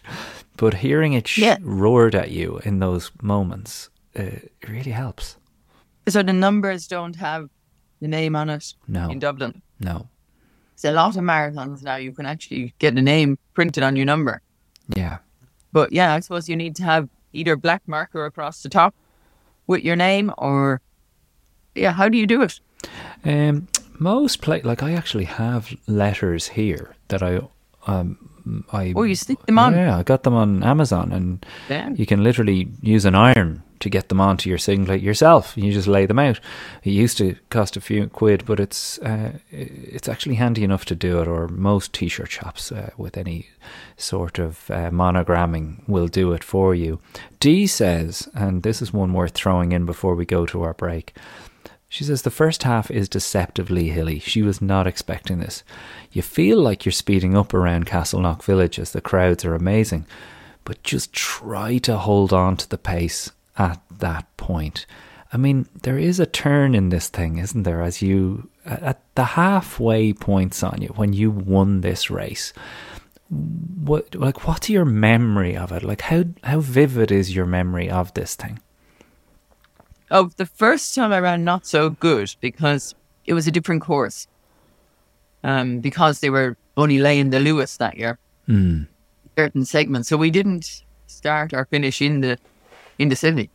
but 0.58 0.74
hearing 0.76 1.13
it 1.13 1.28
sh- 1.28 1.39
Yeah. 1.39 1.58
roared 1.62 2.13
at 2.13 2.30
you 2.30 2.60
in 2.65 2.80
those 2.80 3.10
moments, 3.24 3.89
uh, 4.20 4.24
it 4.24 4.52
really 4.70 4.91
helps. 4.91 5.38
so 6.08 6.22
the 6.22 6.34
numbers 6.34 6.88
don't 6.88 7.15
have 7.15 7.50
the 8.02 8.08
name 8.08 8.36
on 8.36 8.50
it 8.50 8.74
No. 8.88 9.10
in 9.10 9.17
Dublin. 9.20 9.62
No, 9.80 10.10
There's 10.82 10.94
a 10.94 10.96
lot 10.96 11.15
of 11.17 11.24
marathons 11.24 11.82
now. 11.84 11.96
You 11.96 12.12
can 12.12 12.26
actually 12.28 12.74
get 12.80 12.94
the 12.96 13.02
name 13.02 13.38
printed 13.56 13.82
on 13.84 13.96
your 13.96 14.06
number. 14.06 14.41
yeah, 14.96 15.17
But 15.72 15.91
yeah, 15.91 16.13
I 16.13 16.20
suppose 16.20 16.50
you 16.50 16.56
need 16.58 16.76
to 16.76 16.84
have 16.84 17.08
either 17.34 17.56
black 17.56 17.82
marker 17.88 18.26
across 18.26 18.62
the 18.63 18.70
top 18.70 18.94
with 19.67 19.84
your 19.84 19.96
name 19.96 20.34
or 20.38 20.82
yeah, 21.76 21.91
how 21.94 22.10
do 22.10 22.17
you 22.17 22.28
do 22.28 22.41
it? 22.41 22.60
Um, 23.24 23.67
most 24.00 24.41
play 24.41 24.62
like 24.62 24.84
I 24.84 24.94
actually 24.94 25.26
have 25.26 25.74
letters 25.88 26.50
here 26.50 26.96
that 27.10 27.22
I 27.24 27.41
um 27.88 28.17
I 28.74 28.94
Oh, 28.96 29.04
you 29.04 29.15
stick 29.15 29.46
them 29.46 29.60
on. 29.60 29.74
Yeah, 29.74 29.98
I 29.98 30.04
got 30.04 30.24
them 30.24 30.34
on 30.34 30.63
Amazon, 30.63 31.12
and 31.12 31.46
Yeah. 31.70 31.89
you 31.89 32.06
can 32.06 32.24
literally 32.24 32.67
use 32.82 33.06
an 33.06 33.15
iron 33.15 33.62
to 33.82 33.89
get 33.89 34.10
them 34.10 34.22
onto 34.22 34.50
your 34.50 34.58
singlet 34.58 35.02
yourself. 35.02 35.58
You 35.58 35.72
just 35.72 35.88
lay 35.88 36.06
them 36.06 36.20
out. 36.20 36.39
It 36.84 36.91
used 36.91 37.17
to 37.17 37.36
cost 37.50 37.76
a 37.76 37.82
few 37.82 38.08
quid, 38.08 38.46
but 38.46 38.60
it's 38.60 38.98
uh, 39.00 39.34
it's 39.52 40.08
actually 40.08 40.36
handy 40.36 40.63
enough 40.63 40.86
to 40.86 40.96
do 40.96 41.22
it. 41.22 41.28
Or 41.28 41.48
most 41.48 41.94
t-shirt 41.94 42.32
shops 42.32 42.72
uh, 42.72 42.91
with 42.98 43.17
any 43.17 43.50
sort 43.98 44.39
of 44.39 44.70
uh, 44.72 44.89
monogramming 44.89 45.88
will 45.88 46.08
do 46.08 46.32
it 46.34 46.44
for 46.44 46.74
you. 46.74 47.00
Dee 47.39 47.67
says, 47.67 48.30
and 48.34 48.63
this 48.63 48.82
is 48.82 48.94
one 48.94 49.13
worth 49.13 49.34
throwing 49.34 49.72
in 49.72 49.86
before 49.86 50.15
we 50.15 50.26
go 50.26 50.46
to 50.46 50.63
our 50.63 50.74
break. 50.74 51.15
She 51.89 52.06
says 52.06 52.22
the 52.22 52.32
first 52.32 52.63
half 52.63 52.89
is 52.89 53.10
deceptively 53.10 53.89
hilly. 53.89 54.20
She 54.20 54.41
was 54.41 54.62
not 54.62 54.88
expecting 54.88 55.39
this. 55.39 55.62
You 56.13 56.22
feel 56.22 56.58
like 56.58 56.86
you're 56.86 56.94
speeding 56.94 57.36
up 57.36 57.54
around 57.54 57.86
Castleknock 57.86 58.44
village 58.44 58.80
as 58.80 58.91
the 58.91 59.02
crowds 59.02 59.44
are 59.44 59.56
amazing, 59.56 60.06
but 60.63 60.84
just 60.84 61.12
try 61.12 61.80
to 61.80 61.98
hold 61.98 62.32
on 62.32 62.56
to 62.56 62.70
the 62.70 62.78
pace 62.78 63.32
at 63.58 63.82
that 64.00 64.26
point. 64.38 64.86
I 65.34 65.38
mean, 65.38 65.68
there 65.84 65.98
is 65.98 66.20
a 66.20 66.26
turn 66.26 66.76
in 66.76 66.90
this 66.90 67.08
thing, 67.08 67.38
isn't 67.38 67.64
there? 67.64 67.82
As 67.82 68.02
you 68.02 68.50
at 68.66 69.02
the 69.16 69.24
halfway 69.24 70.14
points 70.14 70.62
on 70.64 70.82
you 70.82 70.90
when 70.90 71.14
you 71.14 71.32
won 71.32 71.82
this 71.82 72.10
race. 72.10 72.54
What 73.30 74.14
like 74.14 74.46
what's 74.46 74.70
your 74.70 74.86
memory 74.86 75.56
of 75.56 75.72
it? 75.72 75.84
Like 75.84 76.02
how 76.02 76.26
how 76.44 76.60
vivid 76.60 77.12
is 77.12 77.36
your 77.36 77.46
memory 77.46 77.90
of 77.90 78.14
this 78.14 78.36
thing? 78.36 78.60
Oh, 80.10 80.30
the 80.36 80.46
first 80.46 80.94
time 80.94 81.14
I 81.14 81.20
ran 81.20 81.46
not 81.46 81.66
so 81.66 81.90
good 81.90 82.36
because 82.42 82.94
it 83.26 83.34
was 83.34 83.48
a 83.48 83.52
different 83.52 83.82
course. 83.82 84.28
Um, 85.44 85.80
because 85.80 86.20
they 86.20 86.30
were 86.30 86.58
only 86.78 87.00
laying 87.00 87.32
the 87.32 87.40
Luas 87.40 87.78
that 87.78 87.98
year. 87.98 88.20
Hmm. 88.46 88.84
Certain 89.36 89.66
segments. 89.66 90.10
So 90.10 90.18
we 90.18 90.30
didn't 90.30 90.84
start 91.08 91.54
or 91.54 91.66
finish 91.66 92.02
in 92.02 92.22
the 92.22 92.38
in 92.97 93.10
the 93.10 93.15
city. 93.15 93.49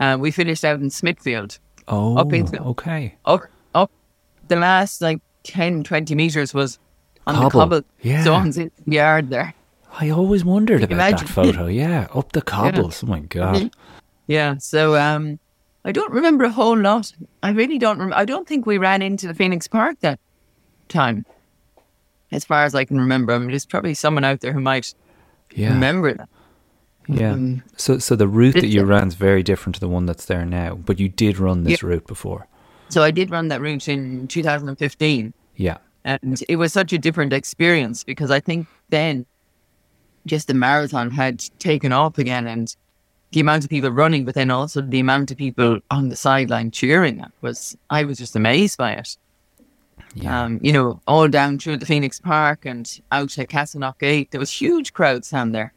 Uh, 0.00 0.16
we 0.20 0.30
finished 0.30 0.64
out 0.64 0.80
in 0.80 0.90
Smithfield. 0.90 1.58
Oh, 1.88 2.16
Up 2.16 2.32
okay. 2.32 3.14
Up 3.24 3.42
up 3.74 3.90
the 4.48 4.56
last 4.56 5.00
like 5.02 5.20
10, 5.44 5.84
20 5.84 6.14
meters 6.14 6.54
was 6.54 6.78
on 7.26 7.34
Cobble. 7.34 7.48
the 7.48 7.50
cobble 7.58 7.82
Yeah. 8.02 8.22
stones 8.22 8.56
in 8.58 8.70
the 8.86 8.92
yard 8.96 9.30
there. 9.30 9.54
I 10.00 10.10
always 10.10 10.44
wondered 10.44 10.82
about 10.82 10.92
imagine? 10.94 11.26
that 11.26 11.32
photo. 11.32 11.66
Yeah, 11.66 12.08
up 12.14 12.32
the 12.32 12.42
cobbles. 12.54 13.04
Oh 13.04 13.06
my 13.06 13.20
god. 13.20 13.70
Yeah. 14.26 14.56
So 14.58 14.96
um 14.96 15.38
I 15.84 15.92
don't 15.92 16.12
remember 16.12 16.44
a 16.44 16.50
whole 16.50 16.78
lot. 16.78 17.12
I 17.42 17.50
really 17.50 17.78
don't 17.78 17.98
rem- 17.98 18.12
I 18.14 18.24
don't 18.24 18.48
think 18.48 18.64
we 18.66 18.78
ran 18.78 19.02
into 19.02 19.26
the 19.26 19.34
Phoenix 19.34 19.68
Park 19.68 20.00
that 20.00 20.18
time. 20.88 21.24
As 22.32 22.44
far 22.44 22.64
as 22.64 22.74
I 22.74 22.84
can 22.84 22.98
remember. 22.98 23.32
I 23.34 23.38
mean 23.38 23.48
there's 23.48 23.66
probably 23.66 23.94
someone 23.94 24.24
out 24.24 24.40
there 24.40 24.52
who 24.54 24.60
might 24.60 24.94
Yeah, 25.54 25.68
remember 25.74 26.14
that. 26.14 26.28
Yeah. 27.08 27.32
Um, 27.32 27.62
So, 27.76 27.98
so 27.98 28.16
the 28.16 28.28
route 28.28 28.54
that 28.54 28.66
you 28.66 28.84
ran 28.84 29.08
is 29.08 29.14
very 29.14 29.42
different 29.42 29.74
to 29.74 29.80
the 29.80 29.88
one 29.88 30.06
that's 30.06 30.26
there 30.26 30.44
now. 30.44 30.74
But 30.74 30.98
you 30.98 31.08
did 31.08 31.38
run 31.38 31.64
this 31.64 31.82
route 31.82 32.06
before. 32.06 32.46
So 32.88 33.02
I 33.02 33.10
did 33.10 33.30
run 33.30 33.48
that 33.48 33.60
route 33.60 33.88
in 33.88 34.28
2015. 34.28 35.32
Yeah, 35.56 35.78
And 36.04 36.42
it 36.48 36.56
was 36.56 36.72
such 36.72 36.92
a 36.92 36.98
different 36.98 37.32
experience 37.32 38.04
because 38.04 38.30
I 38.30 38.40
think 38.40 38.66
then 38.90 39.26
just 40.26 40.48
the 40.48 40.54
marathon 40.54 41.10
had 41.10 41.40
taken 41.58 41.92
off 41.92 42.18
again 42.18 42.46
and 42.46 42.74
the 43.32 43.40
amount 43.40 43.64
of 43.64 43.70
people 43.70 43.90
running, 43.90 44.24
but 44.24 44.34
then 44.34 44.50
also 44.50 44.80
the 44.80 45.00
amount 45.00 45.30
of 45.30 45.36
people 45.36 45.80
on 45.90 46.08
the 46.08 46.16
sideline 46.16 46.70
cheering 46.70 47.18
that 47.18 47.32
was, 47.40 47.76
I 47.90 48.04
was 48.04 48.18
just 48.18 48.36
amazed 48.36 48.78
by 48.78 48.92
it. 48.92 49.16
yeah, 50.14 50.44
Um, 50.44 50.60
you 50.62 50.72
know, 50.72 51.00
all 51.06 51.28
down 51.28 51.58
through 51.58 51.78
the 51.78 51.86
Phoenix 51.86 52.20
Park 52.20 52.64
and 52.64 53.00
out 53.10 53.36
at 53.38 53.48
Castleknock 53.48 53.98
Gate, 53.98 54.30
there 54.30 54.40
was 54.40 54.50
huge 54.50 54.92
crowds 54.92 55.30
down 55.30 55.52
there. 55.52 55.72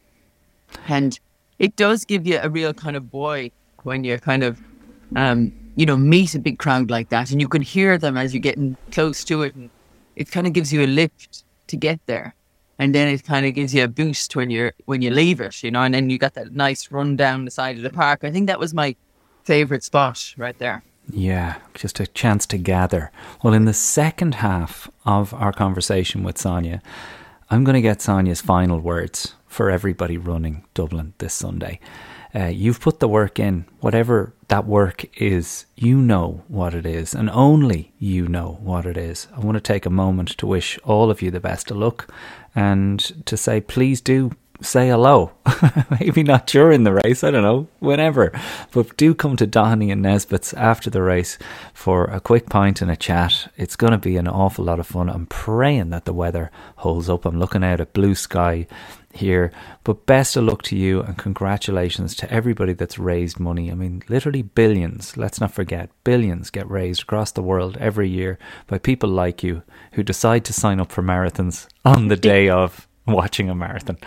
And 0.88 1.20
it 1.60 1.76
does 1.76 2.06
give 2.06 2.28
you 2.28 2.40
a 2.42 2.50
real 2.50 2.74
kind 2.74 2.96
of 2.96 3.10
boy 3.12 3.52
when 3.84 4.04
you 4.04 4.18
kind 4.18 4.44
of, 4.44 4.60
um, 5.16 5.52
you 5.76 5.86
know, 5.86 5.98
meet 5.98 6.36
a 6.36 6.40
big 6.40 6.60
crowd 6.60 6.90
like 6.90 7.10
that 7.10 7.32
and 7.32 7.42
you 7.42 7.48
can 7.48 7.62
hear 7.62 7.98
them 7.98 8.18
as 8.18 8.34
you're 8.34 8.42
getting 8.42 8.78
close 8.92 9.24
to 9.26 9.44
it. 9.44 9.56
And 9.56 9.70
it 10.16 10.32
kind 10.32 10.48
of 10.48 10.54
gives 10.54 10.74
you 10.74 10.84
a 10.84 10.88
lift 10.88 11.44
to 11.68 11.78
get 11.78 12.00
there. 12.06 12.36
And 12.80 12.94
then 12.94 13.08
it 13.08 13.24
kind 13.24 13.46
of 13.46 13.56
gives 13.56 13.74
you 13.74 13.84
a 13.84 13.88
boost 13.88 14.36
when 14.36 14.52
you're 14.52 14.74
when 14.86 15.02
you 15.02 15.10
leave 15.10 15.42
it, 15.42 15.64
you 15.64 15.72
know, 15.72 15.82
and 15.82 15.96
then 15.96 16.12
you 16.12 16.20
got 16.20 16.36
that 16.36 16.54
nice 16.54 16.92
run 16.92 17.16
down 17.16 17.46
the 17.46 17.52
side 17.52 17.76
of 17.78 17.82
the 17.82 17.90
park. 17.90 18.24
I 18.24 18.32
think 18.32 18.48
that 18.48 18.60
was 18.60 18.74
my 18.74 18.96
favorite 19.46 19.84
spot 19.84 20.36
right 20.38 20.58
there. 20.60 20.84
yeah. 21.12 21.56
Just 21.74 22.00
a 22.00 22.06
chance 22.06 22.46
to 22.48 22.58
gather. 22.58 23.12
Well, 23.42 23.54
in 23.54 23.66
the 23.66 23.74
second 23.74 24.36
half 24.36 24.92
of 25.06 25.34
our 25.34 25.54
conversation 25.54 26.22
with 26.24 26.38
Sonia, 26.38 26.82
I'm 27.50 27.64
going 27.64 27.76
to 27.76 27.82
get 27.82 28.02
Sonia's 28.02 28.42
final 28.42 28.80
words 28.80 29.34
for 29.48 29.70
everybody 29.70 30.18
running 30.18 30.66
Dublin 30.74 31.14
this 31.18 31.34
Sunday. 31.34 31.80
Uh, 32.36 32.46
you've 32.46 32.82
put 32.82 33.00
the 33.00 33.08
work 33.08 33.40
in, 33.40 33.66
whatever 33.80 34.34
that 34.50 34.66
work 34.66 35.06
is, 35.20 35.66
you 35.76 35.98
know 35.98 36.44
what 36.48 36.74
it 36.74 36.86
is, 36.86 37.16
and 37.16 37.30
only 37.30 37.94
you 37.98 38.28
know 38.28 38.60
what 38.62 38.86
it 38.86 38.98
is. 38.98 39.28
I 39.36 39.40
want 39.40 39.56
to 39.56 39.62
take 39.62 39.86
a 39.86 39.90
moment 39.90 40.30
to 40.38 40.48
wish 40.48 40.78
all 40.84 41.10
of 41.10 41.22
you 41.22 41.32
the 41.32 41.40
best 41.40 41.72
of 41.72 41.78
luck 41.78 42.14
and 42.54 43.00
to 43.26 43.38
say, 43.38 43.62
please 43.62 44.02
do 44.02 44.32
say 44.62 44.90
hello. 44.90 45.32
Maybe 46.00 46.24
not 46.24 46.48
during 46.48 46.84
the 46.84 47.00
race, 47.04 47.24
I 47.24 47.32
don't 47.32 47.44
know, 47.44 47.68
whenever. 47.80 48.32
But 48.72 48.98
do 48.98 49.14
come 49.14 49.36
to 49.38 49.48
Doheny 49.48 49.92
and 49.92 50.02
Nesbitt's 50.02 50.54
after 50.54 50.90
the 50.90 51.02
race 51.02 51.38
for 51.74 52.06
a 52.06 52.20
quick 52.20 52.50
pint 52.50 52.82
and 52.82 52.92
a 52.92 52.96
chat. 52.96 53.52
It's 53.58 53.76
going 53.76 53.92
to 53.92 53.98
be 53.98 54.18
an 54.18 54.28
awful 54.28 54.66
lot 54.66 54.80
of 54.80 54.88
fun. 54.88 55.10
I'm 55.10 55.28
praying 55.28 55.92
that 55.92 56.06
the 56.06 56.14
weather 56.14 56.52
holds 56.78 57.10
up. 57.10 57.26
I'm 57.26 57.40
looking 57.40 57.64
out 57.64 57.82
at 57.82 57.94
blue 57.94 58.16
sky 58.16 58.68
here. 59.14 59.52
But 59.84 60.06
best 60.06 60.36
of 60.36 60.44
luck 60.46 60.62
to 60.64 60.76
you 60.76 61.02
and 61.02 61.18
congratulations 61.18 62.16
to 62.16 62.32
everybody 62.32 62.74
that's 62.74 63.00
raised 63.00 63.40
money. 63.40 63.72
I 63.72 63.76
mean, 63.76 64.04
literally 64.10 64.42
billions, 64.42 65.18
let's 65.18 65.42
not 65.42 65.52
forget, 65.52 65.90
billions 66.04 66.50
get 66.50 66.70
raised 66.70 67.04
across 67.04 67.32
the 67.32 67.44
world 67.44 67.78
every 67.78 68.10
year 68.10 68.38
by 68.68 68.78
people 68.78 69.10
like 69.10 69.44
you 69.44 69.64
who 69.94 70.04
decide 70.04 70.46
to 70.46 70.54
sign 70.54 70.80
up 70.80 70.92
for 70.92 71.02
marathons 71.02 71.68
on 71.86 72.08
the 72.08 72.16
day 72.16 72.50
of 72.50 72.88
watching 73.08 73.50
a 73.50 73.56
marathon. 73.56 73.98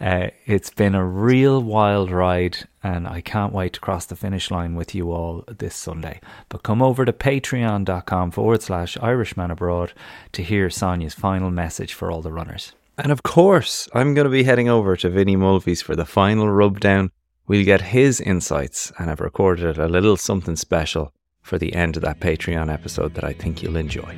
Uh, 0.00 0.28
it's 0.46 0.70
been 0.70 0.94
a 0.94 1.04
real 1.04 1.62
wild 1.62 2.10
ride, 2.10 2.66
and 2.82 3.06
I 3.06 3.20
can't 3.20 3.52
wait 3.52 3.74
to 3.74 3.80
cross 3.80 4.06
the 4.06 4.16
finish 4.16 4.50
line 4.50 4.74
with 4.74 4.94
you 4.94 5.12
all 5.12 5.44
this 5.46 5.74
Sunday. 5.74 6.20
But 6.48 6.62
come 6.62 6.82
over 6.82 7.04
to 7.04 7.12
patreon.com 7.12 8.30
forward 8.30 8.62
slash 8.62 8.96
Irishman 9.02 9.50
Abroad 9.50 9.92
to 10.32 10.42
hear 10.42 10.70
Sonia's 10.70 11.14
final 11.14 11.50
message 11.50 11.92
for 11.92 12.10
all 12.10 12.22
the 12.22 12.32
runners. 12.32 12.72
And 12.98 13.12
of 13.12 13.22
course, 13.22 13.88
I'm 13.94 14.14
going 14.14 14.24
to 14.24 14.30
be 14.30 14.44
heading 14.44 14.68
over 14.68 14.96
to 14.96 15.10
Vinny 15.10 15.36
Mulvey's 15.36 15.82
for 15.82 15.94
the 15.94 16.06
final 16.06 16.48
rub 16.48 16.80
down. 16.80 17.10
We'll 17.46 17.64
get 17.64 17.80
his 17.80 18.20
insights, 18.20 18.92
and 18.98 19.10
I've 19.10 19.20
recorded 19.20 19.78
a 19.78 19.88
little 19.88 20.16
something 20.16 20.56
special 20.56 21.12
for 21.42 21.58
the 21.58 21.74
end 21.74 21.96
of 21.96 22.02
that 22.02 22.20
Patreon 22.20 22.72
episode 22.72 23.14
that 23.14 23.24
I 23.24 23.32
think 23.32 23.62
you'll 23.62 23.76
enjoy 23.76 24.16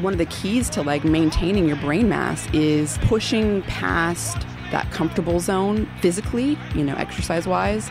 one 0.00 0.12
of 0.12 0.18
the 0.18 0.26
keys 0.26 0.68
to 0.70 0.82
like 0.82 1.04
maintaining 1.04 1.66
your 1.66 1.76
brain 1.76 2.08
mass 2.08 2.46
is 2.52 2.98
pushing 3.02 3.62
past 3.62 4.46
that 4.70 4.90
comfortable 4.90 5.40
zone 5.40 5.88
physically, 6.00 6.58
you 6.74 6.84
know, 6.84 6.94
exercise 6.96 7.46
wise. 7.46 7.90